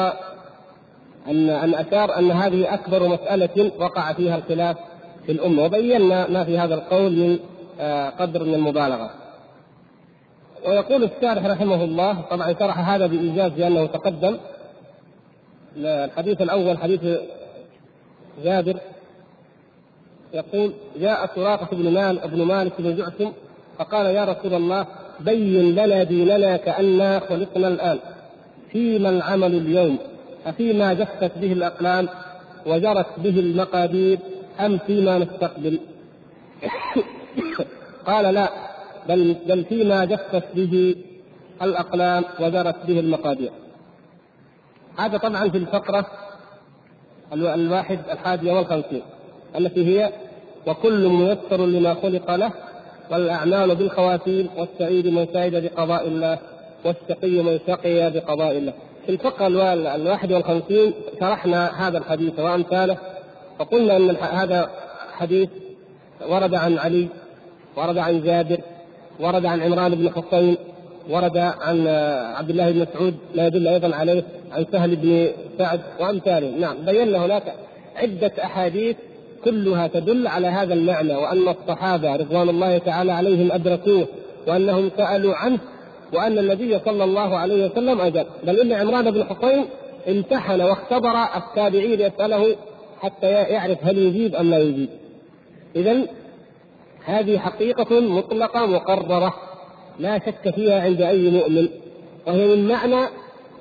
أن 1.27 1.49
أن 1.49 1.73
أشار 1.75 2.19
أن 2.19 2.31
هذه 2.31 2.73
أكبر 2.73 3.07
مسألة 3.07 3.71
وقع 3.79 4.13
فيها 4.13 4.37
الخلاف 4.37 4.77
في 5.25 5.31
الأمة. 5.31 5.63
وبينا 5.63 6.27
ما 6.27 6.43
في 6.43 6.57
هذا 6.57 6.75
القول 6.75 7.11
من 7.11 7.39
آه، 7.79 8.09
قدر 8.09 8.43
من 8.43 8.53
المبالغة. 8.53 9.09
ويقول 10.67 11.03
الشارح 11.03 11.45
رحمه 11.45 11.83
الله 11.83 12.21
طبعا 12.21 12.53
شرح 12.53 12.89
هذا 12.89 13.07
بإيجاز 13.07 13.51
لأنه 13.57 13.85
تقدم. 13.85 14.37
الحديث 15.77 16.41
الأول 16.41 16.77
حديث 16.77 17.01
جابر 18.43 18.79
يقول 20.33 20.73
جاء 20.99 21.29
سراقة 21.35 21.67
بن 21.71 21.93
مال 21.93 22.19
بن 22.27 22.41
مالك 22.41 22.81
بن 22.81 22.95
جعثم 22.95 23.29
فقال 23.77 24.05
يا 24.05 24.25
رسول 24.25 24.53
الله 24.53 24.85
بين 25.19 25.75
لنا 25.75 26.03
ديننا 26.03 26.57
كأننا 26.57 27.19
خلقنا 27.19 27.67
الآن. 27.67 27.99
فيما 28.71 29.09
العمل 29.09 29.55
اليوم؟ 29.55 29.97
أفيما 30.45 30.93
جفت 30.93 31.37
به 31.37 31.51
الأقلام 31.51 32.09
وجرت 32.65 33.19
به 33.19 33.39
المقادير؟ 33.39 34.19
أم 34.59 34.77
فيما 34.77 35.17
نستقبل؟ 35.17 35.79
قال 38.07 38.33
لا 38.33 38.49
بل 39.09 39.35
بل 39.47 39.63
فيما 39.63 40.05
جفت 40.05 40.43
به 40.55 40.95
الأقلام 41.61 42.23
وجرت 42.39 42.85
به 42.85 42.99
المقادير. 42.99 43.51
هذا 44.97 45.17
طبعا 45.17 45.49
في 45.49 45.57
الفقرة 45.57 46.05
الواحد 47.33 47.99
الحادية 48.11 48.53
والخمسين. 48.53 49.01
التي 49.57 49.85
هي 49.85 50.09
وكل 50.67 51.07
ميسر 51.07 51.65
لما 51.65 51.93
خلق 51.93 52.35
له 52.35 52.51
والأعمال 53.11 53.75
بالخواتيم 53.75 54.49
والسعيد 54.57 55.07
من 55.07 55.27
سعد 55.33 55.51
بقضاء 55.51 56.07
الله 56.07 56.39
والشقي 56.85 57.43
من 57.43 57.59
شقي 57.67 58.11
بقضاء 58.11 58.57
الله. 58.57 58.73
في 59.05 59.11
الفقرة 59.11 59.47
الواحد 59.95 60.31
والخمسين 60.31 60.93
شرحنا 61.19 61.87
هذا 61.87 61.97
الحديث 61.97 62.39
وأمثاله 62.39 62.97
فقلنا 63.59 63.97
أن 63.97 64.15
هذا 64.15 64.69
حديث 65.11 65.49
ورد 66.29 66.55
عن 66.55 66.77
علي 66.77 67.07
ورد 67.77 67.97
عن 67.97 68.21
جابر 68.23 68.59
ورد 69.19 69.45
عن 69.45 69.61
عمران 69.61 69.95
بن 69.95 70.09
حصين 70.09 70.57
ورد 71.09 71.37
عن 71.37 71.87
عبد 72.37 72.49
الله 72.49 72.71
بن 72.71 72.79
مسعود 72.79 73.15
لا 73.35 73.47
يدل 73.47 73.67
أيضا 73.67 73.95
عليه 73.95 74.23
عن 74.51 74.65
سهل 74.71 74.95
بن 74.95 75.29
سعد 75.57 75.81
وأمثاله. 75.99 76.49
نعم 76.59 76.85
بينا 76.85 77.25
هناك 77.25 77.43
عدة 77.95 78.31
أحاديث 78.43 78.95
كلها 79.45 79.87
تدل 79.87 80.27
على 80.27 80.47
هذا 80.47 80.73
المعنى 80.73 81.15
وأن 81.15 81.47
الصحابة 81.47 82.15
رضوان 82.15 82.49
الله 82.49 82.77
تعالى 82.77 83.11
عليهم 83.11 83.51
أدركوه 83.51 84.07
وأنهم 84.47 84.91
سألوا 84.97 85.35
عنه 85.35 85.59
وأن 86.13 86.39
النبي 86.39 86.79
صلى 86.79 87.03
الله 87.03 87.37
عليه 87.37 87.65
وسلم 87.65 88.01
أجاب. 88.01 88.27
بل 88.43 88.59
إن 88.59 88.71
عمران 88.71 89.11
بن 89.11 89.23
حصين 89.23 89.65
امتحن 90.07 90.61
واختبر 90.61 91.13
التابعين 91.37 91.99
يسأله 92.01 92.55
حتى 92.99 93.27
يعرف 93.27 93.77
هل 93.81 93.97
يجيب 93.97 94.35
أم 94.35 94.49
لا 94.49 94.59
يجيب. 94.59 94.89
اذا 95.75 96.05
هذه 97.05 97.37
حقيقة 97.37 97.99
مطلقة 97.99 98.65
مقررة 98.65 99.33
لا 99.99 100.19
شك 100.19 100.55
فيها 100.55 100.81
عند 100.81 101.01
أي 101.01 101.29
مؤمن 101.29 101.67
وهي 102.27 102.55
من 102.55 102.67
معنى 102.67 103.07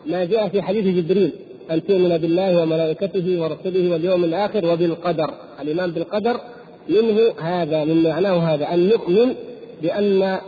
ما 0.06 0.24
جاء 0.24 0.48
في 0.48 0.62
حديث 0.62 1.04
جبريل 1.04 1.32
أن 1.70 1.86
تؤمن 1.86 2.18
بالله 2.18 2.62
وملائكته 2.62 3.42
ورسله 3.42 3.92
واليوم 3.92 4.24
الآخر 4.24 4.66
وبالقدر. 4.66 5.34
الإيمان 5.60 5.90
بالقدر 5.90 6.40
منه 6.88 7.32
هذا 7.40 7.84
من 7.84 8.02
معناه 8.02 8.54
هذا. 8.54 8.74
أن 8.74 8.88
نؤمن 8.88 9.34
بأن 9.82 10.38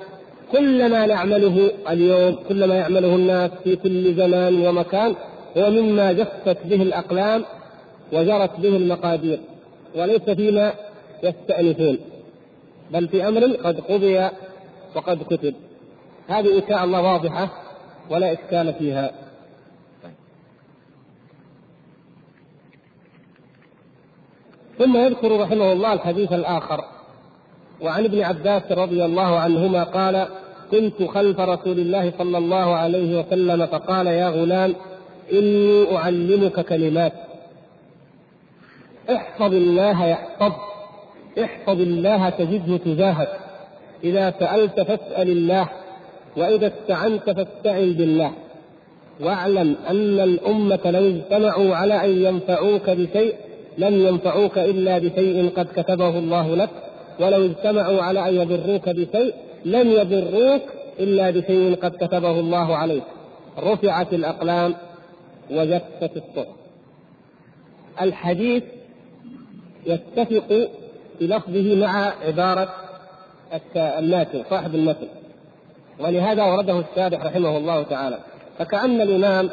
كل 0.52 0.90
ما 0.90 1.06
نعمله 1.06 1.70
اليوم 1.90 2.38
كل 2.48 2.64
ما 2.64 2.74
يعمله 2.74 3.14
الناس 3.14 3.50
في 3.64 3.76
كل 3.76 4.14
زمان 4.14 4.66
ومكان 4.66 5.14
هو 5.58 5.70
مما 5.70 6.12
جفت 6.12 6.56
به 6.64 6.82
الأقلام 6.82 7.44
وجرت 8.12 8.60
به 8.60 8.76
المقادير 8.76 9.40
وليس 9.96 10.22
فيما 10.22 10.72
يستأنفون 11.22 11.98
بل 12.90 13.08
في 13.08 13.28
أمر 13.28 13.44
قد 13.44 13.80
قضي 13.80 14.28
وقد 14.96 15.22
كتب. 15.30 15.54
هذه 16.28 16.58
إن 16.58 16.62
شاء 16.68 16.84
الله 16.84 17.02
واضحة 17.02 17.50
ولا 18.10 18.32
إشكال 18.32 18.74
فيها. 18.74 19.10
ثم 24.80 24.96
يذكر 24.96 25.40
رحمه 25.40 25.72
الله 25.72 25.92
الحديث 25.92 26.32
الآخر. 26.32 26.84
وعن 27.82 28.04
ابن 28.04 28.22
عباس 28.22 28.72
رضي 28.72 29.04
الله 29.04 29.38
عنهما 29.38 29.82
قال 29.84 30.26
كنت 30.70 31.02
خلف 31.02 31.40
رسول 31.40 31.78
الله 31.78 32.12
صلى 32.18 32.38
الله 32.38 32.74
عليه 32.74 33.18
وسلم 33.18 33.66
فقال 33.66 34.06
يا 34.06 34.28
غلام 34.28 34.74
إني 35.32 35.96
أعلمك 35.96 36.60
كلمات. 36.60 37.12
احفظ 39.10 39.54
الله 39.54 40.06
يحفظك 40.06 40.70
احفظ 41.44 41.80
الله 41.80 42.28
تجده 42.28 42.76
تجاهك. 42.76 43.38
إذا 44.04 44.34
سألت 44.40 44.80
فاسأل 44.80 45.28
الله 45.28 45.68
وإذا 46.36 46.66
استعنت 46.66 47.30
فاستعن 47.30 47.92
بالله. 47.92 48.32
واعلم 49.20 49.76
أن 49.90 50.20
الأمة 50.20 50.80
لو 50.84 51.06
اجتمعوا 51.06 51.76
على 51.76 52.04
أن 52.04 52.10
ينفعوك 52.24 52.90
بشيء 52.90 53.34
لم 53.80 54.06
ينفعوك 54.06 54.58
إلا 54.58 54.98
بشيء 54.98 55.50
قد 55.56 55.66
كتبه 55.76 56.18
الله 56.18 56.56
لك 56.56 56.70
ولو 57.20 57.44
اجتمعوا 57.44 58.02
على 58.02 58.28
أن 58.28 58.34
يضروك 58.34 58.88
بشيء 58.88 59.34
لم 59.64 59.90
يضروك 59.90 60.62
إلا 61.00 61.30
بشيء 61.30 61.76
قد 61.82 61.90
كتبه 61.90 62.40
الله 62.40 62.76
عليك. 62.76 63.02
رفعت 63.58 64.12
الأقلام 64.12 64.74
وجفت 65.50 66.16
الصحف 66.16 66.54
الحديث 68.00 68.62
يتفق 69.86 70.68
بلفظه 71.20 71.76
مع 71.76 72.12
عبارة 72.26 72.68
الماتن 73.76 74.42
صاحب 74.50 74.74
المتن 74.74 75.08
ولهذا 76.00 76.44
ورده 76.44 76.78
الشارح 76.78 77.24
رحمه 77.24 77.56
الله 77.56 77.82
تعالى. 77.82 78.18
فكأن 78.58 79.00
الإمام 79.00 79.50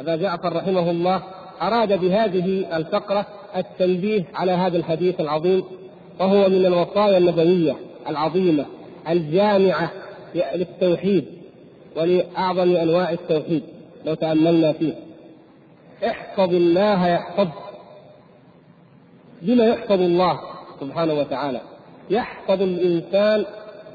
أبا 0.00 0.16
جعفر 0.16 0.56
رحمه 0.56 0.90
الله 0.90 1.22
أراد 1.62 2.00
بهذه 2.00 2.76
الفقرة 2.76 3.26
التنبيه 3.56 4.24
على 4.34 4.52
هذا 4.52 4.76
الحديث 4.76 5.20
العظيم 5.20 5.64
وهو 6.20 6.48
من 6.48 6.66
الوصايا 6.66 7.18
النبوية 7.18 7.76
العظيمة 8.08 8.66
الجامعة 9.08 9.92
للتوحيد 10.34 11.24
ولأعظم 11.96 12.76
أنواع 12.76 13.10
التوحيد 13.10 13.62
لو 14.04 14.14
تأملنا 14.14 14.72
فيه. 14.72 14.94
احفظ 16.06 16.54
الله 16.54 17.08
يحفظك. 17.08 17.62
بما 19.42 19.66
يحفظ 19.66 20.00
الله 20.00 20.40
سبحانه 20.80 21.14
وتعالى؟ 21.14 21.60
يحفظ 22.10 22.62
الإنسان 22.62 23.44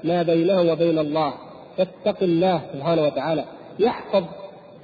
ما 0.04 0.24
بينه 0.24 0.62
وبين 0.62 1.00
الله. 1.00 1.34
فاتق 1.78 2.24
الله 2.24 2.62
سبحانه 2.74 3.02
وتعالى. 3.02 3.46
يحفظ 3.80 4.24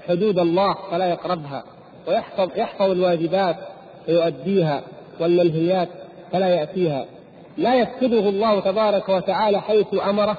حدود 0.07 0.39
الله 0.39 0.75
فلا 0.91 1.05
يقربها. 1.05 1.63
ويحفظ 2.07 2.49
يحفظ 2.57 2.89
الواجبات 2.89 3.55
فيؤديها 4.05 4.81
والمنهيات 5.19 5.89
فلا 6.31 6.47
يأتيها. 6.47 7.05
لا 7.57 7.75
يفقده 7.75 8.29
الله 8.29 8.59
تبارك 8.59 9.09
وتعالى 9.09 9.61
حيث 9.61 9.87
أمره 10.09 10.37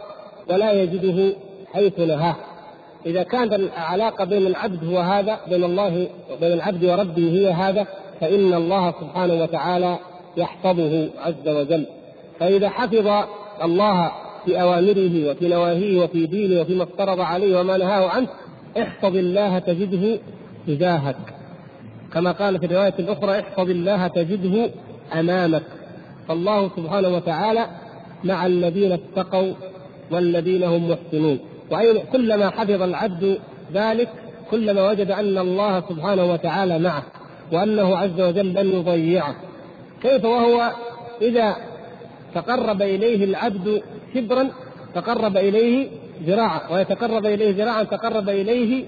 ولا 0.50 0.72
يجده 0.72 1.36
حيث 1.72 2.00
نهاه. 2.00 2.36
إذا 3.06 3.22
كانت 3.22 3.52
العلاقة 3.52 4.24
بين 4.24 4.46
العبد 4.46 4.84
هو 4.84 4.98
هذا 4.98 5.38
بين 5.48 5.64
الله 5.64 6.08
بين 6.40 6.52
العبد 6.52 6.84
وربه 6.84 7.30
هي 7.32 7.50
هذا 7.50 7.86
فإن 8.20 8.54
الله 8.54 8.94
سبحانه 9.00 9.42
وتعالى 9.42 9.98
يحفظه 10.36 11.08
عز 11.20 11.48
وجل. 11.48 11.86
فإذا 12.40 12.68
حفظ 12.68 13.26
الله 13.64 14.12
في 14.44 14.62
أوامره 14.62 15.30
وفي 15.30 15.48
نواهيه 15.48 16.04
وفي 16.04 16.26
دينه 16.26 16.60
وفيما 16.60 16.82
افترض 16.82 17.20
عليه 17.20 17.60
وما 17.60 17.76
نهاه 17.76 18.08
عنه 18.08 18.28
احفظ 18.78 19.16
الله 19.16 19.58
تجده 19.58 20.18
تجاهك. 20.66 21.33
كما 22.14 22.32
قال 22.32 22.58
في 22.58 22.66
الرواية 22.66 22.94
الأخرى 22.98 23.40
احفظ 23.40 23.70
الله 23.70 24.06
تجده 24.06 24.70
أمامك. 25.14 25.62
فالله 26.28 26.70
سبحانه 26.76 27.08
وتعالى 27.08 27.66
مع 28.24 28.46
الذين 28.46 28.92
اتقوا 28.92 29.52
والذين 30.10 30.62
هم 30.62 30.90
محسنون. 30.90 31.38
كلما 32.12 32.50
حفظ 32.50 32.82
العبد 32.82 33.38
ذلك 33.74 34.08
كلما 34.50 34.90
وجد 34.90 35.10
أن 35.10 35.38
الله 35.38 35.80
سبحانه 35.80 36.24
وتعالى 36.32 36.78
معه 36.78 37.02
وأنه 37.52 37.96
عز 37.96 38.20
وجل 38.20 38.54
لن 38.54 38.66
يضيعه. 38.66 39.34
كيف 40.02 40.24
وهو؟ 40.24 40.72
إذا 41.22 41.56
تقرب 42.34 42.82
إليه 42.82 43.24
العبد 43.24 43.82
شبرا 44.14 44.48
تقرب 44.94 45.36
إليه 45.36 45.88
ذراعا 46.26 46.60
ويتقرب 46.72 47.26
إليه 47.26 47.64
ذراعا 47.64 47.82
تقرب 47.82 48.28
إليه 48.28 48.84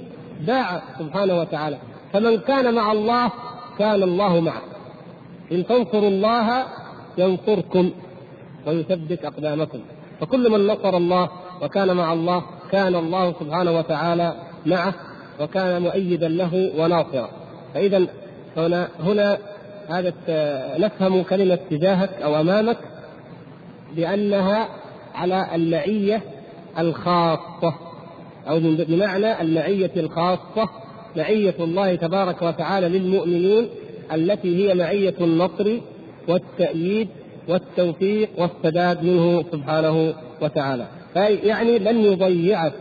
باعا 0.47 0.81
سبحانه 0.99 1.41
وتعالى. 1.41 1.79
فمن 2.17 2.39
كان 2.39 2.75
مع 2.75 2.93
الله 2.93 3.33
كان 3.79 4.03
الله 4.03 4.41
معه. 4.41 4.63
إن 5.53 5.67
تنصروا 5.67 6.09
الله 6.09 6.65
ينصركم 7.19 7.91
ويثبت 8.67 9.25
أقدامكم. 9.25 9.81
فكل 10.21 10.51
من 10.51 10.67
نصر 10.67 10.97
الله 10.97 11.29
وكان 11.63 11.97
مع 11.97 12.13
الله 12.13 12.43
كان 12.73 12.95
الله 12.95 13.33
سبحانه 13.41 13.79
وتعالى 13.79 14.35
معه 14.67 14.95
وكان 15.41 15.83
مؤيدا 15.83 16.29
له 16.29 16.73
وناصرا. 16.79 17.29
فإذا 17.75 18.07
هنا 18.57 18.89
هنا 19.01 19.39
هذا 19.89 20.13
نفهم 20.79 21.23
كلمة 21.23 21.59
تجاهك 21.71 22.23
أو 22.23 22.41
أمامك 22.41 22.79
بأنها 23.97 24.69
على 25.15 25.55
المعية 25.55 26.23
الخاصة 26.79 27.75
أو 28.49 28.61
بمعنى 28.61 29.41
المعية 29.41 29.93
الخاصة 29.97 30.69
معية 31.17 31.55
الله 31.61 31.95
تبارك 31.95 32.43
وتعالى 32.43 32.89
للمؤمنين 32.89 33.69
التي 34.15 34.69
هي 34.69 34.75
معية 34.75 35.15
النصر 35.21 35.81
والتأييد 36.29 37.09
والتوفيق 37.49 38.29
والسداد 38.39 39.05
منه 39.05 39.45
سبحانه 39.53 40.15
وتعالى. 40.43 40.87
يعني 41.43 41.79
لن 41.79 42.05
يضيعك 42.05 42.73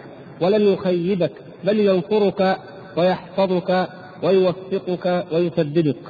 ولن 0.41 0.61
يخيبك 0.61 1.31
بل 1.63 1.79
ينصرك 1.79 2.57
ويحفظك 2.97 3.87
ويوفقك 4.23 5.25
ويسددك. 5.31 6.01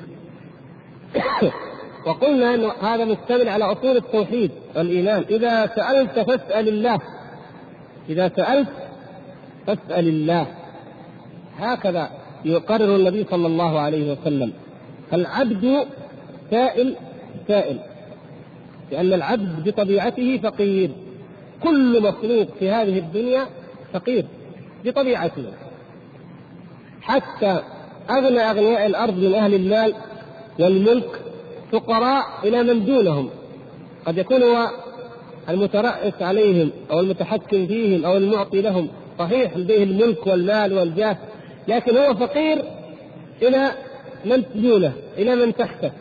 وقلنا 2.07 2.55
إن 2.55 2.65
هذا 2.81 3.05
مشتمل 3.05 3.49
على 3.49 3.65
أصول 3.65 3.97
التوحيد 3.97 4.51
والإيمان. 4.75 5.23
إذا 5.29 5.67
سألت 5.75 6.19
فاسأل 6.19 6.67
الله. 6.67 6.99
إذا 8.09 8.31
سألت 8.35 8.69
فاسأل 9.67 10.07
الله. 10.07 10.47
هكذا 11.57 12.09
يقرر 12.45 12.95
النبي 12.95 13.25
صلى 13.31 13.47
الله 13.47 13.79
عليه 13.79 14.11
وسلم. 14.11 14.53
فالعبد 15.11 15.85
سائل 16.51 16.95
سائل 17.47 17.79
لأن 18.91 19.13
العبد 19.13 19.69
بطبيعته 19.69 20.37
فقير. 20.37 20.91
كل 21.63 22.01
مخلوق 22.01 22.47
في 22.59 22.69
هذه 22.69 22.99
الدنيا 22.99 23.45
فقير 23.93 24.25
بطبيعته. 24.85 25.43
حتى 27.01 27.59
أغنى 28.09 28.39
أغنياء 28.39 28.85
الأرض 28.85 29.17
من 29.17 29.35
أهل 29.35 29.53
المال 29.53 29.93
والملك 30.59 31.21
فقراء 31.71 32.23
إلى 32.43 32.63
من 32.63 32.85
دونهم. 32.85 33.29
قد 34.05 34.17
يكون 34.17 34.43
هو 34.43 34.69
المترأس 35.49 36.21
عليهم 36.21 36.71
أو 36.91 36.99
المتحكم 36.99 37.67
فيهم 37.67 38.05
أو 38.05 38.17
المعطي 38.17 38.61
لهم. 38.61 38.87
صحيح 39.19 39.57
لديه 39.57 39.83
الملك 39.83 40.27
والمال 40.27 40.73
والجاه 40.73 41.17
لكن 41.67 41.97
هو 41.97 42.13
فقير 42.13 42.63
إلى 43.41 43.71
من 44.25 44.43
دونه 44.55 44.93
إلى 45.17 45.35
من 45.35 45.55
تحته. 45.55 45.91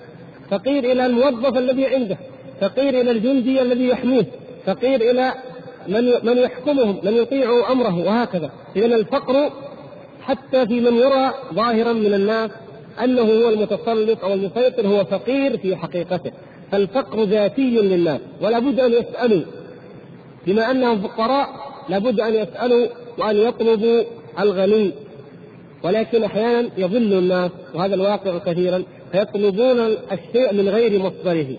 فقير 0.51 0.85
إلى 0.85 1.07
الموظف 1.07 1.59
الذي 1.59 1.87
عنده 1.87 2.19
فقير 2.61 3.01
إلى 3.01 3.11
الجندي 3.11 3.63
الذي 3.63 3.89
يحميه 3.89 4.27
فقير 4.67 5.11
إلى 5.11 5.33
من 5.89 6.13
من 6.23 6.39
يحكمهم 6.39 7.01
من 7.03 7.13
يطيع 7.13 7.73
أمره 7.73 7.99
وهكذا. 8.07 8.51
إذا 8.77 8.97
الفقر 8.97 9.51
حتى 10.23 10.67
في 10.67 10.81
من 10.81 10.95
يرى 10.97 11.35
ظاهرا 11.55 11.93
من 11.93 12.15
الناس 12.15 12.51
أنه 13.05 13.23
هو 13.23 13.49
المتسلط 13.49 14.25
أو 14.25 14.33
المسيطر 14.33 14.87
هو 14.87 15.05
فقير 15.05 15.59
في 15.59 15.77
حقيقته. 15.77 16.33
فالفقر 16.73 17.23
ذاتي 17.23 17.71
للناس 17.71 18.21
ولا 18.41 18.59
بد 18.59 18.81
أن 18.81 18.93
يسألوا. 18.93 19.43
بما 20.47 20.71
أنهم 20.71 21.03
فقراء 21.03 21.49
لابد 21.89 22.21
أن 22.21 22.35
يسألوا 22.35 22.87
وأن 23.19 23.37
يطلبوا 23.37 24.03
الغني. 24.41 24.93
ولكن 25.85 26.25
أحيانا 26.25 26.69
يضل 26.77 27.13
الناس 27.13 27.51
وهذا 27.75 27.95
الواقع 27.95 28.39
كثيرا 28.39 28.83
فيطلبون 29.13 29.81
الشيء 30.13 30.53
من 30.53 30.69
غير 30.69 31.03
مصدره. 31.03 31.57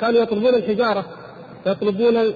كانوا 0.00 0.20
يطلبون 0.20 0.54
الحجارة 0.54 1.04
يطلبون 1.66 2.32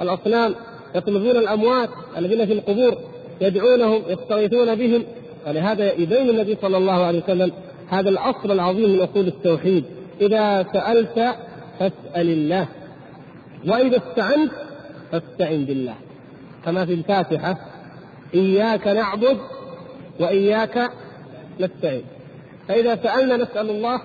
الأصنام 0.00 0.54
يطلبون 0.94 1.36
الأموات 1.36 1.88
الذين 2.18 2.46
في 2.46 2.52
القبور 2.52 2.98
يدعونهم 3.40 4.02
يستغيثون 4.08 4.74
بهم. 4.74 5.04
ولهذا 5.46 5.92
يبين 5.92 6.30
النبي 6.30 6.56
صلى 6.62 6.76
الله 6.76 7.04
عليه 7.04 7.22
وسلم 7.22 7.52
هذا 7.88 8.08
الاصل 8.08 8.50
العظيم 8.52 8.90
من 8.90 9.00
أصول 9.00 9.26
التوحيد. 9.26 9.84
إذا 10.20 10.66
سألت 10.72 11.34
فاسأل 11.78 12.30
الله 12.30 12.68
وإذا 13.68 13.96
استعنت 13.96 14.52
فاستعن 15.12 15.64
بالله. 15.64 15.94
كما 16.64 16.86
في 16.86 16.92
الفاتحة 16.92 17.58
إياك 18.34 18.86
نعبد 18.86 19.38
وإياك 20.20 20.90
نستعين. 21.60 22.02
فإذا 22.68 22.96
سألنا 22.96 23.36
نسأل 23.36 23.70
الله 23.70 24.00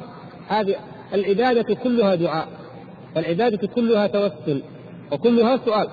هذه 0.47 0.75
العبادة 1.13 1.75
كلها 1.75 2.15
دعاء 2.15 2.47
العباده 3.17 3.67
كلها 3.67 4.07
توسل 4.07 4.61
وكلها 5.11 5.59
سؤال 5.65 5.87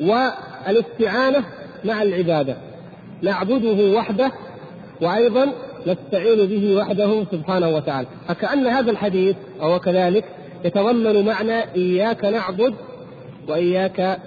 والاستعانة 0.00 1.44
مع 1.84 2.02
العبادة. 2.02 2.56
نعبده 3.22 3.96
وحده 3.98 4.32
وأيضا 5.02 5.52
نستعين 5.86 6.46
به 6.46 6.76
وحده 6.76 7.24
سبحانه 7.32 7.68
وتعالى. 7.68 8.08
فكأن 8.28 8.66
هذا 8.66 8.90
الحديث 8.90 9.36
أو 9.62 9.78
كذلك 9.78 10.24
يتضمن 10.64 11.24
معنى 11.24 11.74
إياك 11.74 12.24
نعبد 12.24 12.74
وإياك 13.48 14.18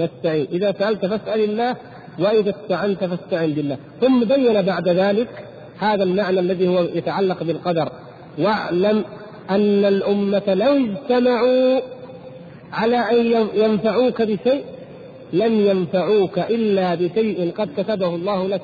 نستعين. 0.00 0.46
إذا 0.52 0.72
سألت 0.72 1.06
فاسأل 1.06 1.44
الله 1.44 1.76
واذا 2.18 2.50
استعنت 2.50 3.04
فاستعن 3.04 3.52
بالله. 3.52 3.76
ثم 4.00 4.24
بين 4.24 4.62
بعد 4.62 4.88
ذلك 4.88 5.28
هذا 5.78 6.02
المعنى 6.02 6.40
الذي 6.40 6.68
هو 6.68 6.82
يتعلق 6.82 7.42
بالقدر. 7.42 7.88
واعلم 8.38 9.04
أن 9.50 9.84
الأمة 9.84 10.54
لو 10.54 10.76
اجتمعوا 10.76 11.80
على 12.72 12.96
أن 12.96 13.48
ينفعوك 13.54 14.22
بشيء 14.22 14.64
لن 15.32 15.52
ينفعوك 15.52 16.38
إلا 16.38 16.94
بشيء 16.94 17.52
قد 17.58 17.68
كتبه 17.76 18.14
الله 18.14 18.48
لك. 18.48 18.62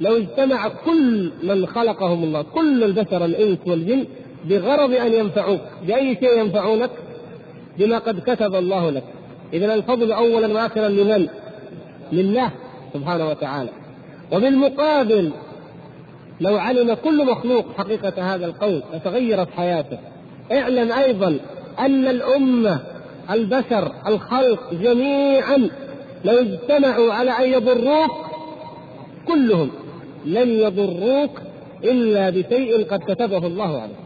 لو 0.00 0.16
اجتمع 0.16 0.68
كل 0.68 1.30
من 1.42 1.66
خلقهم 1.66 2.24
الله 2.24 2.42
كل 2.42 2.84
البشر 2.84 3.24
الإنس 3.24 3.58
والجن 3.66 4.04
بغرض 4.44 4.94
أن 4.94 5.12
ينفعوك 5.12 5.60
بأي 5.86 6.14
شيء 6.14 6.38
ينفعونك؟ 6.38 6.90
بما 7.78 7.98
قد 7.98 8.20
كتب 8.20 8.54
الله 8.54 8.90
لك. 8.90 9.04
اذا 9.52 9.74
الفضل 9.74 10.12
اولا 10.12 10.52
واخرا 10.52 10.88
لمن؟ 10.88 11.28
لله 12.12 12.50
سبحانه 12.94 13.28
وتعالى. 13.28 13.70
وبالمقابل 14.32 15.32
لو 16.40 16.56
علم 16.56 16.94
كل 16.94 17.26
مخلوق 17.26 17.64
حقيقة 17.78 18.34
هذا 18.34 18.46
القول 18.46 18.82
لتغيرت 18.94 19.48
حياته. 19.56 19.98
اعلم 20.52 20.92
أيضا 20.92 21.38
أن 21.78 22.08
الأمة 22.08 22.80
البشر 23.30 23.92
الخلق 24.06 24.74
جميعا 24.74 25.70
لو 26.24 26.38
اجتمعوا 26.38 27.12
على 27.12 27.30
أن 27.30 27.50
يضروك 27.50 28.10
كلهم 29.28 29.70
لن 30.24 30.48
يضروك 30.48 31.30
إلا 31.84 32.30
بشيء 32.30 32.84
قد 32.84 33.00
كتبه 33.00 33.46
الله 33.46 33.80
عليك. 33.80 33.96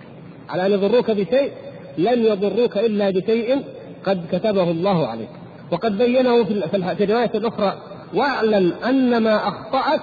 على 0.48 0.66
أن 0.66 0.72
يضروك 0.72 1.10
بشيء 1.10 1.50
لن 1.98 2.24
يضروك 2.24 2.78
إلا 2.78 3.10
بشيء 3.10 3.62
قد 4.04 4.26
كتبه 4.32 4.70
الله 4.70 5.06
عليك. 5.06 5.28
وقد 5.72 5.98
بينه 5.98 6.44
في 6.44 7.04
الرواية 7.04 7.30
الأخرى 7.34 7.78
واعلم 8.14 8.72
أن 8.88 9.16
ما 9.16 9.48
أخطأك 9.48 10.00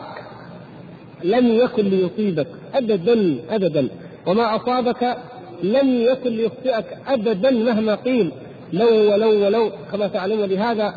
لم 1.23 1.47
يكن 1.47 1.83
ليصيبك 1.83 2.47
أبدا 2.73 3.35
أبدا. 3.49 3.87
وما 4.27 4.55
أصابك 4.55 5.17
لم 5.63 5.89
يكن 6.01 6.29
ليخطئك 6.29 6.85
أبدا 7.07 7.51
مهما 7.51 7.95
قيل. 7.95 8.31
لو 8.73 9.11
ولو 9.11 9.45
ولو 9.45 9.71
كما 9.91 10.07
تعلمون 10.07 10.49
لهذا 10.49 10.93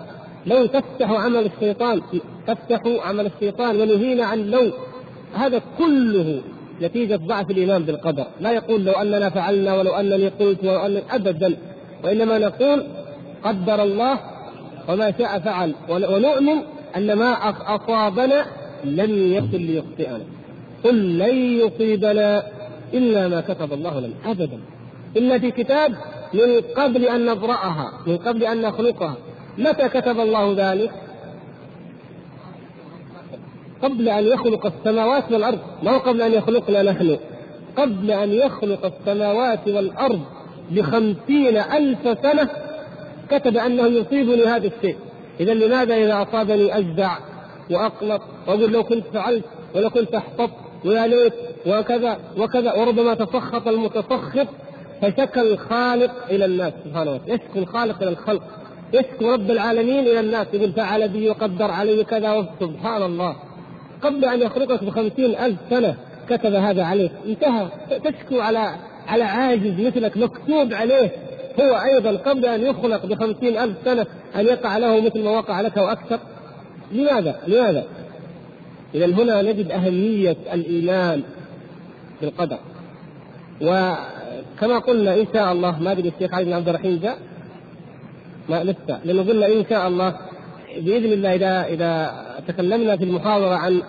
لو 0.46 0.66
تفتح 0.66 1.10
عمل 1.10 1.46
الشيطان 1.46 2.02
تفتح 2.46 2.80
عمل 3.04 3.26
الشيطان 3.26 3.80
ونهينا 3.80 4.24
عن 4.24 4.50
لو 4.50 4.70
هذا 5.34 5.60
كله 5.78 6.40
نتيجة 6.82 7.16
ضعف 7.16 7.50
الإيمان 7.50 7.82
بالقدر. 7.82 8.26
لا 8.40 8.52
يقول 8.52 8.84
لو 8.84 8.92
أننا 8.92 9.30
فعلنا 9.30 9.74
ولو 9.74 9.92
أنني 9.92 10.28
قلت 10.28 10.64
ولو 10.64 10.86
أن 10.86 11.02
أبدا. 11.10 11.56
وإنما 12.04 12.38
نقول 12.38 12.86
قدر 13.44 13.82
الله 13.82 14.20
وما 14.88 15.12
شاء 15.18 15.38
فعل. 15.38 15.74
ونؤمن 15.88 16.62
أن 16.96 17.12
ما 17.12 17.32
أصابنا 17.76 18.46
لم 18.84 19.32
يكن 19.32 19.58
ليخطئنا. 19.58 20.20
قل 20.84 21.18
لن 21.18 21.36
يصيبنا 21.36 22.42
إلا 22.94 23.28
ما 23.28 23.40
كتب 23.40 23.72
الله 23.72 24.00
لنا. 24.00 24.14
أبدا. 24.24 24.60
إلا 25.16 25.38
في 25.38 25.50
كتاب 25.50 25.94
من 26.34 26.60
قبل 26.76 27.04
أن 27.04 27.26
نبرأها 27.26 27.92
من 28.06 28.16
قبل 28.16 28.44
أن 28.44 28.62
نخلقها 28.62 29.14
متى 29.58 29.88
كتب 29.88 30.20
الله 30.20 30.54
ذلك؟ 30.58 30.90
قبل 33.82 34.08
أن 34.08 34.24
يخلق 34.24 34.66
السماوات 34.66 35.32
والأرض. 35.32 35.58
ما 35.82 35.90
هو 35.90 35.98
قبل 35.98 36.22
أن 36.22 36.32
يخلقنا 36.32 36.82
نحن؟ 36.82 37.16
قبل 37.76 38.10
أن 38.10 38.32
يخلق 38.32 38.92
السماوات 39.00 39.68
والأرض 39.68 40.20
بخمسين 40.70 41.56
ألف 41.56 42.18
سنة 42.22 42.48
كتب 43.30 43.56
أنه 43.56 43.86
يصيبني 43.86 44.44
هذا 44.44 44.66
الشيء. 44.66 44.96
إذا 45.40 45.54
لماذا 45.54 45.94
إذا 45.96 46.22
أصابني 46.22 46.78
أجزع 46.78 47.18
وأقلق؟ 47.70 48.22
وأقول 48.46 48.72
لو 48.72 48.84
كنت 48.84 49.06
فعلت 49.14 49.44
ولو 49.74 49.90
كنت 49.90 50.14
أحبطت 50.14 50.52
ويا 50.84 51.06
ليت 51.06 51.32
وكذا 51.66 52.18
وكذا 52.38 52.72
وربما 52.72 53.14
تسخط 53.14 53.68
المتسخط 53.68 54.46
فشكى 55.02 55.40
الخالق 55.40 56.12
إلى 56.30 56.44
الناس 56.44 56.72
سبحانه 56.84 57.12
وتعالى. 57.12 57.34
يشكو 57.34 57.58
الخالق 57.58 58.02
إلى 58.02 58.10
الخلق. 58.10 58.42
يشكو 58.92 59.32
رب 59.32 59.50
العالمين 59.50 60.00
إلى 60.00 60.20
الناس. 60.20 60.46
يقول 60.52 60.72
فعل 60.72 61.08
بي 61.08 61.30
وقدر 61.30 61.70
علي 61.70 62.04
كذا 62.04 62.48
سبحان 62.60 63.02
الله. 63.02 63.36
قبل 64.02 64.24
أن 64.24 64.42
يخلقك 64.42 64.84
بخمسين 64.84 65.36
ألف 65.36 65.58
سنة 65.70 65.96
كتب 66.28 66.54
هذا 66.54 66.84
عليك. 66.84 67.12
انتهى. 67.26 67.68
تشكو 68.04 68.40
على 68.40 68.76
على 69.06 69.24
عاجز 69.24 69.80
مثلك 69.80 70.16
مكتوب 70.16 70.74
عليه. 70.74 71.10
هو 71.60 71.74
أيضا 71.84 72.16
قبل 72.16 72.46
أن 72.46 72.60
يخلق 72.60 73.06
بخمسين 73.06 73.58
ألف 73.58 73.76
سنة 73.84 74.06
أن 74.36 74.46
يقع 74.46 74.76
له 74.78 75.00
مثل 75.00 75.22
ما 75.22 75.30
وقع 75.30 75.60
لك 75.60 75.76
وأكثر. 75.76 76.18
لماذا؟ 76.92 77.40
لماذا؟ 77.46 77.84
إذا 78.94 79.06
هنا 79.06 79.42
نجد 79.42 79.70
أهمية 79.70 80.36
الإيمان 80.52 81.22
بالقدر. 82.20 82.58
وكما 83.60 84.78
قلنا 84.78 85.14
إن 85.14 85.26
شاء 85.34 85.52
الله 85.52 85.82
ما 85.82 85.92
أدري 85.92 86.08
الشيخ 86.08 86.34
علي 86.34 86.44
بن 86.44 86.52
عبد 86.52 86.68
الرحيم 86.68 87.00
جاء؟ 87.02 87.18
ما 88.48 88.64
لسه. 88.64 89.00
لأنه 89.04 89.22
قلنا 89.22 89.46
إن 89.46 89.64
شاء 89.70 89.88
الله 89.88 90.16
بإذن 90.76 91.12
الله 91.12 91.34
إذا 91.34 91.66
إذا 91.66 92.12
تكلمنا 92.48 92.96
في 92.96 93.04
المحاضرة 93.04 93.54
عن 93.54 93.82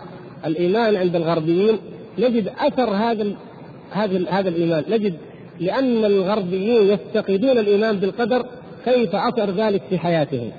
الإيمان 0.46 0.96
عند 0.96 1.16
الغربيين 1.16 1.78
نجد 2.20 2.52
أثر 2.60 2.90
هذا 2.90 3.28
هذا 3.92 4.30
هذا 4.30 4.50
الإيمان. 4.50 4.84
نجد 4.90 5.14
لأن 5.60 6.06
الغربيين 6.06 6.84
يفتقدون 6.84 7.58
الإيمان 7.58 7.98
بالقدر 7.98 8.46
كيف 8.88 9.16
أثر 9.16 9.52
ذلك 9.52 9.82
في 9.90 9.98
حياتهم 9.98 10.52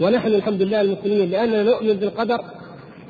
ونحن 0.00 0.28
الحمد 0.28 0.62
لله 0.62 0.80
المسلمين 0.80 1.30
لأننا 1.30 1.62
نؤمن 1.62 1.92
بالقدر 1.92 2.40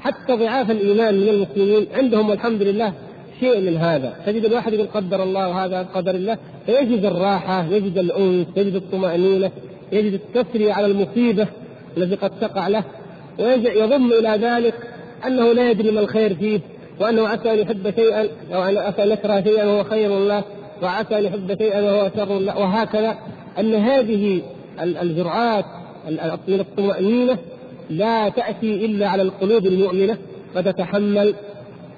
حتى 0.01 0.33
ضعاف 0.33 0.71
الإيمان 0.71 1.15
من 1.15 1.29
المسلمين 1.29 1.87
عندهم 1.95 2.31
والحمد 2.31 2.63
لله 2.63 2.93
شيء 3.41 3.61
من 3.61 3.77
هذا. 3.77 4.17
تجد 4.27 4.45
الواحد 4.45 4.73
يقول 4.73 4.87
قدر 4.87 5.23
الله 5.23 5.49
وهذا 5.49 5.83
قدر 5.95 6.15
الله 6.15 6.39
فيجد 6.67 7.05
الراحة 7.05 7.67
يجد 7.67 7.99
الأنس 7.99 8.47
يجد 8.57 8.75
الطمأنينة 8.75 9.51
يجد 9.93 10.13
التسري 10.13 10.73
على 10.73 10.87
المصيبة 10.87 11.47
التي 11.97 12.15
قد 12.15 12.31
تقع 12.41 12.69
له 12.69 12.85
ويضم 13.39 14.13
إلى 14.13 14.39
ذلك 14.47 14.75
أنه 15.27 15.53
لا 15.53 15.71
يدري 15.71 15.91
ما 15.91 16.01
الخير 16.01 16.35
فيه 16.35 16.61
وأنه 17.01 17.29
عسى 17.29 17.53
أن 17.53 17.59
يحب 17.59 17.95
شيئا 17.97 18.23
أن 18.53 18.77
عسى 18.77 19.03
أن 19.03 19.11
يكره 19.11 19.41
شيئا 19.41 19.65
وهو 19.65 19.85
خير 19.85 20.19
له 20.19 20.45
وعسى 20.83 21.19
أن 21.19 21.25
يحب 21.25 21.59
شيئا 21.59 21.81
وهو 21.81 22.11
شر 22.17 22.39
له 22.39 22.59
وهكذا 22.59 23.19
أن 23.59 23.75
هذه 23.75 24.43
الجرعات 24.81 25.65
الطمأنينة 26.49 27.39
لا 27.91 28.29
تأتي 28.29 28.85
إلا 28.85 29.09
على 29.09 29.23
القلوب 29.23 29.67
المؤمنة 29.67 30.19
فتتحمل 30.55 31.35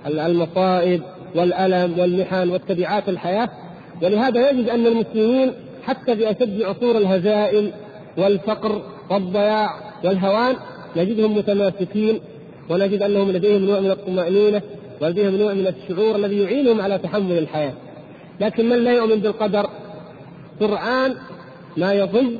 المصائب 0.07 1.03
والألم 1.35 1.99
والمحن 1.99 2.49
والتبعات 2.49 3.09
الحياة. 3.09 3.49
ولهذا 4.03 4.51
يجد 4.51 4.69
أن 4.69 4.87
المسلمين 4.87 5.53
حتى 5.83 6.17
في 6.17 6.31
أشد 6.31 6.63
عصور 6.63 6.99
الهزائم 6.99 7.73
والفقر 8.19 8.83
والضياع 9.11 9.71
والهوان 10.05 10.57
نجدهم 10.97 11.37
متماسكين 11.37 12.21
ونجد 12.71 13.03
أنهم 13.03 13.31
لديهم 13.31 13.65
نوع 13.65 13.81
من 13.81 13.91
الطمأنينة 13.91 14.63
ولديهم 15.01 15.37
نوع 15.37 15.53
من 15.53 15.67
الشعور 15.67 16.17
الذي 16.17 16.43
يعينهم 16.43 16.81
على 16.81 16.99
تحمل 16.99 17.39
الحياة. 17.39 17.73
لكن 18.41 18.69
من 18.69 18.85
لا 18.85 18.93
يؤمن 18.93 19.17
بالقدر؟ 19.17 19.67
سرعان 20.61 21.15
ما 21.77 21.93
يضج 21.93 22.33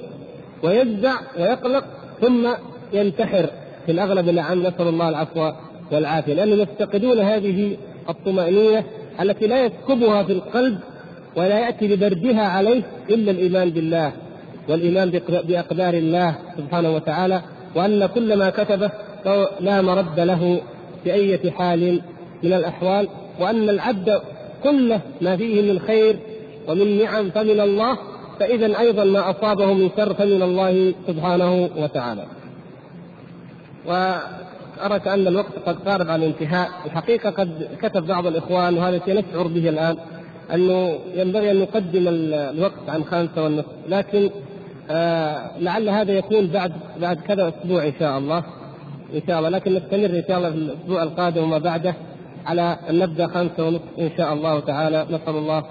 ويجزع 0.63 1.15
ويقلق 1.39 1.85
ثم 2.21 2.49
ينتحر 2.93 3.47
في 3.87 3.93
الأغلب 3.93 4.29
العام 4.29 4.61
نسأل 4.61 4.89
الله 4.89 5.09
العفو 5.09 5.53
والعافية. 5.93 6.35
لانهم 6.35 6.61
يفتقدون 6.61 7.19
هذه 7.19 7.77
الطمأنينة 8.09 8.85
التي 9.21 9.47
لا 9.47 9.65
يسكبها 9.65 10.23
في 10.23 10.33
القلب 10.33 10.79
ولا 11.37 11.59
يأتي 11.59 11.97
ببردها 11.97 12.43
عليه 12.43 12.83
إلا 13.11 13.31
الإيمان 13.31 13.71
بالله 13.71 14.13
والإيمان 14.69 15.11
بأقدار 15.29 15.95
الله 15.95 16.35
سبحانه 16.57 16.95
وتعالى 16.95 17.43
وأن 17.75 18.07
كل 18.07 18.37
ما 18.37 18.51
كتبه 18.51 18.91
لا 19.61 19.83
مرد 19.83 20.21
له 20.21 20.61
في 21.05 21.13
أي 21.13 21.51
حال 21.51 22.01
من 22.43 22.53
الأحوال 22.53 23.09
وأن 23.41 23.69
العبد 23.71 24.21
كل 24.63 24.99
ما 25.21 25.37
فيه 25.37 25.73
من 25.73 25.79
خير 25.79 26.17
ومن 26.69 26.99
نعم 27.03 27.31
فمن 27.31 27.61
الله 27.61 27.99
فإذا 28.41 28.79
أيضا 28.79 29.05
ما 29.05 29.31
أصابه 29.31 29.73
من 29.73 29.91
شر 29.97 30.15
فمن 30.15 30.43
الله 30.43 30.95
سبحانه 31.07 31.71
وتعالى. 31.77 32.25
وأرى 33.87 34.99
كأن 35.05 35.27
الوقت 35.27 35.59
قد 35.67 35.89
قارب 35.89 36.11
على 36.11 36.27
الانتهاء. 36.27 36.69
الحقيقة 36.87 37.31
قد 37.31 37.69
كتب 37.83 38.07
بعض 38.07 38.27
الإخوان 38.27 38.79
وهذا 38.79 38.97
الشيء 38.97 39.15
نشعر 39.15 39.47
به 39.47 39.69
الآن 39.69 39.97
أنه 40.55 40.99
ينبغي 41.15 41.51
أن 41.51 41.61
نقدم 41.61 42.05
الوقت 42.09 42.89
عن 42.89 43.05
خامسة 43.05 43.43
والنصف. 43.43 43.69
لكن 43.89 44.31
آه 44.91 45.59
لعل 45.59 45.89
هذا 45.89 46.13
يكون 46.13 46.47
بعد 46.47 46.73
بعد 47.01 47.21
كذا 47.21 47.49
أسبوع 47.49 47.85
إن 47.85 47.93
شاء 47.99 48.19
الله. 48.19 48.39
إن 49.15 49.23
شاء 49.27 49.39
الله. 49.39 49.49
لكن 49.49 49.75
نستمر 49.75 50.19
إن 50.19 50.25
شاء 50.29 50.39
الله 50.39 50.51
في 50.51 50.57
الأسبوع 50.57 51.03
القادم 51.03 51.43
وما 51.43 51.59
بعده 51.59 51.95
على 52.47 52.77
أن 52.91 52.99
نبدأ 52.99 53.27
خمسة 53.27 53.67
ونصف 53.67 53.83
إن 53.99 54.11
شاء 54.17 54.33
الله 54.33 54.61
تعالى. 54.61 55.07
نسأل 55.11 55.37
الله 55.37 55.63